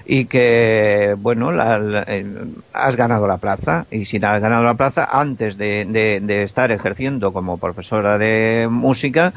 y 0.06 0.24
que, 0.24 1.14
bueno, 1.18 1.52
la, 1.52 2.04
eh, 2.08 2.26
has 2.72 2.96
ganado 2.96 3.26
la 3.26 3.36
plaza. 3.36 3.86
Y 3.90 4.06
si 4.06 4.16
has 4.16 4.40
ganado 4.40 4.64
la 4.64 4.74
plaza, 4.74 5.06
antes 5.12 5.58
de, 5.58 5.84
de, 5.84 6.42
estar 6.42 6.72
ejerciendo 6.72 7.32
como 7.32 7.58
profesora 7.58 8.18
de 8.18 8.68
música, 8.70 9.32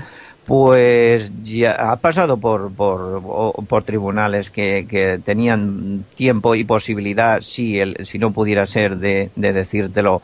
pues 0.45 1.31
ya 1.43 1.91
ha 1.91 1.97
pasado 1.97 2.37
por, 2.37 2.71
por, 2.71 3.21
por 3.67 3.83
tribunales 3.83 4.49
que, 4.49 4.87
que, 4.89 5.19
tenían 5.23 6.05
tiempo 6.15 6.55
y 6.55 6.63
posibilidad, 6.63 7.41
si, 7.41 7.79
el, 7.79 7.97
si 8.05 8.17
no 8.17 8.31
pudiera 8.31 8.65
ser, 8.65 8.97
de, 8.97 9.29
de 9.35 9.53
decírtelo 9.53 10.21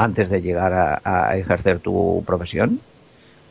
antes 0.00 0.30
de 0.30 0.40
llegar 0.40 1.00
a, 1.04 1.36
ejercer 1.36 1.78
tu 1.78 2.24
profesión? 2.26 2.80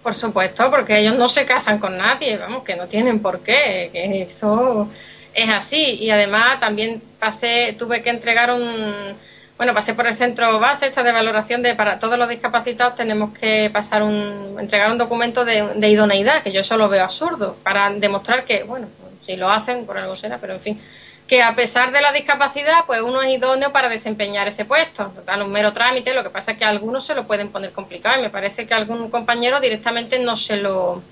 Por 0.01 0.15
supuesto, 0.15 0.71
porque 0.71 0.99
ellos 0.99 1.15
no 1.15 1.29
se 1.29 1.45
casan 1.45 1.77
con 1.77 1.95
nadie, 1.97 2.37
vamos, 2.37 2.63
que 2.63 2.75
no 2.75 2.87
tienen 2.87 3.19
por 3.19 3.41
qué, 3.41 3.89
que 3.91 4.23
eso 4.23 4.89
es 5.33 5.49
así. 5.49 5.97
Y 6.01 6.09
además 6.09 6.59
también 6.59 7.01
pasé, 7.19 7.75
tuve 7.77 8.01
que 8.01 8.09
entregar 8.09 8.51
un, 8.51 9.15
bueno, 9.57 9.75
pasé 9.75 9.93
por 9.93 10.07
el 10.07 10.15
centro 10.15 10.59
base 10.59 10.87
esta 10.87 11.03
de 11.03 11.11
valoración 11.11 11.61
de 11.61 11.75
para 11.75 11.99
todos 11.99 12.17
los 12.17 12.27
discapacitados 12.27 12.95
tenemos 12.95 13.37
que 13.37 13.69
pasar 13.71 14.01
un, 14.01 14.57
entregar 14.59 14.89
un 14.91 14.97
documento 14.97 15.45
de, 15.45 15.75
de 15.75 15.89
idoneidad, 15.89 16.41
que 16.41 16.51
yo 16.51 16.61
eso 16.61 16.77
lo 16.77 16.89
veo 16.89 17.03
absurdo, 17.03 17.57
para 17.61 17.91
demostrar 17.91 18.43
que, 18.43 18.63
bueno, 18.63 18.87
si 19.23 19.35
lo 19.35 19.51
hacen, 19.51 19.85
por 19.85 19.99
algo 19.99 20.15
será, 20.15 20.39
pero 20.39 20.53
en 20.53 20.61
fin, 20.61 20.81
que 21.29 21.43
a 21.43 21.55
pesar 21.55 21.91
de 21.91 22.01
la 22.01 22.11
discapacidad, 22.11 22.85
pues 22.87 23.01
uno 23.01 23.21
es 23.21 23.31
idóneo 23.31 23.71
para 23.71 23.87
desempeñar 23.87 24.47
ese 24.47 24.65
puesto. 24.65 25.05
Total, 25.09 25.43
un 25.43 25.51
mero 25.51 25.71
trámite, 25.71 26.13
lo 26.13 26.23
que 26.23 26.31
pasa 26.31 26.53
es 26.53 26.57
que 26.57 26.65
algunos 26.65 27.05
se 27.05 27.13
lo 27.13 27.27
pueden 27.27 27.49
poner 27.49 27.71
complicado 27.71 28.19
y 28.19 28.23
me 28.23 28.29
parece 28.29 28.65
que 28.65 28.73
algún 28.73 29.11
compañero 29.11 29.59
directamente 29.59 30.17
no 30.17 30.35
se 30.35 30.57
lo, 30.57 31.03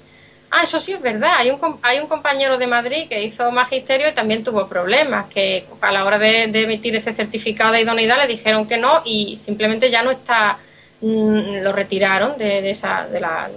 Ah, 0.50 0.64
eso 0.64 0.80
sí 0.80 0.94
es 0.94 1.02
verdad. 1.02 1.34
Hay 1.38 1.52
un, 1.52 1.60
hay 1.82 2.00
un 2.00 2.08
compañero 2.08 2.58
de 2.58 2.68
Madrid 2.68 3.08
que 3.10 3.22
hizo 3.22 3.52
magisterio 3.52 4.10
y 4.10 4.14
también 4.14 4.44
tuvo 4.44 4.68
problemas, 4.68 5.28
que 5.28 5.66
a 5.82 5.92
la 5.92 6.06
hora 6.06 6.18
de, 6.18 6.44
emitir 6.44 6.96
ese 6.96 7.14
certificado 7.14 7.74
de 7.74 7.82
idoneidad 7.82 8.18
le 8.18 8.28
dijeron 8.28 8.68
que 8.68 8.78
no 8.78 9.02
y 9.04 9.40
simplemente 9.44 9.92
ya 9.92 10.04
no 10.04 10.12
está, 10.12 10.58
mm, 11.02 11.64
lo 11.64 11.74
retiraron 11.74 12.38
de, 12.38 12.70
esa, 12.70 13.08
de, 13.08 13.20
la, 13.20 13.50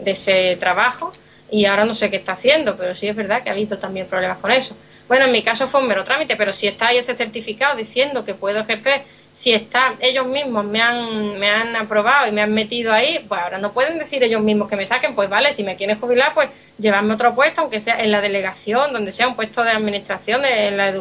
de 0.00 0.10
ese 0.12 0.56
trabajo 0.60 1.12
y 1.50 1.64
ahora 1.64 1.84
no 1.84 1.94
sé 1.94 2.08
qué 2.08 2.16
está 2.16 2.32
haciendo, 2.32 2.76
pero 2.76 2.94
sí 2.94 3.08
es 3.08 3.16
verdad 3.16 3.42
que 3.42 3.50
ha 3.50 3.52
habido 3.52 3.78
también 3.78 4.06
problemas 4.06 4.38
con 4.38 4.52
eso. 4.52 4.76
Bueno, 5.08 5.24
en 5.24 5.32
mi 5.32 5.42
caso 5.42 5.66
fue 5.66 5.80
un 5.80 5.88
mero 5.88 6.04
trámite, 6.04 6.36
pero 6.36 6.52
si 6.52 6.68
está 6.68 6.88
ahí 6.88 6.98
ese 6.98 7.14
certificado 7.14 7.76
diciendo 7.76 8.24
que 8.24 8.34
puedo 8.34 8.60
ejercer. 8.60 9.02
Si 9.34 9.52
está, 9.52 9.94
ellos 10.00 10.26
mismos 10.26 10.64
me 10.64 10.82
han, 10.82 11.38
me 11.38 11.48
han 11.48 11.74
aprobado 11.76 12.26
y 12.26 12.32
me 12.32 12.42
han 12.42 12.52
metido 12.52 12.92
ahí, 12.92 13.24
pues 13.28 13.40
ahora 13.40 13.58
no 13.58 13.72
pueden 13.72 13.96
decir 13.96 14.22
ellos 14.24 14.42
mismos 14.42 14.68
que 14.68 14.74
me 14.74 14.86
saquen, 14.86 15.14
pues 15.14 15.30
vale, 15.30 15.54
si 15.54 15.62
me 15.62 15.76
quieren 15.76 15.98
jubilar, 15.98 16.34
pues 16.34 16.50
llevarme 16.76 17.14
otro 17.14 17.36
puesto, 17.36 17.60
aunque 17.60 17.80
sea 17.80 18.02
en 18.02 18.10
la 18.10 18.20
delegación, 18.20 18.92
donde 18.92 19.12
sea 19.12 19.28
un 19.28 19.36
puesto 19.36 19.62
de 19.62 19.70
administración, 19.70 20.44
en 20.44 20.76
la 20.76 20.92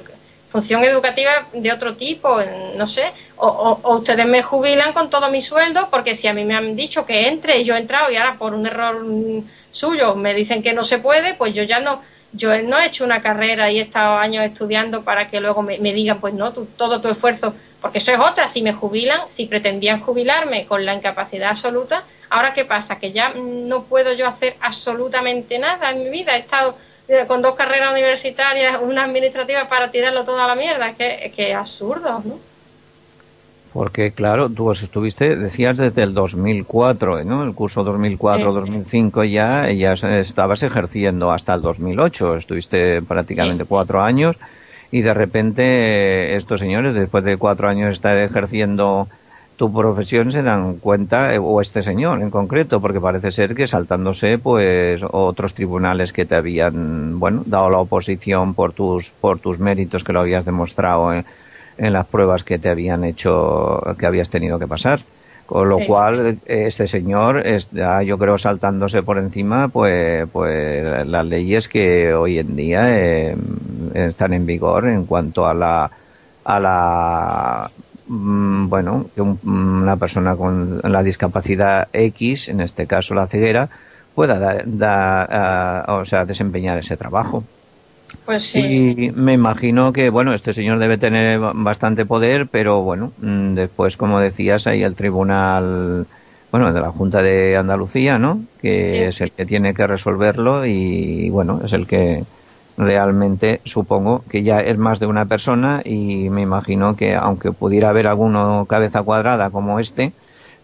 función 0.51 0.83
educativa 0.83 1.47
de 1.51 1.71
otro 1.71 1.95
tipo, 1.95 2.39
no 2.75 2.87
sé, 2.87 3.11
o, 3.37 3.47
o, 3.83 3.95
ustedes 3.95 4.27
me 4.27 4.43
jubilan 4.43 4.93
con 4.93 5.09
todo 5.09 5.31
mi 5.31 5.41
sueldo, 5.41 5.89
porque 5.89 6.15
si 6.15 6.27
a 6.27 6.33
mí 6.33 6.45
me 6.45 6.55
han 6.55 6.75
dicho 6.75 7.07
que 7.07 7.27
entre 7.27 7.57
y 7.57 7.63
yo 7.63 7.75
he 7.75 7.79
entrado 7.79 8.11
y 8.11 8.17
ahora 8.17 8.35
por 8.35 8.53
un 8.53 8.67
error 8.67 9.03
suyo 9.71 10.15
me 10.15 10.35
dicen 10.35 10.61
que 10.61 10.73
no 10.73 10.85
se 10.85 10.99
puede, 10.99 11.33
pues 11.33 11.55
yo 11.55 11.63
ya 11.63 11.79
no, 11.79 12.03
yo 12.33 12.61
no 12.61 12.79
he 12.79 12.87
hecho 12.87 13.03
una 13.03 13.21
carrera 13.21 13.71
y 13.71 13.79
he 13.79 13.81
estado 13.81 14.17
años 14.17 14.45
estudiando 14.45 15.03
para 15.03 15.29
que 15.29 15.39
luego 15.39 15.61
me, 15.61 15.77
digan, 15.77 16.19
pues 16.19 16.33
no, 16.33 16.51
todo 16.51 17.01
tu 17.01 17.09
esfuerzo, 17.09 17.53
porque 17.81 17.99
eso 17.99 18.11
es 18.11 18.19
otra, 18.19 18.49
si 18.49 18.61
me 18.61 18.73
jubilan, 18.73 19.21
si 19.29 19.45
pretendían 19.45 20.01
jubilarme 20.01 20.65
con 20.65 20.85
la 20.85 20.93
incapacidad 20.93 21.51
absoluta, 21.51 22.03
ahora 22.29 22.53
qué 22.53 22.65
pasa, 22.65 22.99
que 22.99 23.11
ya 23.11 23.33
no 23.35 23.83
puedo 23.83 24.13
yo 24.13 24.27
hacer 24.27 24.55
absolutamente 24.61 25.57
nada 25.59 25.91
en 25.91 26.03
mi 26.03 26.09
vida, 26.09 26.35
he 26.35 26.39
estado 26.39 26.75
eh, 27.07 27.23
con 27.27 27.41
dos 27.41 27.55
carreras 27.55 27.91
universitarias, 27.91 28.79
una 28.81 29.05
administrativa 29.05 29.69
para 29.69 29.91
tirarlo 29.91 30.25
todo 30.25 30.41
a 30.41 30.47
la 30.47 30.55
mierda, 30.55 30.93
que, 30.93 31.53
absurdo, 31.53 32.21
¿no? 32.25 32.39
Porque, 33.73 34.11
claro, 34.11 34.49
tú 34.49 34.71
estuviste, 34.71 35.35
decías 35.35 35.77
desde 35.77 36.03
el 36.03 36.13
2004, 36.13 37.23
¿no? 37.23 37.43
El 37.43 37.53
curso 37.53 37.85
2004-2005 37.85 39.29
ya, 39.29 39.71
ya 39.71 39.93
estabas 39.93 40.63
ejerciendo 40.63 41.31
hasta 41.31 41.53
el 41.53 41.61
2008, 41.61 42.37
estuviste 42.37 43.01
prácticamente 43.01 43.65
cuatro 43.65 44.01
años 44.01 44.37
y 44.91 45.01
de 45.01 45.13
repente 45.13 46.35
estos 46.35 46.59
señores, 46.59 46.93
después 46.93 47.23
de 47.23 47.37
cuatro 47.37 47.67
años 47.67 47.87
de 47.87 47.93
estar 47.93 48.17
ejerciendo 48.17 49.07
tu 49.57 49.73
profesión, 49.73 50.31
se 50.31 50.43
dan 50.43 50.75
cuenta, 50.75 51.33
eh, 51.33 51.39
o 51.41 51.59
este 51.61 51.81
señor 51.81 52.21
en 52.21 52.29
concreto, 52.29 52.79
porque 52.79 53.01
parece 53.01 53.31
ser 53.31 53.55
que 53.55 53.67
saltándose 53.67 54.37
pues 54.37 55.03
otros 55.03 55.55
tribunales 55.55 56.13
que 56.13 56.25
te 56.25 56.35
habían, 56.35 57.19
bueno, 57.19 57.43
dado 57.45 57.69
la 57.71 57.79
oposición 57.79 58.53
por 58.53 58.73
tus, 58.73 59.09
por 59.09 59.39
tus 59.39 59.57
méritos 59.57 60.03
que 60.03 60.13
lo 60.13 60.21
habías 60.21 60.45
demostrado 60.45 61.11
en 61.11 61.25
en 61.77 61.93
las 61.93 62.05
pruebas 62.05 62.43
que 62.43 62.59
te 62.59 62.69
habían 62.69 63.03
hecho, 63.03 63.81
que 63.97 64.05
habías 64.05 64.29
tenido 64.29 64.59
que 64.59 64.67
pasar. 64.67 64.99
Con 65.47 65.69
lo 65.69 65.79
cual, 65.79 66.39
este 66.45 66.87
señor 66.87 67.47
está, 67.47 68.03
yo 68.03 68.17
creo, 68.17 68.37
saltándose 68.37 69.01
por 69.01 69.17
encima, 69.17 69.69
pues, 69.69 70.27
pues 70.29 71.07
las 71.07 71.25
leyes 71.25 71.69
que 71.69 72.13
hoy 72.13 72.39
en 72.39 72.57
día 72.57 72.99
eh, 72.99 73.33
están 73.93 74.33
en 74.33 74.45
vigor 74.45 74.89
en 74.89 75.05
cuanto 75.05 75.47
a 75.47 75.53
la, 75.53 75.89
a 76.43 76.59
la, 76.59 77.71
mm, 78.07 78.67
bueno, 78.67 79.05
que 79.15 79.21
una 79.21 79.95
persona 79.95 80.35
con 80.35 80.81
la 80.83 81.01
discapacidad 81.01 81.87
X, 81.93 82.49
en 82.49 82.59
este 82.59 82.85
caso 82.85 83.15
la 83.15 83.27
ceguera, 83.27 83.69
pueda 84.15 84.63
dar, 84.65 85.85
o 85.89 86.03
sea, 86.03 86.25
desempeñar 86.25 86.77
ese 86.77 86.97
trabajo. 86.97 87.45
Pues 88.25 88.51
sí. 88.51 88.59
Y 88.97 89.11
me 89.11 89.33
imagino 89.33 89.93
que, 89.93 90.09
bueno, 90.09 90.33
este 90.33 90.53
señor 90.53 90.79
debe 90.79 90.97
tener 90.97 91.39
bastante 91.39 92.05
poder, 92.05 92.47
pero 92.47 92.81
bueno, 92.81 93.11
mm, 93.21 93.53
después, 93.53 93.97
como 93.97 94.19
decías, 94.19 94.67
hay 94.67 94.83
el 94.83 94.95
tribunal, 94.95 96.05
bueno, 96.51 96.73
de 96.73 96.81
la 96.81 96.91
Junta 96.91 97.21
de 97.21 97.57
Andalucía, 97.57 98.17
¿no? 98.17 98.41
Que 98.61 99.07
es 99.07 99.21
el 99.21 99.31
que 99.31 99.45
tiene 99.45 99.73
que 99.73 99.87
resolverlo 99.87 100.65
y, 100.65 101.29
bueno, 101.29 101.61
es 101.63 101.73
el 101.73 101.87
que 101.87 102.23
realmente 102.77 103.59
supongo 103.63 104.23
que 104.29 104.43
ya 104.43 104.59
es 104.59 104.77
más 104.77 104.99
de 104.99 105.07
una 105.07 105.25
persona 105.25 105.81
y 105.83 106.29
me 106.29 106.43
imagino 106.43 106.95
que 106.95 107.15
aunque 107.15 107.51
pudiera 107.51 107.89
haber 107.89 108.05
alguno 108.07 108.65
cabeza 108.69 109.01
cuadrada 109.01 109.49
como 109.49 109.79
este, 109.79 110.11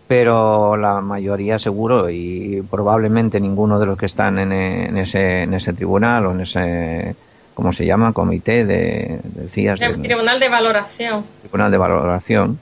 pero 0.08 0.78
la 0.78 1.02
mayoría 1.02 1.58
seguro 1.58 2.10
y 2.12 2.64
probablemente 2.70 3.40
ninguno 3.40 3.80
de 3.80 3.88
los 3.88 3.98
que 3.98 4.06
están 4.06 4.38
en, 4.38 4.52
en 4.52 4.98
ese, 4.98 5.44
en 5.44 5.56
ese 5.56 5.74
tribunal 5.74 6.28
o 6.28 6.32
en 6.34 6.42
ese 6.42 7.16
¿cómo 7.54 7.74
se 7.74 7.86
llama? 7.86 8.14
Comité 8.14 8.66
de, 8.66 9.20
decías. 9.24 9.80
tribunal 9.80 10.40
de 10.40 10.50
valoración. 10.50 11.24
Tribunal 11.42 11.72
de 11.72 11.78
valoración, 11.78 12.60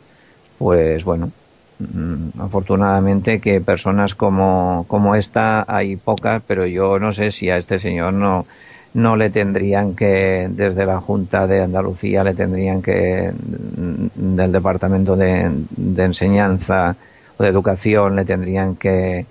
pues 0.57 1.03
bueno, 1.03 1.31
mm, 1.79 2.41
afortunadamente 2.41 3.39
que 3.39 3.61
personas 3.61 4.15
como, 4.15 4.85
como 4.87 5.15
esta 5.15 5.65
hay 5.67 5.95
pocas, 5.95 6.41
pero 6.45 6.65
yo 6.65 6.99
no 6.99 7.11
sé 7.11 7.31
si 7.31 7.49
a 7.49 7.57
este 7.57 7.79
señor 7.79 8.13
no, 8.13 8.45
no 8.93 9.15
le 9.15 9.29
tendrían 9.29 9.95
que, 9.95 10.47
desde 10.49 10.85
la 10.85 10.99
Junta 10.99 11.47
de 11.47 11.61
Andalucía, 11.61 12.23
le 12.23 12.33
tendrían 12.33 12.81
que, 12.81 13.31
mm, 13.31 14.35
del 14.35 14.51
Departamento 14.51 15.15
de, 15.15 15.49
de 15.69 16.03
Enseñanza 16.03 16.95
o 17.37 17.43
de 17.43 17.49
Educación, 17.49 18.15
le 18.15 18.25
tendrían 18.25 18.75
que, 18.75 19.25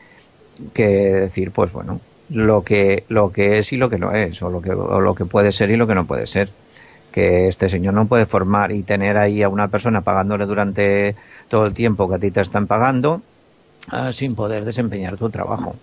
que 0.72 0.88
decir, 0.88 1.50
pues 1.50 1.72
bueno, 1.72 2.00
lo 2.30 2.62
que, 2.62 3.04
lo 3.08 3.32
que 3.32 3.58
es 3.58 3.72
y 3.72 3.76
lo 3.76 3.90
que 3.90 3.98
no 3.98 4.12
es, 4.12 4.40
o 4.42 4.50
lo 4.50 4.62
que, 4.62 4.70
o 4.70 5.00
lo 5.00 5.14
que 5.14 5.24
puede 5.24 5.52
ser 5.52 5.70
y 5.70 5.76
lo 5.76 5.86
que 5.86 5.94
no 5.94 6.06
puede 6.06 6.26
ser. 6.26 6.48
Que 7.12 7.48
este 7.48 7.68
señor 7.68 7.94
no 7.94 8.06
puede 8.06 8.24
formar 8.24 8.70
y 8.70 8.84
tener 8.84 9.18
ahí 9.18 9.42
a 9.42 9.48
una 9.48 9.66
persona 9.68 10.02
pagándole 10.02 10.46
durante 10.46 11.16
todo 11.48 11.66
el 11.66 11.74
tiempo 11.74 12.08
que 12.08 12.14
a 12.14 12.18
ti 12.20 12.30
te 12.30 12.40
están 12.40 12.68
pagando 12.68 13.20
ah, 13.90 14.12
sin 14.12 14.36
poder 14.36 14.64
desempeñar 14.64 15.16
tu 15.16 15.28
trabajo. 15.28 15.74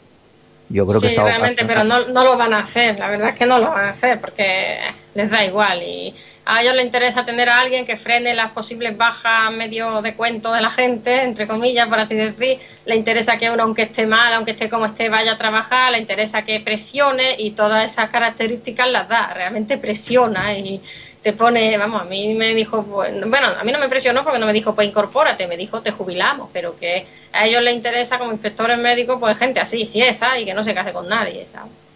Yo 0.69 0.85
creo 0.87 1.01
que 1.01 1.07
está 1.07 1.23
realmente, 1.23 1.65
pero 1.65 1.83
no, 1.83 2.07
no 2.07 2.23
lo 2.23 2.37
van 2.37 2.53
a 2.53 2.59
hacer, 2.59 2.97
la 2.99 3.09
verdad 3.09 3.29
es 3.29 3.35
que 3.37 3.45
no 3.45 3.59
lo 3.59 3.69
van 3.69 3.85
a 3.85 3.89
hacer 3.89 4.19
porque 4.19 4.77
les 5.15 5.29
da 5.29 5.45
igual 5.45 5.81
y 5.81 6.13
a 6.49 6.61
ellos 6.61 6.75
les 6.75 6.85
interesa 6.85 7.25
tener 7.25 7.49
a 7.49 7.59
alguien 7.59 7.85
que 7.85 7.97
frene 7.97 8.33
las 8.33 8.51
posibles 8.51 8.95
bajas 8.95 9.51
medio 9.51 10.01
de 10.01 10.13
cuento 10.13 10.53
de 10.53 10.61
la 10.61 10.69
gente, 10.69 11.23
entre 11.23 11.45
comillas, 11.45 11.89
por 11.89 11.99
así 11.99 12.15
decir. 12.15 12.59
Le 12.85 12.95
interesa 12.95 13.37
que 13.37 13.51
uno, 13.51 13.63
aunque 13.63 13.81
esté 13.81 14.07
mal, 14.07 14.31
aunque 14.31 14.51
esté 14.51 14.69
como 14.69 14.85
esté, 14.85 15.09
vaya 15.09 15.33
a 15.33 15.37
trabajar. 15.37 15.91
Le 15.91 15.99
interesa 15.99 16.43
que 16.43 16.61
presione 16.61 17.35
y 17.37 17.51
todas 17.51 17.91
esas 17.91 18.09
características 18.11 18.87
las 18.87 19.09
da. 19.09 19.33
Realmente 19.33 19.77
presiona 19.77 20.57
y 20.57 20.81
te 21.21 21.33
pone, 21.33 21.77
vamos, 21.77 22.01
a 22.01 22.05
mí 22.05 22.33
me 22.33 22.55
dijo, 22.55 22.81
pues, 22.81 23.13
bueno, 23.29 23.47
a 23.47 23.63
mí 23.65 23.73
no 23.73 23.79
me 23.79 23.89
presionó 23.89 24.23
porque 24.23 24.39
no 24.39 24.45
me 24.45 24.53
dijo, 24.53 24.73
pues 24.73 24.87
incorpórate, 24.87 25.47
me 25.47 25.57
dijo, 25.57 25.81
te 25.81 25.91
jubilamos, 25.91 26.49
pero 26.53 26.79
que 26.79 27.05
a 27.33 27.45
ellos 27.45 27.61
les 27.61 27.75
interesa 27.75 28.17
como 28.17 28.31
inspectores 28.31 28.77
médicos, 28.77 29.17
pues 29.19 29.37
gente 29.37 29.59
así, 29.59 29.85
si 29.85 30.01
esa, 30.01 30.39
y 30.39 30.45
que 30.45 30.53
no 30.53 30.63
se 30.63 30.73
case 30.73 30.93
con 30.93 31.09
nadie, 31.09 31.45
¿sabes? 31.51 31.86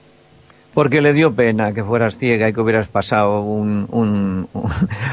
Porque 0.74 1.02
le 1.02 1.14
dio 1.14 1.34
pena 1.34 1.74
que 1.74 1.84
fueras 1.84 2.18
ciega 2.18 2.48
y 2.48 2.54
que 2.54 2.62
hubieras 2.62 2.88
pasado 2.88 3.42
un, 3.42 3.88
un, 3.92 4.48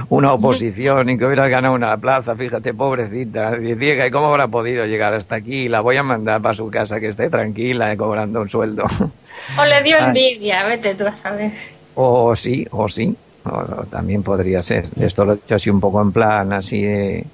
una 0.08 0.32
oposición 0.32 1.08
y 1.08 1.18
que 1.18 1.24
hubieras 1.24 1.50
ganado 1.50 1.74
una 1.74 1.96
plaza, 1.96 2.36
fíjate, 2.36 2.74
pobrecita, 2.74 3.56
ciega, 3.78 4.06
¿y 4.06 4.10
cómo 4.10 4.26
habrá 4.28 4.48
podido 4.48 4.86
llegar 4.86 5.14
hasta 5.14 5.34
aquí? 5.34 5.68
La 5.68 5.80
voy 5.80 5.96
a 5.96 6.02
mandar 6.02 6.40
para 6.40 6.54
su 6.54 6.70
casa 6.70 7.00
que 7.00 7.08
esté 7.08 7.28
tranquila 7.28 7.92
y 7.92 7.96
cobrando 7.96 8.40
un 8.40 8.48
sueldo. 8.48 8.84
O 9.58 9.64
le 9.64 9.82
dio 9.82 9.96
envidia, 10.06 10.64
vete 10.66 10.94
tú 10.94 11.06
a 11.06 11.16
saber. 11.16 11.50
O 11.94 12.36
sí, 12.36 12.66
o 12.70 12.88
sí, 12.88 13.16
también 13.90 14.22
podría 14.22 14.62
ser. 14.62 14.86
Esto 15.00 15.24
lo 15.24 15.32
he 15.32 15.36
dicho 15.36 15.56
así 15.56 15.70
un 15.70 15.80
poco 15.80 16.00
en 16.00 16.12
plan, 16.12 16.52
así 16.52 16.82
de 16.82 17.26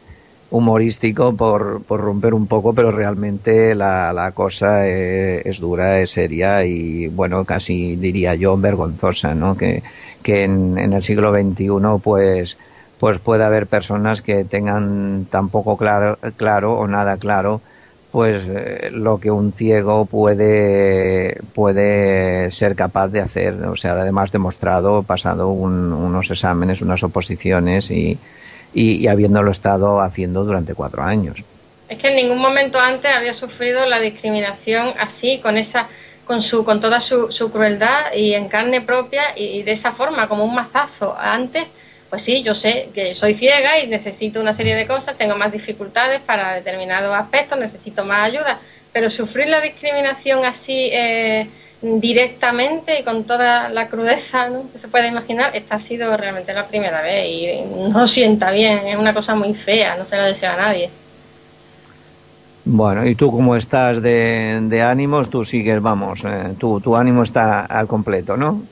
humorístico 0.54 1.34
por, 1.34 1.82
por 1.82 2.00
romper 2.00 2.32
un 2.32 2.46
poco, 2.46 2.72
pero 2.74 2.92
realmente 2.92 3.74
la, 3.74 4.12
la 4.12 4.30
cosa 4.30 4.86
es, 4.86 5.58
dura, 5.58 5.98
es 5.98 6.10
seria 6.10 6.64
y, 6.64 7.08
bueno, 7.08 7.44
casi 7.44 7.96
diría 7.96 8.36
yo 8.36 8.56
vergonzosa, 8.56 9.34
¿no? 9.34 9.56
Que, 9.56 9.82
que 10.22 10.44
en, 10.44 10.78
el 10.78 11.02
siglo 11.02 11.32
XXI, 11.34 11.68
pues, 12.00 12.56
pues 13.00 13.18
puede 13.18 13.42
haber 13.42 13.66
personas 13.66 14.22
que 14.22 14.44
tengan 14.44 15.26
tan 15.28 15.48
poco 15.48 15.76
claro, 15.76 16.18
claro 16.36 16.74
o 16.74 16.86
nada 16.86 17.16
claro 17.16 17.60
pues 18.12 18.44
eh, 18.48 18.90
lo 18.92 19.18
que 19.18 19.32
un 19.32 19.52
ciego 19.52 20.04
puede 20.04 21.40
puede 21.52 22.48
ser 22.52 22.76
capaz 22.76 23.08
de 23.08 23.20
hacer 23.20 23.54
o 23.64 23.74
sea 23.74 23.94
además 23.94 24.30
demostrado 24.30 25.02
pasado 25.02 25.48
unos 25.48 26.30
exámenes 26.30 26.80
unas 26.80 27.02
oposiciones 27.02 27.90
y, 27.90 28.16
y, 28.74 29.06
habiéndolo 29.06 29.50
estado 29.50 30.00
haciendo 30.00 30.44
durante 30.44 30.74
cuatro 30.74 31.02
años. 31.02 31.42
Es 31.88 31.98
que 31.98 32.08
en 32.08 32.16
ningún 32.16 32.38
momento 32.38 32.78
antes 32.80 33.12
había 33.12 33.34
sufrido 33.34 33.86
la 33.86 34.00
discriminación 34.00 34.92
así, 34.98 35.38
con 35.38 35.56
esa, 35.56 35.86
con 36.24 36.42
su, 36.42 36.64
con 36.64 36.80
toda 36.80 37.00
su, 37.00 37.30
su 37.30 37.52
crueldad 37.52 38.12
y 38.14 38.34
en 38.34 38.48
carne 38.48 38.80
propia 38.80 39.22
y, 39.36 39.62
de 39.62 39.72
esa 39.72 39.92
forma, 39.92 40.28
como 40.28 40.44
un 40.44 40.54
mazazo. 40.54 41.16
Antes, 41.18 41.68
pues 42.10 42.22
sí, 42.22 42.42
yo 42.42 42.54
sé 42.54 42.88
que 42.94 43.14
soy 43.14 43.34
ciega 43.34 43.78
y 43.78 43.86
necesito 43.86 44.40
una 44.40 44.54
serie 44.54 44.74
de 44.74 44.86
cosas, 44.86 45.16
tengo 45.16 45.36
más 45.36 45.52
dificultades 45.52 46.20
para 46.20 46.54
determinados 46.54 47.14
aspectos, 47.14 47.58
necesito 47.58 48.04
más 48.04 48.30
ayuda, 48.30 48.58
pero 48.92 49.10
sufrir 49.10 49.48
la 49.48 49.60
discriminación 49.60 50.44
así 50.44 50.90
eh, 50.92 51.48
directamente 51.84 53.00
y 53.00 53.04
con 53.04 53.24
toda 53.24 53.68
la 53.68 53.88
crudeza 53.88 54.48
que 54.72 54.78
se 54.78 54.88
puede 54.88 55.08
imaginar, 55.08 55.54
esta 55.54 55.76
ha 55.76 55.80
sido 55.80 56.16
realmente 56.16 56.52
la 56.54 56.66
primera 56.66 57.02
vez 57.02 57.26
y 57.28 57.90
no 57.90 58.08
sienta 58.08 58.50
bien, 58.50 58.86
es 58.86 58.96
una 58.96 59.12
cosa 59.12 59.34
muy 59.34 59.54
fea, 59.54 59.96
no 59.96 60.04
se 60.04 60.16
la 60.16 60.24
desea 60.24 60.54
a 60.54 60.56
nadie. 60.56 60.90
Bueno, 62.64 63.06
y 63.06 63.14
tú 63.14 63.30
como 63.30 63.56
estás 63.56 64.00
de, 64.00 64.82
ánimos, 64.82 65.28
tú 65.28 65.44
sigues, 65.44 65.82
vamos, 65.82 66.24
eh, 66.24 66.54
tu 66.58 66.96
ánimo 66.96 67.22
está 67.22 67.66
al 67.66 67.86
completo, 67.86 68.38
¿no? 68.38 68.62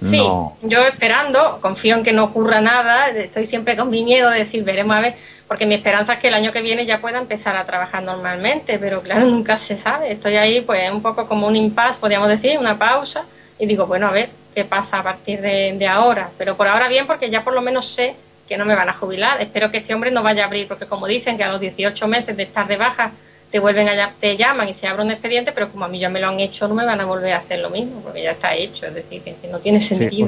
Sí, 0.00 0.22
yo 0.62 0.84
esperando, 0.86 1.58
confío 1.60 1.96
en 1.96 2.02
que 2.02 2.12
no 2.12 2.24
ocurra 2.24 2.60
nada, 2.60 3.10
estoy 3.10 3.46
siempre 3.46 3.76
con 3.76 3.90
mi 3.90 4.02
miedo 4.04 4.30
de 4.30 4.38
decir, 4.38 4.64
veremos 4.64 4.96
a 4.96 5.00
ver, 5.00 5.14
porque 5.46 5.66
mi 5.66 5.74
esperanza 5.74 6.14
es 6.14 6.18
que 6.20 6.28
el 6.28 6.34
año 6.34 6.50
que 6.50 6.62
viene 6.62 6.86
ya 6.86 7.00
pueda 7.00 7.18
empezar 7.18 7.56
a 7.56 7.64
trabajar 7.64 8.02
normalmente, 8.02 8.78
pero 8.78 9.02
claro, 9.02 9.26
nunca 9.26 9.58
se 9.58 9.76
sabe. 9.76 10.12
Estoy 10.12 10.36
ahí 10.36 10.62
pues 10.62 10.90
un 10.90 11.02
poco 11.02 11.26
como 11.26 11.46
un 11.46 11.56
impasse, 11.56 12.00
podríamos 12.00 12.28
decir, 12.28 12.58
una 12.58 12.78
pausa, 12.78 13.24
y 13.58 13.66
digo, 13.66 13.86
bueno, 13.86 14.08
a 14.08 14.12
ver 14.12 14.30
qué 14.54 14.64
pasa 14.64 14.98
a 14.98 15.02
partir 15.02 15.40
de, 15.40 15.74
de 15.78 15.86
ahora. 15.86 16.30
Pero 16.38 16.56
por 16.56 16.66
ahora 16.66 16.88
bien, 16.88 17.06
porque 17.06 17.30
ya 17.30 17.44
por 17.44 17.54
lo 17.54 17.60
menos 17.60 17.92
sé 17.92 18.14
que 18.48 18.56
no 18.56 18.64
me 18.64 18.74
van 18.74 18.88
a 18.88 18.94
jubilar. 18.94 19.40
Espero 19.40 19.70
que 19.70 19.78
este 19.78 19.94
hombre 19.94 20.10
no 20.10 20.22
vaya 20.22 20.44
a 20.44 20.46
abrir, 20.46 20.66
porque 20.68 20.86
como 20.86 21.06
dicen 21.06 21.36
que 21.36 21.44
a 21.44 21.52
los 21.52 21.60
18 21.60 22.08
meses 22.08 22.36
de 22.36 22.42
estar 22.42 22.66
de 22.66 22.76
baja 22.76 23.12
te 23.52 23.58
vuelven 23.58 23.86
a 23.86 24.14
te 24.18 24.38
llaman 24.38 24.70
y 24.70 24.74
se 24.74 24.86
abre 24.86 25.04
un 25.04 25.10
expediente, 25.10 25.52
pero 25.52 25.70
como 25.70 25.84
a 25.84 25.88
mí 25.88 25.98
ya 25.98 26.08
me 26.08 26.20
lo 26.20 26.28
han 26.28 26.40
hecho, 26.40 26.66
no 26.66 26.74
me 26.74 26.86
van 26.86 26.98
a 27.00 27.04
volver 27.04 27.34
a 27.34 27.38
hacer 27.38 27.60
lo 27.60 27.68
mismo, 27.68 28.00
porque 28.00 28.22
ya 28.22 28.30
está 28.30 28.54
hecho, 28.54 28.86
es 28.86 28.94
decir, 28.94 29.20
que, 29.20 29.36
no 29.48 29.58
tiene 29.58 29.78
sentido. 29.78 30.26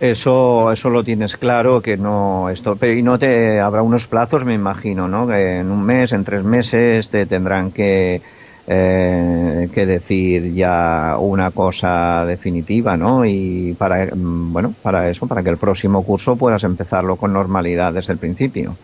eso, 0.00 0.72
eso 0.72 0.90
lo 0.90 1.04
tienes 1.04 1.36
claro, 1.36 1.80
que 1.80 1.96
no 1.96 2.50
esto, 2.50 2.76
y 2.82 3.02
no 3.02 3.20
te 3.20 3.60
habrá 3.60 3.82
unos 3.82 4.08
plazos, 4.08 4.44
me 4.44 4.54
imagino, 4.54 5.06
¿no? 5.06 5.28
Que 5.28 5.58
en 5.58 5.70
un 5.70 5.84
mes, 5.84 6.12
en 6.12 6.24
tres 6.24 6.42
meses 6.42 7.08
te 7.08 7.24
tendrán 7.24 7.70
que 7.70 8.20
eh, 8.66 9.68
que 9.72 9.86
decir 9.86 10.52
ya 10.52 11.18
una 11.20 11.52
cosa 11.52 12.26
definitiva, 12.26 12.96
¿no? 12.96 13.24
Y 13.24 13.76
para 13.78 14.06
mm, 14.06 14.52
bueno, 14.52 14.74
para 14.82 15.08
eso, 15.08 15.28
para 15.28 15.44
que 15.44 15.50
el 15.50 15.56
próximo 15.56 16.02
curso 16.02 16.34
puedas 16.34 16.64
empezarlo 16.64 17.14
con 17.14 17.32
normalidad 17.32 17.92
desde 17.92 18.14
el 18.14 18.18
principio. 18.18 18.74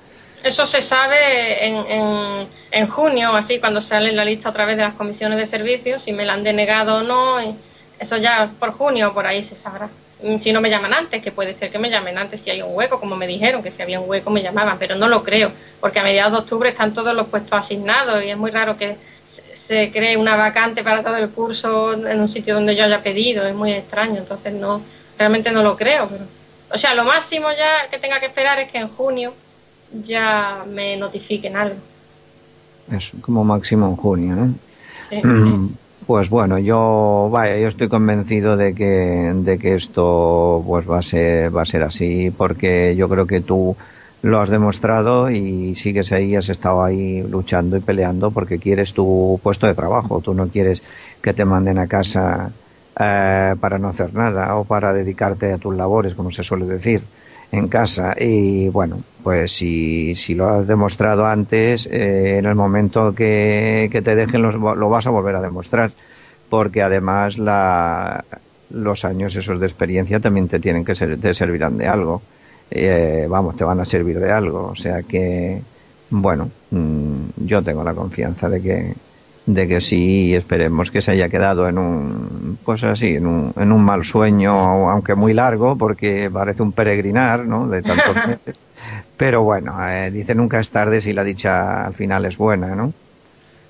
Eso 0.43 0.67
se 0.67 0.83
sabe 0.83 1.67
en, 1.67 1.77
en, 1.87 2.49
en, 2.73 2.89
junio, 2.89 3.35
así, 3.37 3.61
cuando 3.61 3.81
sale 3.81 4.13
la 4.13 4.25
lista 4.25 4.51
otra 4.51 4.65
vez 4.65 4.77
de 4.77 4.83
las 4.83 4.95
comisiones 4.95 5.39
de 5.39 5.47
servicios, 5.47 6.03
si 6.03 6.13
me 6.13 6.25
la 6.25 6.33
han 6.33 6.43
denegado 6.43 6.97
o 6.97 7.03
no. 7.03 7.39
eso 7.99 8.17
ya 8.17 8.51
por 8.59 8.73
junio, 8.73 9.15
por 9.15 9.27
ahí 9.27 9.45
se 9.45 9.55
sabrá. 9.55 9.89
Mm, 10.23 10.39
si 10.39 10.53
no 10.53 10.61
me 10.61 10.69
llaman 10.71 10.95
antes, 10.95 11.23
que 11.23 11.31
puede 11.31 11.55
ser 11.55 11.71
que 11.71 11.79
me 11.79 11.91
llamen 11.91 12.19
antes 12.19 12.41
si 12.41 12.51
hay 12.51 12.61
un 12.61 12.75
hueco, 12.75 12.99
como 12.99 13.15
me 13.15 13.27
dijeron, 13.27 13.63
que 13.63 13.71
si 13.71 13.83
había 13.83 14.01
un 14.01 14.09
hueco 14.09 14.31
me 14.31 14.43
llamaban, 14.43 14.79
pero 14.79 14.97
no 14.97 15.09
lo 15.09 15.23
creo, 15.23 15.53
porque 15.81 16.01
a 16.01 16.03
mediados 16.03 16.33
de 16.33 16.39
octubre 16.41 16.71
están 16.71 16.93
todos 16.93 17.15
los 17.15 17.29
puestos 17.29 17.53
asignados 17.53 18.25
y 18.25 18.31
es 18.31 18.37
muy 18.37 18.51
raro 18.51 18.77
que 18.77 18.97
se 19.55 19.91
cree 19.93 20.17
una 20.17 20.37
vacante 20.37 20.83
para 20.83 21.03
todo 21.03 21.17
el 21.17 21.31
curso 21.31 21.95
en 21.95 22.21
un 22.21 22.29
sitio 22.29 22.55
donde 22.55 22.75
yo 22.75 22.85
haya 22.85 23.01
pedido, 23.01 23.47
es 23.47 23.55
muy 23.55 23.73
extraño, 23.73 24.19
entonces 24.19 24.53
no, 24.53 24.83
realmente 25.17 25.51
no 25.53 25.63
lo 25.63 25.77
creo. 25.77 26.09
Pero, 26.09 26.25
o 26.71 26.79
sea, 26.79 26.95
lo 26.95 27.05
máximo 27.05 27.51
ya 27.53 27.89
que 27.91 27.99
tenga 27.99 28.19
que 28.19 28.27
esperar 28.27 28.59
es 28.59 28.71
que 28.71 28.79
en 28.79 28.89
junio 28.89 29.33
ya 30.07 30.65
me 30.69 30.97
notifiquen 30.97 31.57
algo. 31.57 31.77
Es 32.91 33.13
como 33.21 33.45
máximo 33.45 33.89
en 33.89 33.97
junio, 33.97 34.37
¿no? 34.37 35.71
Pues 36.05 36.31
bueno, 36.31 36.59
yo 36.59 37.29
vaya, 37.31 37.57
yo 37.59 37.69
estoy 37.69 37.89
convencido 37.89 38.57
de 38.57 38.75
que 38.75 39.33
de 39.37 39.57
que 39.57 39.77
esto 39.77 40.63
pues 40.67 40.91
va 40.91 40.99
a 40.99 41.03
ser 41.03 41.57
va 41.57 41.63
a 41.63 41.65
ser 41.65 41.85
así 41.85 42.33
porque 42.37 42.97
yo 42.97 43.09
creo 43.09 43.25
que 43.25 43.41
tú 43.41 43.77
lo 44.23 44.41
has 44.41 44.51
demostrado 44.51 45.31
y 45.31 45.77
sigues 45.77 46.13
ahí, 46.13 46.35
has 46.35 46.49
estado 46.49 46.83
ahí 46.83 47.23
luchando 47.23 47.77
y 47.77 47.81
peleando 47.81 48.33
porque 48.33 48.59
quieres 48.59 48.95
tu 48.95 49.39
puesto 49.43 49.69
de 49.69 49.75
trabajo. 49.75 50.21
Tú 50.21 50.35
no 50.35 50.49
quieres 50.49 50.83
que 51.21 51.33
te 51.33 51.45
manden 51.45 51.79
a 51.79 51.87
casa 51.87 52.51
eh, 52.99 53.55
para 53.61 53.79
no 53.79 53.89
hacer 53.89 54.15
nada 54.15 54.55
o 54.57 54.65
para 54.65 54.93
dedicarte 54.93 55.53
a 55.53 55.59
tus 55.59 55.75
labores, 55.75 56.15
como 56.15 56.31
se 56.31 56.45
suele 56.45 56.67
decir 56.67 57.03
en 57.53 57.69
casa. 57.69 58.15
Y 58.19 58.69
bueno, 58.69 59.03
pues 59.23 59.53
si, 59.53 60.15
si 60.15 60.35
lo 60.35 60.49
has 60.49 60.67
demostrado 60.67 61.27
antes, 61.27 61.87
eh, 61.87 62.39
en 62.39 62.47
el 62.47 62.55
momento 62.55 63.15
que, 63.15 63.89
te 63.93 64.15
dejen 64.15 64.43
lo 64.43 64.89
vas 64.89 65.07
a 65.07 65.11
volver 65.11 65.37
a 65.37 65.43
demostrar. 65.43 65.93
Porque 66.49 66.83
además 66.83 67.39
la, 67.39 68.25
los 68.73 69.05
años 69.05 69.37
esos 69.37 69.61
de 69.61 69.67
experiencia 69.67 70.21
también 70.21 70.49
te 70.49 70.61
tienen 70.61 70.85
que 70.85 70.95
ser, 70.95 71.19
te 71.19 71.35
servirán 71.35 71.79
de 71.79 71.87
algo. 71.87 72.23
Eh, 72.71 73.27
vamos, 73.29 73.57
te 73.57 73.65
van 73.65 73.81
a 73.81 73.85
servir 73.85 74.19
de 74.19 74.31
algo. 74.31 74.69
O 74.69 74.75
sea 74.75 75.03
que, 75.03 75.61
bueno, 76.11 76.51
mm, 76.71 77.47
yo 77.47 77.63
tengo 77.63 77.85
la 77.85 77.95
confianza 77.95 78.49
de 78.49 78.63
que, 78.63 78.95
de 79.47 79.67
que 79.67 79.81
sí 79.81 80.35
esperemos 80.35 80.91
que 80.91 81.03
se 81.03 81.13
haya 81.13 81.29
quedado 81.29 81.69
en 81.69 81.79
un 81.79 82.59
pues 82.65 82.85
así 82.85 83.17
en 83.17 83.27
un, 83.27 83.53
en 83.57 83.73
un 83.73 83.83
mal 83.83 84.05
sueño 84.05 84.53
aunque 84.89 85.15
muy 85.15 85.35
largo 85.35 85.77
porque 85.77 86.31
parece 86.33 86.63
un 86.63 86.73
peregrinar 86.73 87.45
no 87.45 87.67
de 87.67 87.83
tantos 87.83 88.15
meses. 88.27 88.59
Pero 89.17 89.43
bueno 89.43 89.75
eh, 89.89 90.11
dice 90.13 90.35
nunca 90.35 90.61
es 90.61 90.71
tarde 90.71 91.01
si 91.01 91.13
la 91.13 91.25
dicha 91.25 91.85
al 91.85 91.95
final 91.95 92.25
es 92.25 92.37
buena 92.37 92.69
no 92.77 92.93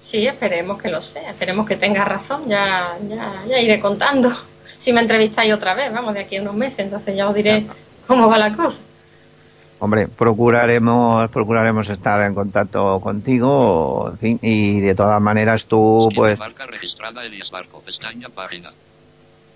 sí 0.01 0.27
esperemos 0.27 0.81
que 0.81 0.91
lo 0.91 1.01
sea 1.01 1.31
esperemos 1.31 1.67
que 1.67 1.77
tenga 1.77 2.05
razón 2.05 2.43
ya 2.47 2.97
ya, 3.09 3.33
ya 3.49 3.59
iré 3.59 3.81
contando. 3.81 4.33
Si 4.79 4.93
me 4.93 5.01
entrevistáis 5.01 5.55
otra 5.55 5.75
vez 5.75 5.93
vamos 5.93 6.13
de 6.13 6.21
aquí 6.21 6.37
a 6.37 6.43
unos 6.43 6.55
meses 6.55 6.81
entonces 6.81 7.17
ya 7.17 7.29
os 7.29 7.35
diré 7.35 7.65
cómo 8.07 8.29
va 8.29 8.37
la 8.37 8.55
cosa 8.55 8.81
Hombre, 9.83 10.07
procuraremos, 10.07 11.29
procuraremos 11.31 11.91
estar 11.91 12.23
en 12.23 12.37
contacto 12.37 13.01
contigo, 13.01 14.11
en 14.13 14.17
fin, 14.17 14.39
y 14.41 14.79
de 14.79 14.95
todas 14.95 15.21
maneras 15.21 15.67
tú, 15.67 16.09
pues... 16.15 16.39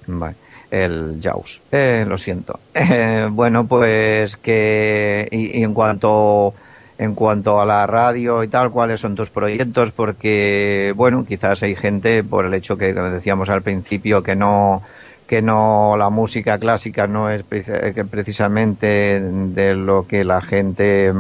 Vale, 0.09 0.35
el 0.73 1.21
JAWS. 1.23 1.63
Eh, 1.71 2.05
lo 2.09 2.19
siento. 2.19 2.59
Eh, 2.75 3.29
bueno, 3.31 3.69
pues 3.69 4.37
que... 4.37 5.29
Y, 5.31 5.61
y, 5.61 5.63
en 5.63 5.73
cuanto... 5.73 6.55
En 6.99 7.15
cuanto 7.15 7.61
a 7.61 7.67
la 7.67 7.87
radio 7.87 8.43
y 8.43 8.49
tal, 8.49 8.73
¿cuáles 8.73 9.01
son 9.01 9.15
tus 9.15 9.31
proyectos? 9.31 9.93
Porque, 9.93 10.93
bueno, 10.97 11.25
quizás 11.25 11.63
hay 11.63 11.77
gente, 11.77 12.25
por 12.25 12.47
el 12.47 12.55
hecho 12.55 12.77
que 12.77 12.95
decíamos 12.95 13.49
al 13.49 13.63
principio, 13.63 14.25
que 14.25 14.35
no 14.35 14.83
que 15.27 15.43
no 15.43 15.97
la 15.97 16.11
música 16.11 16.59
clásica 16.59 17.07
no 17.07 17.31
es 17.31 17.43
precisamente 17.43 19.21
de 19.21 19.75
lo 19.75 20.07
que 20.07 20.25
la 20.25 20.41
gente 20.41 21.13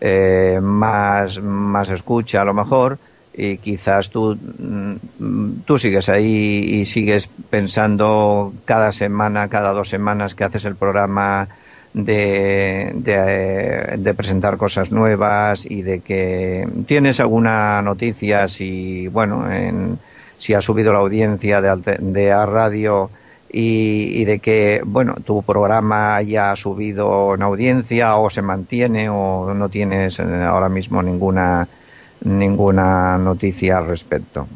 eh, 0.00 0.58
más, 0.62 1.40
más 1.40 1.88
escucha 1.90 2.42
a 2.42 2.44
lo 2.44 2.54
mejor 2.54 2.98
y 3.34 3.56
quizás 3.58 4.10
tú, 4.10 4.36
mm, 4.36 5.62
tú 5.64 5.78
sigues 5.78 6.08
ahí 6.08 6.58
y 6.58 6.86
sigues 6.86 7.28
pensando 7.48 8.52
cada 8.64 8.92
semana, 8.92 9.48
cada 9.48 9.72
dos 9.72 9.88
semanas 9.88 10.34
que 10.34 10.44
haces 10.44 10.64
el 10.66 10.76
programa 10.76 11.48
de, 11.94 12.92
de, 12.94 13.96
de, 13.98 14.14
presentar 14.14 14.56
cosas 14.56 14.92
nuevas 14.92 15.66
y 15.68 15.82
de 15.82 16.00
que 16.00 16.66
tienes 16.86 17.20
alguna 17.20 17.82
noticia 17.82 18.48
si, 18.48 19.08
bueno, 19.08 19.50
en, 19.50 19.98
si 20.38 20.54
ha 20.54 20.60
subido 20.60 20.92
la 20.92 21.00
audiencia 21.00 21.60
de, 21.60 21.98
de 22.00 22.32
a 22.32 22.46
radio 22.46 23.10
y, 23.52 24.24
de 24.24 24.38
que, 24.38 24.80
bueno, 24.84 25.16
tu 25.24 25.42
programa 25.42 26.22
ya 26.22 26.52
ha 26.52 26.56
subido 26.56 27.34
en 27.34 27.42
audiencia 27.42 28.16
o 28.16 28.30
se 28.30 28.40
mantiene 28.40 29.10
o 29.10 29.52
no 29.52 29.68
tienes 29.68 30.18
eh, 30.18 30.22
ahora 30.22 30.70
mismo 30.70 31.02
ninguna, 31.02 31.68
ninguna 32.24 33.18
noticia 33.18 33.78
al 33.78 33.88
respecto. 33.88 34.48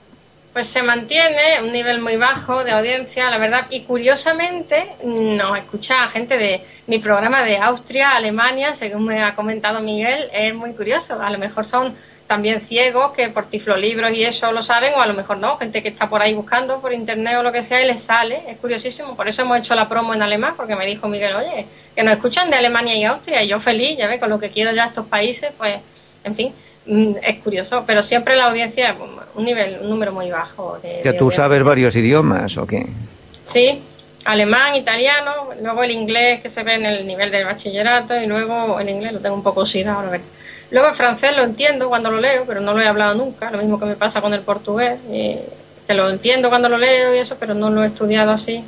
Pues 0.54 0.68
se 0.68 0.82
mantiene 0.82 1.60
un 1.62 1.70
nivel 1.70 2.00
muy 2.00 2.16
bajo 2.16 2.64
de 2.64 2.70
audiencia, 2.70 3.28
la 3.28 3.36
verdad, 3.36 3.66
y 3.68 3.82
curiosamente 3.82 4.92
nos 5.04 5.58
escucha 5.58 6.08
gente 6.08 6.38
de 6.38 6.62
mi 6.86 6.98
programa 6.98 7.44
de 7.44 7.58
Austria, 7.58 8.16
Alemania, 8.16 8.74
según 8.74 9.04
me 9.04 9.22
ha 9.22 9.34
comentado 9.34 9.80
Miguel, 9.80 10.30
es 10.32 10.54
muy 10.54 10.72
curioso. 10.72 11.20
A 11.20 11.28
lo 11.28 11.36
mejor 11.36 11.66
son 11.66 11.94
también 12.26 12.60
ciegos 12.62 13.12
que 13.12 13.28
por 13.28 13.46
tiflolibros 13.46 14.12
y 14.12 14.24
eso 14.24 14.50
lo 14.52 14.62
saben, 14.62 14.94
o 14.94 15.00
a 15.00 15.06
lo 15.06 15.14
mejor 15.14 15.38
no, 15.38 15.56
gente 15.56 15.82
que 15.82 15.88
está 15.88 16.08
por 16.08 16.22
ahí 16.22 16.34
buscando 16.34 16.80
por 16.80 16.92
internet 16.92 17.36
o 17.38 17.42
lo 17.42 17.52
que 17.52 17.62
sea 17.62 17.82
y 17.82 17.86
les 17.86 18.02
sale, 18.02 18.42
es 18.48 18.58
curiosísimo, 18.58 19.16
por 19.16 19.28
eso 19.28 19.42
hemos 19.42 19.58
hecho 19.58 19.74
la 19.74 19.88
promo 19.88 20.14
en 20.14 20.22
alemán, 20.22 20.54
porque 20.56 20.76
me 20.76 20.86
dijo 20.86 21.08
Miguel, 21.08 21.34
oye, 21.36 21.66
que 21.94 22.02
nos 22.02 22.14
escuchan 22.14 22.50
de 22.50 22.56
Alemania 22.56 22.94
y 22.96 23.04
Austria, 23.04 23.42
y 23.42 23.48
yo 23.48 23.60
feliz, 23.60 23.96
ya 23.96 24.08
ves, 24.08 24.20
con 24.20 24.30
lo 24.30 24.38
que 24.38 24.50
quiero 24.50 24.72
ya 24.72 24.86
estos 24.86 25.06
países, 25.06 25.50
pues, 25.56 25.76
en 26.24 26.34
fin, 26.34 26.52
mm, 26.86 27.12
es 27.22 27.38
curioso, 27.38 27.84
pero 27.86 28.02
siempre 28.02 28.36
la 28.36 28.46
audiencia, 28.46 28.96
un 29.34 29.44
nivel, 29.44 29.78
un 29.82 29.90
número 29.90 30.12
muy 30.12 30.30
bajo. 30.30 30.78
De, 30.82 31.00
¿Que 31.02 31.12
tú 31.12 31.30
sabes 31.30 31.62
varios 31.62 31.94
idiomas 31.94 32.56
o 32.58 32.66
qué? 32.66 32.86
Sí, 33.52 33.80
alemán, 34.24 34.74
italiano, 34.74 35.50
luego 35.62 35.84
el 35.84 35.92
inglés 35.92 36.40
que 36.40 36.50
se 36.50 36.64
ve 36.64 36.74
en 36.74 36.86
el 36.86 37.06
nivel 37.06 37.30
del 37.30 37.44
bachillerato 37.44 38.20
y 38.20 38.26
luego 38.26 38.80
el 38.80 38.88
inglés 38.88 39.12
lo 39.12 39.20
tengo 39.20 39.36
un 39.36 39.42
poco 39.42 39.60
oxidado, 39.60 40.00
ahora 40.00 40.20
Luego 40.76 40.90
el 40.90 40.94
francés 40.94 41.34
lo 41.34 41.42
entiendo 41.42 41.88
cuando 41.88 42.10
lo 42.10 42.20
leo, 42.20 42.44
pero 42.46 42.60
no 42.60 42.74
lo 42.74 42.82
he 42.82 42.86
hablado 42.86 43.14
nunca, 43.14 43.50
lo 43.50 43.56
mismo 43.56 43.80
que 43.80 43.86
me 43.86 43.96
pasa 43.96 44.20
con 44.20 44.34
el 44.34 44.42
portugués, 44.42 45.00
que 45.08 45.94
lo 45.94 46.10
entiendo 46.10 46.50
cuando 46.50 46.68
lo 46.68 46.76
leo 46.76 47.16
y 47.16 47.18
eso, 47.18 47.38
pero 47.40 47.54
no 47.54 47.70
lo 47.70 47.82
he 47.82 47.86
estudiado 47.86 48.32
así. 48.32 48.62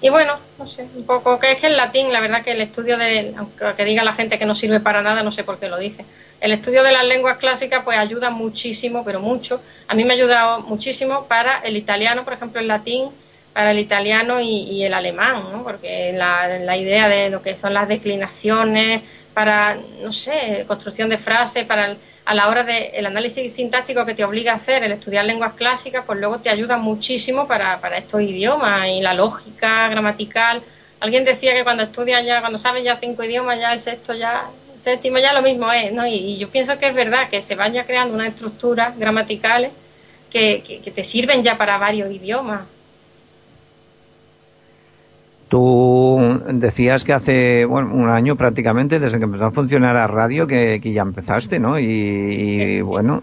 Y 0.00 0.10
bueno, 0.10 0.34
no 0.58 0.66
sé, 0.66 0.88
un 0.96 1.06
poco, 1.06 1.38
que 1.38 1.52
es 1.52 1.58
que 1.60 1.68
el 1.68 1.76
latín, 1.76 2.12
la 2.12 2.18
verdad 2.18 2.42
que 2.42 2.50
el 2.50 2.62
estudio 2.62 2.98
de, 2.98 3.32
aunque 3.36 3.84
diga 3.84 4.02
la 4.02 4.14
gente 4.14 4.40
que 4.40 4.44
no 4.44 4.56
sirve 4.56 4.80
para 4.80 5.02
nada, 5.04 5.22
no 5.22 5.30
sé 5.30 5.44
por 5.44 5.60
qué 5.60 5.68
lo 5.68 5.78
dice. 5.78 6.04
El 6.40 6.50
estudio 6.50 6.82
de 6.82 6.90
las 6.90 7.04
lenguas 7.04 7.36
clásicas 7.36 7.84
pues 7.84 7.96
ayuda 7.96 8.30
muchísimo, 8.30 9.04
pero 9.04 9.20
mucho. 9.20 9.62
A 9.86 9.94
mí 9.94 10.02
me 10.02 10.14
ha 10.14 10.16
ayudado 10.16 10.62
muchísimo 10.62 11.26
para 11.28 11.60
el 11.60 11.76
italiano, 11.76 12.24
por 12.24 12.32
ejemplo, 12.32 12.60
el 12.60 12.66
latín, 12.66 13.10
para 13.52 13.70
el 13.70 13.78
italiano 13.78 14.40
y, 14.40 14.82
el 14.82 14.94
alemán, 14.94 15.44
¿no? 15.52 15.62
Porque 15.62 16.12
la 16.12 16.76
idea 16.76 17.06
de 17.06 17.30
lo 17.30 17.40
que 17.40 17.54
son 17.54 17.72
las 17.72 17.86
declinaciones, 17.86 19.02
para, 19.34 19.76
no 20.02 20.12
sé, 20.12 20.64
construcción 20.66 21.08
de 21.08 21.18
frases, 21.18 21.64
para 21.64 21.96
a 22.24 22.34
la 22.34 22.48
hora 22.48 22.62
del 22.62 23.04
análisis 23.04 23.52
sintáctico 23.52 24.06
que 24.06 24.14
te 24.14 24.24
obliga 24.24 24.52
a 24.52 24.56
hacer 24.56 24.84
el 24.84 24.92
estudiar 24.92 25.24
lenguas 25.24 25.54
clásicas, 25.54 26.04
pues 26.06 26.20
luego 26.20 26.38
te 26.38 26.50
ayuda 26.50 26.76
muchísimo 26.76 27.48
para, 27.48 27.80
para 27.80 27.98
estos 27.98 28.22
idiomas 28.22 28.86
y 28.86 29.00
la 29.00 29.12
lógica 29.12 29.88
gramatical, 29.88 30.62
Alguien 31.02 31.24
decía 31.24 31.52
que 31.52 31.64
cuando 31.64 31.82
estudias 31.82 32.24
ya, 32.24 32.40
cuando 32.40 32.60
sabes 32.60 32.84
ya 32.84 32.96
cinco 32.96 33.24
idiomas, 33.24 33.58
ya 33.58 33.72
el 33.72 33.80
sexto 33.80 34.14
ya, 34.14 34.44
el 34.72 34.80
séptimo 34.80 35.18
ya 35.18 35.32
lo 35.32 35.42
mismo 35.42 35.72
es, 35.72 35.92
¿no? 35.92 36.06
Y, 36.06 36.36
yo 36.38 36.48
pienso 36.48 36.78
que 36.78 36.86
es 36.86 36.94
verdad 36.94 37.28
que 37.28 37.42
se 37.42 37.56
vaya 37.56 37.84
creando 37.84 38.14
unas 38.14 38.28
estructuras 38.28 38.96
gramaticales 38.96 39.72
que, 40.30 40.62
que 40.62 40.90
te 40.92 41.02
sirven 41.02 41.42
ya 41.42 41.58
para 41.58 41.76
varios 41.76 42.08
idiomas. 42.08 42.60
Tú 45.52 46.40
decías 46.48 47.04
que 47.04 47.12
hace 47.12 47.66
bueno, 47.66 47.92
un 47.92 48.08
año 48.08 48.36
prácticamente, 48.36 48.98
desde 48.98 49.18
que 49.18 49.24
empezó 49.24 49.44
a 49.44 49.50
funcionar 49.50 49.94
la 49.96 50.06
radio, 50.06 50.46
que, 50.46 50.80
ya 50.82 51.02
empezaste, 51.02 51.60
¿no? 51.60 51.78
Y, 51.78 52.80
bueno, 52.80 53.20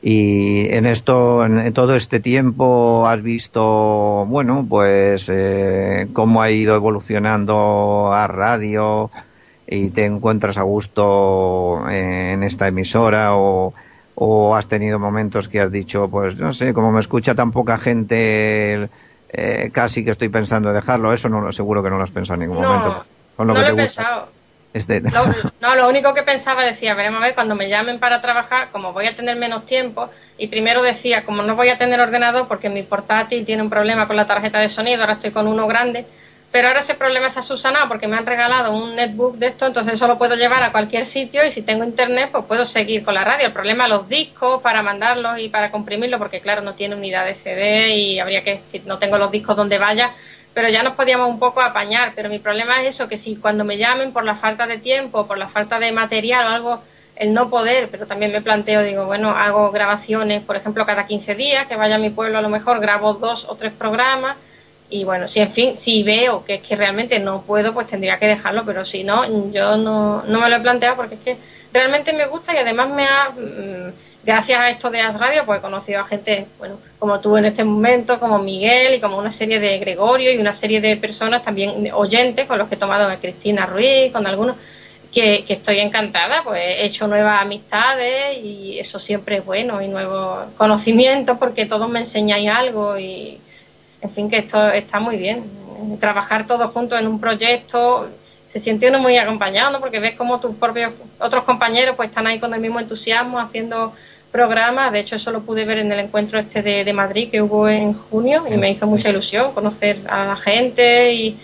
y 0.00 0.74
en 0.74 0.86
esto, 0.86 1.44
en 1.44 1.70
todo 1.74 1.96
este 1.96 2.18
tiempo 2.18 3.06
has 3.06 3.20
visto, 3.20 4.24
bueno, 4.26 4.64
pues 4.66 5.30
eh, 5.30 6.08
cómo 6.14 6.40
ha 6.40 6.50
ido 6.50 6.74
evolucionando 6.76 8.10
a 8.10 8.26
radio 8.26 9.10
y 9.66 9.90
te 9.90 10.06
encuentras 10.06 10.56
a 10.56 10.62
gusto 10.62 11.86
en 11.90 12.42
esta 12.42 12.68
emisora 12.68 13.36
o, 13.36 13.74
o 14.14 14.56
has 14.56 14.66
tenido 14.66 14.98
momentos 14.98 15.50
que 15.50 15.60
has 15.60 15.70
dicho, 15.70 16.08
pues 16.08 16.38
no 16.38 16.54
sé, 16.54 16.72
como 16.72 16.90
me 16.90 17.00
escucha 17.00 17.34
tan 17.34 17.50
poca 17.50 17.76
gente 17.76 18.88
eh, 19.32 19.70
casi 19.72 20.04
que 20.04 20.10
estoy 20.10 20.28
pensando 20.28 20.72
dejarlo. 20.72 21.12
Eso 21.12 21.28
no 21.28 21.52
seguro 21.52 21.82
que 21.82 21.90
no 21.90 21.96
lo 21.96 22.04
has 22.04 22.10
pensado 22.10 22.34
en 22.34 22.48
ningún 22.48 22.62
momento. 22.62 23.04
Con 23.36 23.46
lo 23.46 23.54
no 23.54 23.60
que 23.60 23.66
lo 23.66 23.72
he 23.72 23.76
pensado. 23.76 24.28
no, 25.60 25.74
lo 25.74 25.88
único 25.88 26.14
que 26.14 26.22
pensaba 26.22 26.64
decía, 26.64 26.94
veremos 26.94 27.20
a 27.20 27.26
ver, 27.26 27.34
cuando 27.34 27.56
me 27.56 27.68
llamen 27.68 27.98
para 27.98 28.20
trabajar, 28.20 28.68
como 28.70 28.92
voy 28.92 29.06
a 29.06 29.16
tener 29.16 29.36
menos 29.36 29.66
tiempo, 29.66 30.08
y 30.38 30.46
primero 30.46 30.82
decía, 30.82 31.24
como 31.24 31.42
no 31.42 31.56
voy 31.56 31.70
a 31.70 31.78
tener 31.78 32.00
ordenador 32.00 32.46
porque 32.46 32.68
mi 32.68 32.82
portátil 32.82 33.44
tiene 33.44 33.62
un 33.62 33.70
problema 33.70 34.06
con 34.06 34.16
la 34.16 34.28
tarjeta 34.28 34.60
de 34.60 34.68
sonido, 34.68 35.00
ahora 35.00 35.14
estoy 35.14 35.32
con 35.32 35.48
uno 35.48 35.66
grande, 35.66 36.06
pero 36.52 36.66
ahora 36.66 36.80
ese 36.80 36.94
problema 36.94 37.30
se 37.30 37.38
ha 37.38 37.42
subsanado 37.42 37.86
porque 37.86 38.08
me 38.08 38.16
han 38.16 38.26
regalado 38.26 38.72
un 38.72 38.96
netbook 38.96 39.36
de 39.36 39.46
esto, 39.46 39.66
entonces 39.66 39.94
eso 39.94 40.08
lo 40.08 40.18
puedo 40.18 40.34
llevar 40.34 40.64
a 40.64 40.72
cualquier 40.72 41.06
sitio 41.06 41.46
y 41.46 41.52
si 41.52 41.62
tengo 41.62 41.84
internet, 41.84 42.30
pues 42.32 42.44
puedo 42.44 42.66
seguir 42.66 43.04
con 43.04 43.14
la 43.14 43.22
radio. 43.22 43.46
El 43.46 43.52
problema 43.52 43.84
es 43.84 43.90
los 43.90 44.08
discos 44.08 44.60
para 44.60 44.82
mandarlos 44.82 45.38
y 45.38 45.48
para 45.48 45.70
comprimirlos, 45.70 46.18
porque 46.18 46.40
claro, 46.40 46.62
no 46.62 46.74
tiene 46.74 46.96
unidad 46.96 47.24
de 47.24 47.36
CD 47.36 47.94
y 47.94 48.18
habría 48.18 48.42
que, 48.42 48.62
si 48.68 48.80
no 48.80 48.98
tengo 48.98 49.16
los 49.16 49.30
discos 49.30 49.56
donde 49.56 49.78
vaya, 49.78 50.10
pero 50.52 50.68
ya 50.68 50.82
nos 50.82 50.94
podíamos 50.94 51.28
un 51.28 51.38
poco 51.38 51.60
apañar. 51.60 52.14
Pero 52.16 52.28
mi 52.28 52.40
problema 52.40 52.82
es 52.82 52.96
eso, 52.96 53.08
que 53.08 53.16
si 53.16 53.36
cuando 53.36 53.64
me 53.64 53.78
llamen 53.78 54.12
por 54.12 54.24
la 54.24 54.34
falta 54.34 54.66
de 54.66 54.78
tiempo, 54.78 55.28
por 55.28 55.38
la 55.38 55.46
falta 55.46 55.78
de 55.78 55.92
material 55.92 56.46
o 56.48 56.50
algo, 56.50 56.82
el 57.14 57.32
no 57.32 57.48
poder, 57.48 57.88
pero 57.92 58.06
también 58.06 58.32
me 58.32 58.40
planteo, 58.42 58.82
digo, 58.82 59.04
bueno, 59.04 59.30
hago 59.30 59.70
grabaciones, 59.70 60.42
por 60.42 60.56
ejemplo, 60.56 60.84
cada 60.84 61.06
15 61.06 61.36
días, 61.36 61.68
que 61.68 61.76
vaya 61.76 61.94
a 61.94 61.98
mi 61.98 62.10
pueblo 62.10 62.38
a 62.38 62.42
lo 62.42 62.48
mejor, 62.48 62.80
grabo 62.80 63.14
dos 63.14 63.46
o 63.48 63.54
tres 63.54 63.72
programas 63.72 64.36
y 64.90 65.04
bueno, 65.04 65.28
si 65.28 65.40
en 65.40 65.52
fin, 65.52 65.78
si 65.78 66.02
veo 66.02 66.44
que 66.44 66.54
es 66.54 66.62
que 66.62 66.74
realmente 66.74 67.18
no 67.20 67.42
puedo, 67.42 67.72
pues 67.72 67.86
tendría 67.86 68.18
que 68.18 68.26
dejarlo, 68.26 68.64
pero 68.66 68.84
si 68.84 69.04
no, 69.04 69.24
yo 69.52 69.76
no, 69.76 70.22
no 70.22 70.40
me 70.40 70.50
lo 70.50 70.56
he 70.56 70.60
planteado 70.60 70.96
porque 70.96 71.14
es 71.14 71.20
que 71.20 71.36
realmente 71.72 72.12
me 72.12 72.26
gusta 72.26 72.52
y 72.52 72.58
además 72.58 72.90
me 72.90 73.04
ha, 73.04 73.30
mm, 73.30 73.92
gracias 74.24 74.58
a 74.58 74.70
esto 74.70 74.90
de 74.90 75.00
As 75.00 75.18
Radio, 75.18 75.44
pues 75.46 75.60
he 75.60 75.62
conocido 75.62 76.00
a 76.00 76.04
gente, 76.04 76.46
bueno, 76.58 76.78
como 76.98 77.20
tú 77.20 77.36
en 77.36 77.44
este 77.44 77.62
momento, 77.62 78.18
como 78.18 78.40
Miguel 78.40 78.94
y 78.94 79.00
como 79.00 79.16
una 79.16 79.32
serie 79.32 79.60
de 79.60 79.78
Gregorio 79.78 80.32
y 80.32 80.38
una 80.38 80.54
serie 80.54 80.80
de 80.80 80.96
personas 80.96 81.44
también 81.44 81.88
oyentes 81.92 82.46
con 82.46 82.58
los 82.58 82.68
que 82.68 82.74
he 82.74 82.78
tomado 82.78 83.08
a 83.08 83.16
Cristina 83.16 83.66
Ruiz, 83.66 84.12
con 84.12 84.26
algunos, 84.26 84.56
que, 85.12 85.44
que 85.44 85.54
estoy 85.54 85.78
encantada, 85.80 86.42
pues 86.42 86.60
he 86.60 86.84
hecho 86.84 87.06
nuevas 87.06 87.40
amistades 87.40 88.38
y 88.42 88.78
eso 88.78 89.00
siempre 89.00 89.38
es 89.38 89.44
bueno 89.44 89.82
y 89.82 89.88
nuevos 89.88 90.52
conocimientos 90.56 91.36
porque 91.38 91.66
todos 91.66 91.88
me 91.88 92.00
enseñáis 92.00 92.48
algo 92.48 92.98
y 92.98 93.40
en 94.00 94.10
fin, 94.10 94.30
que 94.30 94.38
esto 94.38 94.70
está 94.70 95.00
muy 95.00 95.16
bien. 95.16 95.44
Trabajar 95.98 96.46
todos 96.46 96.70
juntos 96.72 96.98
en 96.98 97.06
un 97.06 97.20
proyecto, 97.20 98.08
se 98.52 98.58
siente 98.58 98.88
uno 98.88 98.98
muy 98.98 99.16
acompañado, 99.16 99.70
¿no? 99.70 99.80
porque 99.80 100.00
ves 100.00 100.14
como 100.14 100.40
tus 100.40 100.56
propios 100.56 100.92
otros 101.20 101.44
compañeros 101.44 101.94
pues 101.96 102.08
están 102.08 102.26
ahí 102.26 102.40
con 102.40 102.52
el 102.52 102.60
mismo 102.60 102.80
entusiasmo 102.80 103.38
haciendo 103.38 103.92
programas. 104.32 104.92
De 104.92 105.00
hecho, 105.00 105.16
eso 105.16 105.30
lo 105.30 105.42
pude 105.42 105.64
ver 105.64 105.78
en 105.78 105.92
el 105.92 106.00
encuentro 106.00 106.38
este 106.38 106.62
de, 106.62 106.84
de 106.84 106.92
Madrid 106.92 107.30
que 107.30 107.42
hubo 107.42 107.68
en 107.68 107.94
junio 107.94 108.44
y 108.50 108.56
me 108.56 108.70
hizo 108.70 108.86
mucha 108.86 109.10
ilusión 109.10 109.52
conocer 109.52 109.98
a 110.08 110.24
la 110.24 110.36
gente 110.36 111.12
y 111.12 111.38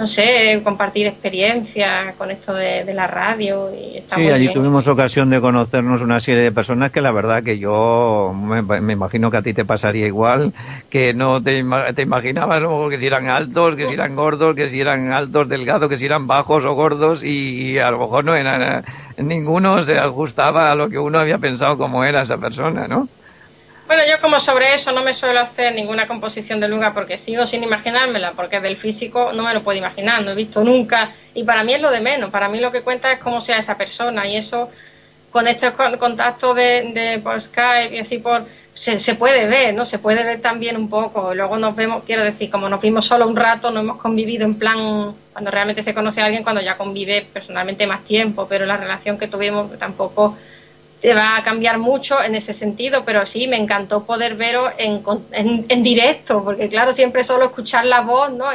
no 0.00 0.08
sé, 0.08 0.58
compartir 0.64 1.06
experiencias 1.06 2.14
con 2.16 2.30
esto 2.30 2.54
de, 2.54 2.90
la 2.94 3.06
radio. 3.06 3.70
Y 3.70 4.02
sí, 4.14 4.30
allí 4.30 4.50
tuvimos 4.50 4.88
ocasión 4.88 5.28
de 5.28 5.42
conocernos 5.42 6.00
una 6.00 6.18
serie 6.20 6.42
de 6.42 6.52
personas 6.52 6.90
que 6.90 7.02
la 7.02 7.12
verdad 7.12 7.42
que 7.42 7.58
yo 7.58 8.34
me, 8.34 8.92
imagino 8.94 9.30
que 9.30 9.36
a 9.36 9.42
ti 9.42 9.52
te 9.52 9.66
pasaría 9.66 10.06
igual, 10.06 10.54
que 10.88 11.12
no 11.12 11.42
te, 11.42 11.62
te 11.94 12.02
imaginabas 12.02 12.62
que 12.88 12.98
si 12.98 13.06
eran 13.06 13.28
altos, 13.28 13.76
que 13.76 13.86
si 13.86 13.92
eran 13.92 14.16
gordos, 14.16 14.54
que 14.54 14.70
si 14.70 14.80
eran 14.80 15.12
altos, 15.12 15.50
delgados, 15.50 15.90
que 15.90 15.98
si 15.98 16.06
eran 16.06 16.26
bajos 16.26 16.64
o 16.64 16.72
gordos 16.72 17.22
y, 17.22 17.78
a 17.78 17.90
lo 17.90 17.98
mejor 17.98 18.24
no 18.24 18.34
era, 18.34 18.82
ninguno 19.18 19.82
se 19.82 19.98
ajustaba 19.98 20.72
a 20.72 20.74
lo 20.76 20.88
que 20.88 20.98
uno 20.98 21.18
había 21.18 21.36
pensado 21.36 21.76
como 21.76 22.04
era 22.04 22.22
esa 22.22 22.38
persona, 22.38 22.88
¿no? 22.88 23.06
Bueno, 23.90 24.04
yo 24.08 24.20
como 24.20 24.38
sobre 24.38 24.72
eso 24.72 24.92
no 24.92 25.02
me 25.02 25.14
suelo 25.14 25.40
hacer 25.40 25.74
ninguna 25.74 26.06
composición 26.06 26.60
de 26.60 26.68
lugar 26.68 26.94
porque 26.94 27.18
sigo 27.18 27.44
sin 27.48 27.64
imaginármela, 27.64 28.34
porque 28.34 28.60
del 28.60 28.76
físico 28.76 29.32
no 29.32 29.42
me 29.42 29.52
lo 29.52 29.64
puedo 29.64 29.76
imaginar, 29.76 30.22
no 30.22 30.30
he 30.30 30.36
visto 30.36 30.62
nunca. 30.62 31.10
Y 31.34 31.42
para 31.42 31.64
mí 31.64 31.74
es 31.74 31.80
lo 31.80 31.90
de 31.90 32.00
menos, 32.00 32.30
para 32.30 32.48
mí 32.48 32.60
lo 32.60 32.70
que 32.70 32.82
cuenta 32.82 33.10
es 33.10 33.18
cómo 33.18 33.40
sea 33.40 33.58
esa 33.58 33.76
persona 33.76 34.28
y 34.28 34.36
eso 34.36 34.70
con 35.32 35.48
estos 35.48 35.74
contactos 35.98 36.54
de, 36.54 36.92
de 36.94 37.18
por 37.18 37.42
Skype 37.42 37.96
y 37.96 37.98
así 37.98 38.18
por 38.18 38.44
se, 38.74 39.00
se, 39.00 39.16
puede 39.16 39.48
ver, 39.48 39.74
¿no? 39.74 39.84
Se 39.84 39.98
puede 39.98 40.22
ver 40.22 40.40
también 40.40 40.76
un 40.76 40.88
poco. 40.88 41.34
Luego 41.34 41.58
nos 41.58 41.74
vemos, 41.74 42.04
quiero 42.04 42.22
decir, 42.22 42.48
como 42.48 42.68
nos 42.68 42.80
vimos 42.80 43.04
solo 43.06 43.26
un 43.26 43.34
rato, 43.34 43.72
no 43.72 43.80
hemos 43.80 43.96
convivido 43.96 44.44
en 44.44 44.54
plan 44.54 45.16
cuando 45.32 45.50
realmente 45.50 45.82
se 45.82 45.94
conoce 45.94 46.20
a 46.20 46.26
alguien, 46.26 46.44
cuando 46.44 46.62
ya 46.62 46.76
convive 46.76 47.26
personalmente 47.32 47.88
más 47.88 48.04
tiempo, 48.04 48.46
pero 48.48 48.66
la 48.66 48.76
relación 48.76 49.18
que 49.18 49.26
tuvimos 49.26 49.76
tampoco 49.80 50.36
te 51.00 51.14
va 51.14 51.36
a 51.36 51.42
cambiar 51.42 51.78
mucho 51.78 52.22
en 52.22 52.34
ese 52.34 52.52
sentido, 52.52 53.04
pero 53.06 53.24
sí, 53.24 53.46
me 53.46 53.56
encantó 53.56 54.04
poder 54.04 54.36
veros 54.36 54.70
en, 54.76 55.02
en, 55.32 55.82
directo, 55.82 56.44
porque 56.44 56.68
claro, 56.68 56.92
siempre 56.92 57.24
solo 57.24 57.46
escuchar 57.46 57.86
la 57.86 58.02
voz, 58.02 58.30
¿no? 58.32 58.46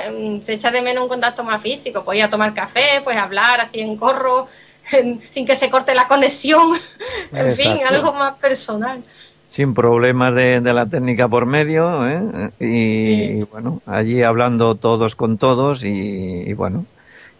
Se 0.45 0.53
echa 0.53 0.69
de 0.69 0.81
menos 0.81 1.03
un 1.03 1.09
contacto 1.09 1.43
más 1.43 1.61
físico, 1.61 2.03
pues 2.05 2.19
ir 2.19 2.23
a 2.23 2.29
tomar 2.29 2.53
café, 2.53 3.01
pues 3.03 3.17
hablar 3.17 3.61
así 3.61 3.79
en 3.79 3.97
corro, 3.97 4.47
sin 5.31 5.45
que 5.45 5.55
se 5.55 5.71
corte 5.71 5.95
la 5.95 6.07
conexión, 6.07 6.79
en 7.31 7.55
fin, 7.55 7.79
algo 7.87 8.13
más 8.13 8.35
personal. 8.35 9.01
Sin 9.47 9.73
problemas 9.73 10.35
de, 10.35 10.61
la 10.61 10.85
técnica 10.85 11.27
por 11.27 11.45
medio, 11.45 12.07
¿eh? 12.07 12.51
y, 12.59 13.43
bueno, 13.43 13.81
allí 13.85 14.21
hablando 14.21 14.75
todos 14.75 15.15
con 15.15 15.37
todos 15.37 15.83
y, 15.83 16.51
bueno, 16.53 16.85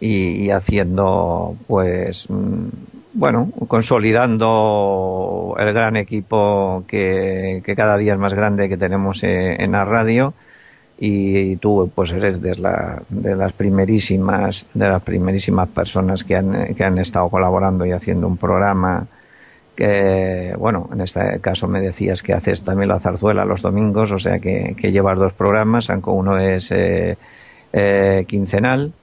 y, 0.00 0.50
haciendo 0.50 1.56
pues 1.66 2.30
mm, 2.30 2.68
bueno, 3.16 3.50
consolidando 3.66 5.56
el 5.58 5.72
gran 5.72 5.96
equipo 5.96 6.84
que, 6.86 7.62
cada 7.74 7.96
día 7.96 8.12
es 8.12 8.18
más 8.18 8.34
grande 8.34 8.68
que 8.68 8.76
tenemos 8.76 9.24
eh, 9.24 9.56
en 9.58 9.72
la 9.72 9.84
radio. 9.86 10.34
Y 10.98 11.56
tú 11.56 11.90
pues 11.94 12.12
eres 12.12 12.40
de, 12.40 12.52
de 13.10 13.36
las 13.36 13.52
primerísimas 13.52 14.66
de 14.72 14.88
las 14.88 15.02
primerísimas 15.02 15.68
personas 15.68 16.24
que 16.24 16.36
han, 16.36 16.74
que 16.74 16.84
han 16.84 16.96
estado 16.98 17.28
colaborando 17.28 17.84
y 17.84 17.92
haciendo 17.92 18.26
un 18.26 18.38
programa 18.38 19.06
que 19.74 20.54
bueno 20.58 20.88
en 20.90 21.02
este 21.02 21.38
caso 21.40 21.68
me 21.68 21.82
decías 21.82 22.22
que 22.22 22.32
haces 22.32 22.64
también 22.64 22.88
la 22.88 22.98
zarzuela 22.98 23.44
los 23.44 23.60
domingos 23.60 24.10
o 24.10 24.18
sea 24.18 24.38
que, 24.38 24.74
llevas 24.90 25.18
dos 25.18 25.34
programas 25.34 25.90
aunque 25.90 26.08
uno 26.08 26.38
es 26.38 26.72
eh, 26.72 27.18
eh, 27.74 28.24
quincenal 28.26 28.94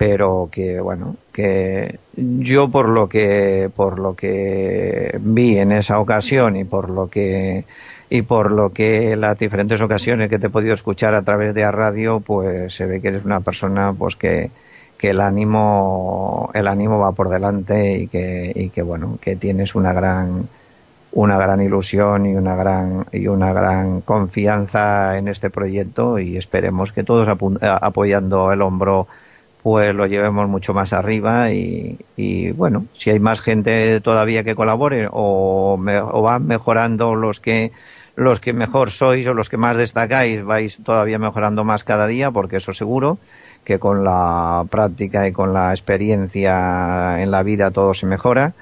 pero 0.00 0.48
que 0.50 0.80
bueno 0.80 1.16
que 1.30 1.98
yo 2.16 2.70
por 2.70 2.88
lo 2.88 3.06
que 3.06 3.70
por 3.76 3.98
lo 3.98 4.16
que 4.16 5.18
vi 5.20 5.58
en 5.58 5.72
esa 5.72 5.98
ocasión 5.98 6.56
y 6.56 6.64
por 6.64 6.88
lo 6.88 7.10
que 7.10 7.66
y 8.08 8.22
por 8.22 8.50
lo 8.50 8.72
que 8.72 9.14
las 9.16 9.38
diferentes 9.38 9.78
ocasiones 9.82 10.30
que 10.30 10.38
te 10.38 10.46
he 10.46 10.50
podido 10.50 10.72
escuchar 10.72 11.14
a 11.14 11.20
través 11.20 11.52
de 11.52 11.60
la 11.60 11.70
radio 11.70 12.20
pues 12.20 12.72
se 12.72 12.86
ve 12.86 13.02
que 13.02 13.08
eres 13.08 13.26
una 13.26 13.40
persona 13.40 13.92
pues 13.92 14.16
que, 14.16 14.50
que 14.96 15.10
el 15.10 15.20
ánimo 15.20 16.50
el 16.54 16.66
ánimo 16.66 16.98
va 16.98 17.12
por 17.12 17.28
delante 17.28 17.98
y 17.98 18.06
que 18.06 18.52
y 18.54 18.70
que 18.70 18.80
bueno 18.80 19.18
que 19.20 19.36
tienes 19.36 19.74
una 19.74 19.92
gran 19.92 20.48
una 21.12 21.36
gran 21.36 21.60
ilusión 21.60 22.24
y 22.24 22.34
una 22.36 22.56
gran 22.56 23.04
y 23.12 23.26
una 23.26 23.52
gran 23.52 24.00
confianza 24.00 25.18
en 25.18 25.28
este 25.28 25.50
proyecto 25.50 26.18
y 26.18 26.38
esperemos 26.38 26.94
que 26.94 27.04
todos 27.04 27.28
apoyando 27.28 28.50
el 28.50 28.62
hombro 28.62 29.06
pues 29.62 29.94
lo 29.94 30.06
llevemos 30.06 30.48
mucho 30.48 30.72
más 30.72 30.92
arriba 30.92 31.50
y, 31.52 32.50
bueno, 32.52 32.86
si 32.94 33.10
hay 33.10 33.20
más 33.20 33.40
gente 33.40 34.00
todavía 34.00 34.42
que 34.42 34.54
colabore 34.54 35.08
o, 35.10 35.78
o, 35.78 36.22
van 36.22 36.46
mejorando 36.46 37.14
los 37.14 37.40
que 37.40 37.72
los 38.16 38.40
que 38.40 38.52
mejor 38.52 38.90
sois 38.90 39.26
o 39.26 39.34
los 39.34 39.48
que 39.48 39.56
más 39.56 39.76
destacáis 39.76 40.42
vais 40.44 40.78
todavía 40.82 41.18
mejorando 41.18 41.64
más 41.64 41.84
cada 41.84 42.06
día 42.06 42.30
porque 42.30 42.56
eso 42.56 42.74
seguro 42.74 43.18
que 43.64 43.78
con 43.78 44.04
la 44.04 44.64
práctica 44.68 45.26
y 45.28 45.32
con 45.32 45.54
la 45.54 45.70
experiencia 45.70 47.22
en 47.22 47.30
la 47.30 47.42
vida 47.42 47.70
todo 47.70 47.94
se 47.94 48.06
mejora 48.06 48.52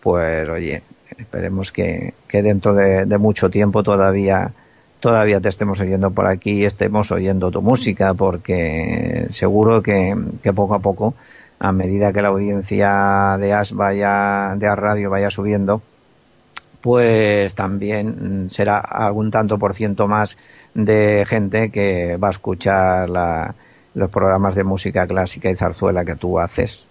pues 0.00 0.48
oye 0.48 0.82
esperemos 1.16 1.72
que, 1.72 2.14
que 2.28 2.42
dentro 2.42 2.74
de, 2.74 3.06
de 3.06 3.18
mucho 3.18 3.50
tiempo 3.50 3.82
todavía 3.82 4.52
todavía 5.00 5.40
te 5.40 5.48
estemos 5.48 5.80
oyendo 5.80 6.10
por 6.10 6.26
aquí, 6.26 6.64
estemos 6.64 7.10
oyendo 7.12 7.50
tu 7.50 7.62
música, 7.62 8.14
porque 8.14 9.26
seguro 9.30 9.82
que, 9.82 10.14
que 10.42 10.52
poco 10.52 10.74
a 10.74 10.80
poco, 10.80 11.14
a 11.58 11.72
medida 11.72 12.12
que 12.12 12.22
la 12.22 12.28
audiencia 12.28 13.36
de 13.38 13.52
As 13.52 13.72
vaya, 13.72 14.54
de 14.56 14.66
As 14.66 14.78
Radio 14.78 15.10
vaya 15.10 15.30
subiendo, 15.30 15.82
pues 16.80 17.54
también 17.54 18.48
será 18.50 18.78
algún 18.78 19.30
tanto 19.30 19.58
por 19.58 19.74
ciento 19.74 20.06
más 20.06 20.38
de 20.74 21.24
gente 21.26 21.70
que 21.70 22.16
va 22.16 22.28
a 22.28 22.32
escuchar 22.32 23.08
los 23.94 24.10
programas 24.10 24.54
de 24.54 24.64
música 24.64 25.06
clásica 25.06 25.50
y 25.50 25.56
zarzuela 25.56 26.04
que 26.04 26.14
tú 26.14 26.38
haces. 26.38 26.87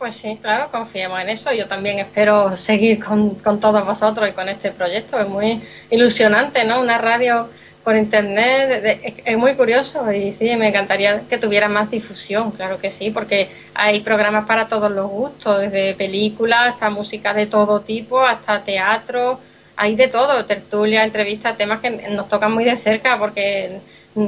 Pues 0.00 0.16
sí, 0.16 0.38
claro, 0.40 0.70
confiemos 0.70 1.20
en 1.20 1.28
eso. 1.28 1.52
Yo 1.52 1.68
también 1.68 1.98
espero 1.98 2.56
seguir 2.56 3.04
con, 3.04 3.34
con 3.34 3.60
todos 3.60 3.84
vosotros 3.84 4.30
y 4.30 4.32
con 4.32 4.48
este 4.48 4.70
proyecto. 4.70 5.20
Es 5.20 5.28
muy 5.28 5.60
ilusionante, 5.90 6.64
¿no? 6.64 6.80
Una 6.80 6.96
radio 6.96 7.50
por 7.84 7.94
internet 7.94 8.98
es 9.26 9.36
muy 9.36 9.52
curioso 9.56 10.10
y 10.10 10.32
sí, 10.32 10.56
me 10.56 10.68
encantaría 10.68 11.20
que 11.28 11.36
tuviera 11.36 11.68
más 11.68 11.90
difusión, 11.90 12.50
claro 12.50 12.78
que 12.78 12.90
sí, 12.90 13.10
porque 13.10 13.50
hay 13.74 14.00
programas 14.00 14.46
para 14.46 14.68
todos 14.68 14.90
los 14.90 15.10
gustos, 15.10 15.60
desde 15.60 15.92
películas 15.92 16.72
hasta 16.72 16.88
música 16.88 17.34
de 17.34 17.46
todo 17.46 17.80
tipo, 17.80 18.20
hasta 18.20 18.62
teatro, 18.62 19.38
hay 19.76 19.96
de 19.96 20.08
todo, 20.08 20.46
tertulia, 20.46 21.04
entrevistas, 21.04 21.58
temas 21.58 21.80
que 21.80 21.90
nos 21.90 22.26
tocan 22.30 22.52
muy 22.52 22.64
de 22.64 22.76
cerca 22.76 23.18
porque 23.18 23.80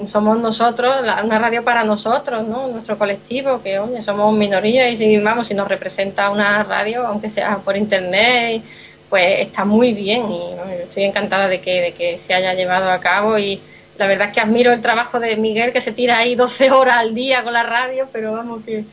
somos 0.07 0.39
nosotros, 0.39 0.95
una 1.25 1.39
radio 1.39 1.65
para 1.65 1.85
nosotros, 1.85 2.47
¿no? 2.47 2.69
Nuestro 2.69 2.97
colectivo, 2.97 3.61
que 3.63 3.79
oye, 3.79 4.03
somos 4.03 4.33
minoría 4.35 4.89
y 4.91 4.97
si 4.97 5.19
vamos, 5.19 5.49
si 5.49 5.55
nos 5.55 5.69
representa 5.69 6.31
una 6.31 6.63
radio, 6.63 7.07
aunque 7.07 7.31
sea 7.31 7.59
por 7.59 7.77
internet, 7.77 8.63
pues 9.11 9.41
está 9.41 9.65
muy 9.65 9.93
bien 9.93 10.31
y 10.31 10.55
estoy 10.83 11.05
encantada 11.05 11.49
de 11.49 11.61
que, 11.61 11.81
de 11.81 11.93
que 11.93 12.21
se 12.25 12.33
haya 12.33 12.55
llevado 12.55 12.91
a 12.91 13.01
cabo 13.01 13.39
y 13.39 13.61
la 13.99 14.07
verdad 14.07 14.29
es 14.29 14.35
que 14.35 14.41
admiro 14.41 14.73
el 14.73 14.81
trabajo 14.81 15.21
de 15.21 15.37
Miguel 15.37 15.73
que 15.73 15.81
se 15.81 15.93
tira 15.93 16.19
ahí 16.19 16.35
12 16.35 16.71
horas 16.71 16.99
al 16.99 17.15
día 17.15 17.43
con 17.43 17.53
la 17.53 17.63
radio, 17.63 18.09
pero 18.13 18.33
vamos 18.33 18.63
que... 18.65 18.85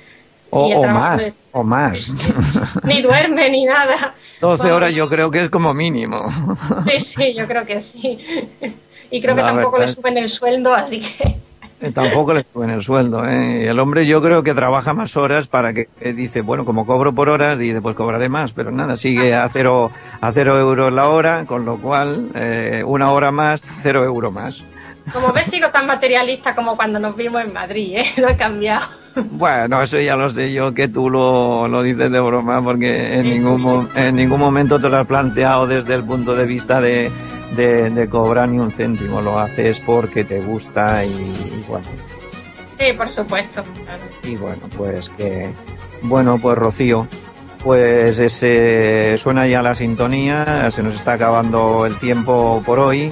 O, 0.51 0.83
más, 0.87 1.31
o 1.51 1.63
más. 1.63 2.11
ni 2.83 3.03
duerme 3.03 3.51
ni 3.51 3.65
nada. 3.65 4.15
12 4.41 4.71
horas 4.71 4.91
yo 4.91 5.07
creo 5.07 5.29
que 5.29 5.41
es 5.41 5.49
como 5.49 5.75
mínimo. 5.75 6.27
Sí, 6.89 6.99
sí, 6.99 7.33
yo 7.35 7.47
creo 7.47 7.67
que 7.67 7.79
sí. 7.79 8.17
Y 9.11 9.21
creo 9.21 9.35
que 9.35 9.41
tampoco 9.41 9.77
le 9.77 9.87
suben 9.87 10.17
el 10.17 10.29
sueldo, 10.29 10.73
así 10.73 11.01
que... 11.01 11.39
Eh, 11.81 11.91
tampoco 11.93 12.33
le 12.33 12.43
suben 12.43 12.69
el 12.71 12.83
sueldo. 12.83 13.25
¿eh? 13.25 13.67
El 13.67 13.79
hombre 13.79 14.05
yo 14.05 14.21
creo 14.21 14.43
que 14.43 14.53
trabaja 14.53 14.93
más 14.93 15.15
horas 15.15 15.47
para 15.47 15.73
que 15.73 15.87
dice, 16.13 16.41
bueno, 16.41 16.65
como 16.65 16.85
cobro 16.85 17.13
por 17.13 17.29
horas, 17.29 17.57
dice, 17.57 17.81
pues 17.81 17.95
cobraré 17.95 18.27
más, 18.27 18.51
pero 18.51 18.69
nada, 18.71 18.97
sigue 18.97 19.33
a 19.33 19.47
cero, 19.47 19.89
a 20.19 20.31
cero 20.33 20.59
euros 20.59 20.93
la 20.93 21.07
hora, 21.07 21.45
con 21.45 21.63
lo 21.63 21.77
cual 21.77 22.31
eh, 22.35 22.83
una 22.85 23.11
hora 23.11 23.31
más, 23.31 23.63
cero 23.81 24.03
euros 24.03 24.33
más. 24.33 24.65
Como 25.13 25.31
ves, 25.31 25.45
sigo 25.45 25.69
tan 25.69 25.87
materialista 25.87 26.53
como 26.53 26.75
cuando 26.75 26.99
nos 26.99 27.15
vimos 27.15 27.43
en 27.43 27.53
Madrid, 27.53 27.95
¿eh? 27.95 28.05
Lo 28.17 28.29
he 28.29 28.35
cambiado. 28.35 28.85
Bueno, 29.15 29.81
eso 29.81 29.99
ya 29.99 30.15
lo 30.15 30.29
sé 30.29 30.53
yo, 30.53 30.73
que 30.73 30.87
tú 30.87 31.09
lo, 31.09 31.67
lo 31.67 31.83
dices 31.83 32.11
de 32.11 32.19
broma, 32.19 32.63
porque 32.63 33.19
en, 33.19 33.29
ningún, 33.29 33.89
en 33.95 34.15
ningún 34.15 34.39
momento 34.39 34.79
te 34.79 34.89
lo 34.89 34.97
has 34.97 35.07
planteado 35.07 35.67
desde 35.67 35.95
el 35.95 36.03
punto 36.03 36.35
de 36.35 36.45
vista 36.45 36.79
de, 36.79 37.11
de, 37.55 38.07
cobrar 38.09 38.49
ni 38.49 38.59
un 38.59 38.71
céntimo, 38.71 39.21
lo 39.21 39.39
haces 39.39 39.79
porque 39.79 40.23
te 40.23 40.39
gusta 40.41 41.05
y, 41.05 41.63
bueno. 41.67 41.85
Sí, 42.77 42.93
por 42.93 43.09
supuesto. 43.09 43.63
Y 44.23 44.35
bueno, 44.35 44.61
pues 44.77 45.09
que, 45.09 45.49
bueno, 46.01 46.37
pues 46.41 46.57
Rocío, 46.57 47.07
pues 47.63 48.19
ese, 48.19 49.17
suena 49.17 49.47
ya 49.47 49.61
la 49.61 49.75
sintonía, 49.75 50.71
se 50.71 50.81
nos 50.81 50.95
está 50.95 51.13
acabando 51.13 51.85
el 51.85 51.97
tiempo 51.97 52.61
por 52.65 52.79
hoy. 52.79 53.11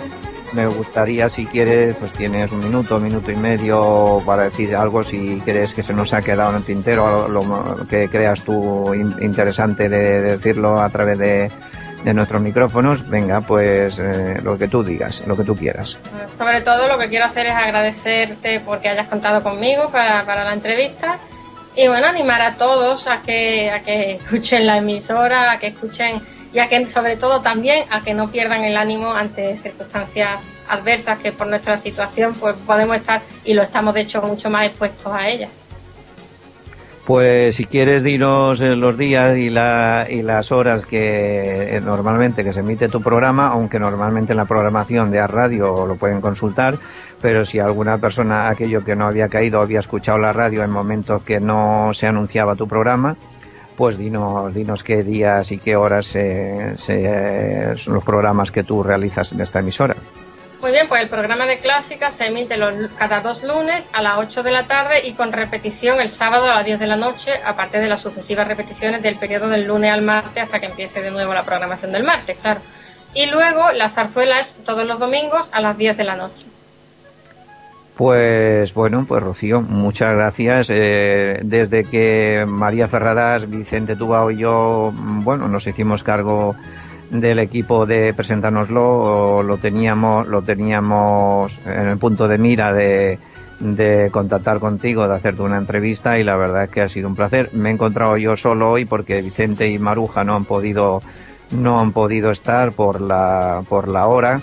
Me 0.54 0.66
gustaría, 0.66 1.28
si 1.30 1.45
quieres, 1.45 1.95
pues 1.98 2.14
tienes 2.14 2.52
un 2.52 2.60
minuto, 2.60 3.00
minuto 3.00 3.32
y 3.32 3.36
medio 3.36 4.22
para 4.26 4.43
decir 4.43 4.76
algo, 4.76 5.04
si 5.04 5.41
crees 5.41 5.74
que 5.74 5.84
se 5.84 5.93
nos 5.93 6.14
ha 6.14 6.22
quedado 6.22 6.52
en 6.52 6.58
el 6.58 6.64
tintero, 6.64 7.28
lo, 7.28 7.86
que 7.88 8.10
creas 8.10 8.41
tú 8.41 8.93
interesante 8.93 9.89
de 9.89 10.22
decirlo 10.22 10.80
a 10.80 10.89
través 10.89 11.18
de, 11.18 11.52
de 12.04 12.14
nuestros 12.14 12.41
micrófonos, 12.41 13.08
venga, 13.10 13.41
pues 13.41 14.00
eh, 14.00 14.39
lo 14.41 14.58
que 14.58 14.68
tú 14.68 14.84
digas, 14.84 15.24
lo 15.28 15.36
que 15.36 15.43
tú 15.43 15.56
quieras. 15.56 16.00
Sobre 16.38 16.62
todo 16.62 16.88
lo 16.88 16.98
que 16.98 17.10
quiero 17.10 17.26
hacer 17.26 17.48
es 17.48 17.54
agradecerte 17.54 18.62
porque 18.62 18.89
hayas 18.89 19.08
contado 19.10 19.43
conmigo 19.43 19.89
para, 19.89 20.26
para 20.26 20.45
la 20.45 20.54
entrevista 20.54 21.18
y 21.76 21.88
bueno, 21.88 22.08
animar 22.08 22.41
a 22.41 22.56
todos 22.56 23.08
a 23.08 23.22
que, 23.22 23.70
a 23.70 23.82
que 23.82 24.14
escuchen 24.14 24.66
la 24.66 24.78
emisora, 24.78 25.52
a 25.52 25.60
que 25.60 25.68
escuchen 25.68 26.22
y 26.54 26.60
a 26.60 26.70
que 26.70 26.86
sobre 26.89 27.18
todo 27.18 27.41
también 27.41 27.86
a 27.89 28.02
que 28.02 28.14
no 28.14 28.30
pierdan 28.30 28.64
el 28.64 28.78
ánimo 28.78 29.12
ante 29.12 29.58
circunstancias 29.58 30.39
adversas 30.70 31.20
que 31.20 31.32
por 31.32 31.48
nuestra 31.48 31.80
situación 31.80 32.34
pues 32.39 32.56
podemos 32.66 32.98
estar 32.98 33.22
y 33.43 33.54
lo 33.54 33.64
estamos 33.64 33.93
de 33.93 34.02
hecho 34.02 34.22
mucho 34.22 34.50
más 34.50 34.68
expuestos 34.68 35.14
a 35.14 35.28
ellas. 35.30 35.50
Pues 37.08 37.56
si 37.56 37.64
quieres 37.64 38.04
dinos 38.04 38.60
eh, 38.60 38.76
los 38.76 38.98
días 38.98 39.38
y, 39.38 39.50
la, 39.50 40.08
y 40.10 40.22
las 40.24 40.52
horas 40.52 40.86
que 40.86 41.78
eh, 41.78 41.80
normalmente 41.80 42.43
que 42.43 42.52
se 42.52 42.60
emite 42.60 42.89
tu 42.89 43.02
programa, 43.02 43.48
aunque 43.48 43.80
normalmente 43.80 44.34
en 44.34 44.38
la 44.38 44.43
programación 44.43 45.10
de 45.10 45.22
A 45.22 45.28
Radio 45.28 45.86
lo 45.88 45.95
pueden 45.95 46.20
consultar, 46.20 46.78
pero 47.22 47.45
si 47.45 47.60
alguna 47.60 47.98
persona, 47.98 48.50
aquello 48.50 48.84
que 48.84 48.98
no 48.98 49.08
había 49.08 49.30
caído, 49.30 49.62
había 49.62 49.80
escuchado 49.80 50.18
la 50.18 50.34
radio 50.34 50.66
en 50.66 50.70
momentos 50.70 51.24
que 51.24 51.39
no 51.39 51.91
se 51.93 52.08
anunciaba 52.08 52.58
tu 52.58 52.68
programa, 52.68 53.16
pues 53.78 53.97
dinos, 53.97 54.53
dinos 54.55 54.84
qué 54.84 55.03
días 55.03 55.51
y 55.51 55.59
qué 55.59 55.75
horas 55.75 56.15
eh, 56.15 56.73
son 56.75 57.93
los 57.93 58.03
programas 58.03 58.51
que 58.51 58.63
tú 58.63 58.82
realizas 58.82 59.32
en 59.32 59.39
esta 59.39 59.59
emisora. 59.59 59.95
Muy 60.59 60.71
bien, 60.71 60.88
pues 60.88 61.03
el 61.03 61.09
programa 61.09 61.45
de 61.45 61.59
clásica 61.59 62.11
se 62.11 62.25
emite 62.25 62.57
los, 62.57 62.73
cada 62.97 63.21
dos 63.21 63.43
lunes 63.43 63.86
a 63.93 64.01
las 64.01 64.17
8 64.17 64.41
de 64.41 64.51
la 64.51 64.63
tarde 64.65 65.07
y 65.07 65.13
con 65.13 65.32
repetición 65.32 66.01
el 66.01 66.09
sábado 66.09 66.49
a 66.49 66.55
las 66.55 66.65
10 66.65 66.80
de 66.80 66.88
la 66.88 66.95
noche, 66.95 67.34
aparte 67.45 67.80
de 67.80 67.88
las 67.88 68.01
sucesivas 68.01 68.47
repeticiones 68.47 69.03
del 69.03 69.17
periodo 69.17 69.47
del 69.47 69.67
lunes 69.67 69.91
al 69.91 70.01
martes 70.01 70.43
hasta 70.43 70.59
que 70.59 70.65
empiece 70.65 71.03
de 71.03 71.11
nuevo 71.11 71.36
la 71.36 71.43
programación 71.43 71.91
del 71.91 72.03
martes, 72.03 72.38
claro. 72.41 72.61
Y 73.13 73.28
luego 73.28 73.71
las 73.73 73.93
zarzuelas 73.93 74.55
todos 74.65 74.88
los 74.88 74.97
domingos 74.97 75.47
a 75.51 75.61
las 75.61 75.78
10 75.78 75.95
de 75.95 76.03
la 76.03 76.15
noche. 76.15 76.45
Pues 77.98 78.76
bueno, 78.76 79.06
pues 79.08 79.24
Rocío, 79.24 79.62
muchas 79.62 80.14
gracias. 80.14 80.70
Eh, 80.70 81.39
desde 81.43 81.84
que 81.84 82.45
María 82.48 82.88
Ferradas, 82.88 83.50
Vicente 83.50 83.95
Tubao 83.95 84.30
y 84.30 84.38
yo, 84.38 84.93
bueno, 84.95 85.48
nos 85.48 85.66
hicimos 85.66 86.04
cargo 86.04 86.56
del 87.10 87.39
equipo 87.39 87.86
de 87.88 88.14
presentárnoslo 88.14 89.41
lo 89.41 89.58
teníamos 89.60 90.28
lo 90.28 90.41
teníamos 90.41 91.58
en 91.66 91.88
el 91.88 91.98
punto 91.98 92.28
de 92.28 92.38
mira 92.38 92.74
de, 92.74 93.18
de 93.60 94.10
contactar 94.12 94.60
contigo, 94.60 95.08
de 95.08 95.16
hacerte 95.16 95.41
una 95.41 95.58
entrevista 95.58 96.20
y 96.20 96.24
la 96.24 96.36
verdad 96.36 96.66
es 96.66 96.70
que 96.70 96.82
ha 96.82 96.89
sido 96.89 97.08
un 97.08 97.16
placer. 97.16 97.50
Me 97.54 97.70
he 97.70 97.74
encontrado 97.74 98.18
yo 98.18 98.38
solo 98.38 98.70
hoy 98.70 98.86
porque 98.86 99.24
Vicente 99.24 99.70
y 99.70 99.80
Maruja 99.80 100.24
no 100.24 100.36
han 100.36 100.45
podido 100.45 101.02
no 101.50 101.80
han 101.80 101.93
podido 101.93 102.30
estar 102.30 102.74
por 102.74 103.02
la 103.02 103.64
por 103.68 103.88
la 103.88 104.06
hora 104.06 104.41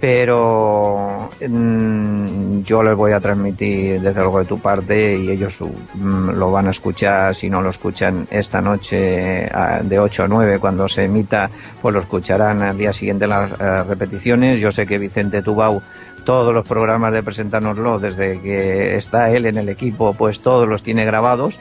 pero 0.00 1.28
mm, 1.46 2.62
yo 2.62 2.82
les 2.82 2.96
voy 2.96 3.12
a 3.12 3.20
transmitir 3.20 4.00
desde 4.00 4.20
luego 4.20 4.38
de 4.38 4.46
tu 4.46 4.58
parte 4.58 5.18
y 5.18 5.30
ellos 5.30 5.58
mm, 5.60 6.30
lo 6.30 6.50
van 6.50 6.68
a 6.68 6.70
escuchar, 6.70 7.34
si 7.34 7.50
no 7.50 7.60
lo 7.60 7.68
escuchan 7.68 8.26
esta 8.30 8.62
noche 8.62 9.50
de 9.82 9.98
8 9.98 10.24
a 10.24 10.28
9 10.28 10.58
cuando 10.58 10.88
se 10.88 11.04
emita, 11.04 11.50
pues 11.82 11.92
lo 11.92 12.00
escucharán 12.00 12.62
al 12.62 12.78
día 12.78 12.94
siguiente 12.94 13.26
las 13.26 13.52
eh, 13.60 13.82
repeticiones. 13.84 14.60
Yo 14.60 14.72
sé 14.72 14.86
que 14.86 14.98
Vicente 14.98 15.42
Tubau 15.42 15.82
todos 16.24 16.54
los 16.54 16.66
programas 16.66 17.12
de 17.12 17.22
Presentárnoslo, 17.22 17.98
desde 17.98 18.40
que 18.40 18.96
está 18.96 19.30
él 19.30 19.46
en 19.46 19.58
el 19.58 19.68
equipo, 19.68 20.14
pues 20.14 20.40
todos 20.40 20.66
los 20.66 20.82
tiene 20.82 21.04
grabados. 21.04 21.58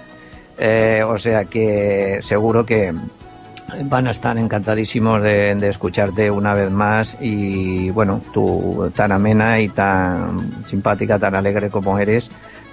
Eh, 0.58 1.04
o 1.06 1.18
sea 1.18 1.46
que 1.46 2.20
seguro 2.22 2.66
que, 2.66 2.94
van 3.84 4.07
a 4.07 4.11
estar 4.11 4.38
encantadísimos 4.38 5.22
de, 5.22 5.51
escucharte 5.67 6.32
una 6.32 6.53
vez 6.53 6.72
más 6.72 7.17
y 7.20 7.89
bueno, 7.91 8.22
tú 8.34 8.91
tan 8.95 9.11
amena 9.11 9.59
y 9.59 9.70
tan 9.70 10.65
simpática, 10.65 11.20
tan 11.20 11.36
alegre 11.36 11.70
como 11.70 11.99
eres, 11.99 12.32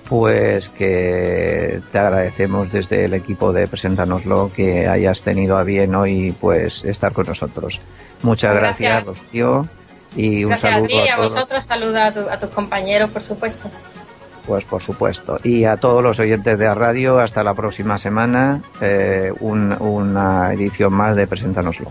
pues 0.09 0.69
que 0.69 1.81
te 1.91 1.99
agradecemos 1.99 2.73
desde 2.73 3.05
el 3.05 3.15
equipo 3.15 3.53
de 3.53 3.67
Presentárnoslo 3.67 4.51
que 4.55 4.87
hayas 4.87 5.23
tenido 5.23 5.59
a 5.59 5.65
bien 5.65 5.95
hoy 5.95 6.35
pues 6.41 6.85
estar 6.85 7.13
con 7.13 7.27
nosotros. 7.27 7.81
Muchas 8.23 8.55
gracias, 8.55 9.05
Rocío, 9.05 9.69
y 10.15 10.45
un 10.45 10.57
saludo 10.57 10.85
a 10.85 10.89
ti 10.89 10.95
y 10.95 11.09
a, 11.09 11.17
vosotros, 11.17 11.65
saluda 11.65 12.07
a 12.07 12.39
tus 12.39 12.51
compañeros, 12.51 13.11
por 13.11 13.23
supuesto. 13.23 13.69
Pues 14.47 14.65
por 14.65 14.81
supuesto. 14.81 15.39
Y 15.43 15.65
a 15.65 15.77
todos 15.77 16.03
los 16.03 16.21
oyentes 16.21 16.59
de 16.59 16.65
la 16.65 16.75
radio, 16.75 17.19
hasta 17.19 17.43
la 17.43 17.55
próxima 17.55 17.99
semana, 17.99 18.63
eh, 18.81 19.33
una 19.41 20.53
edición 20.53 20.93
más 20.93 21.17
de 21.17 21.27
Preséntanoslo. 21.27 21.91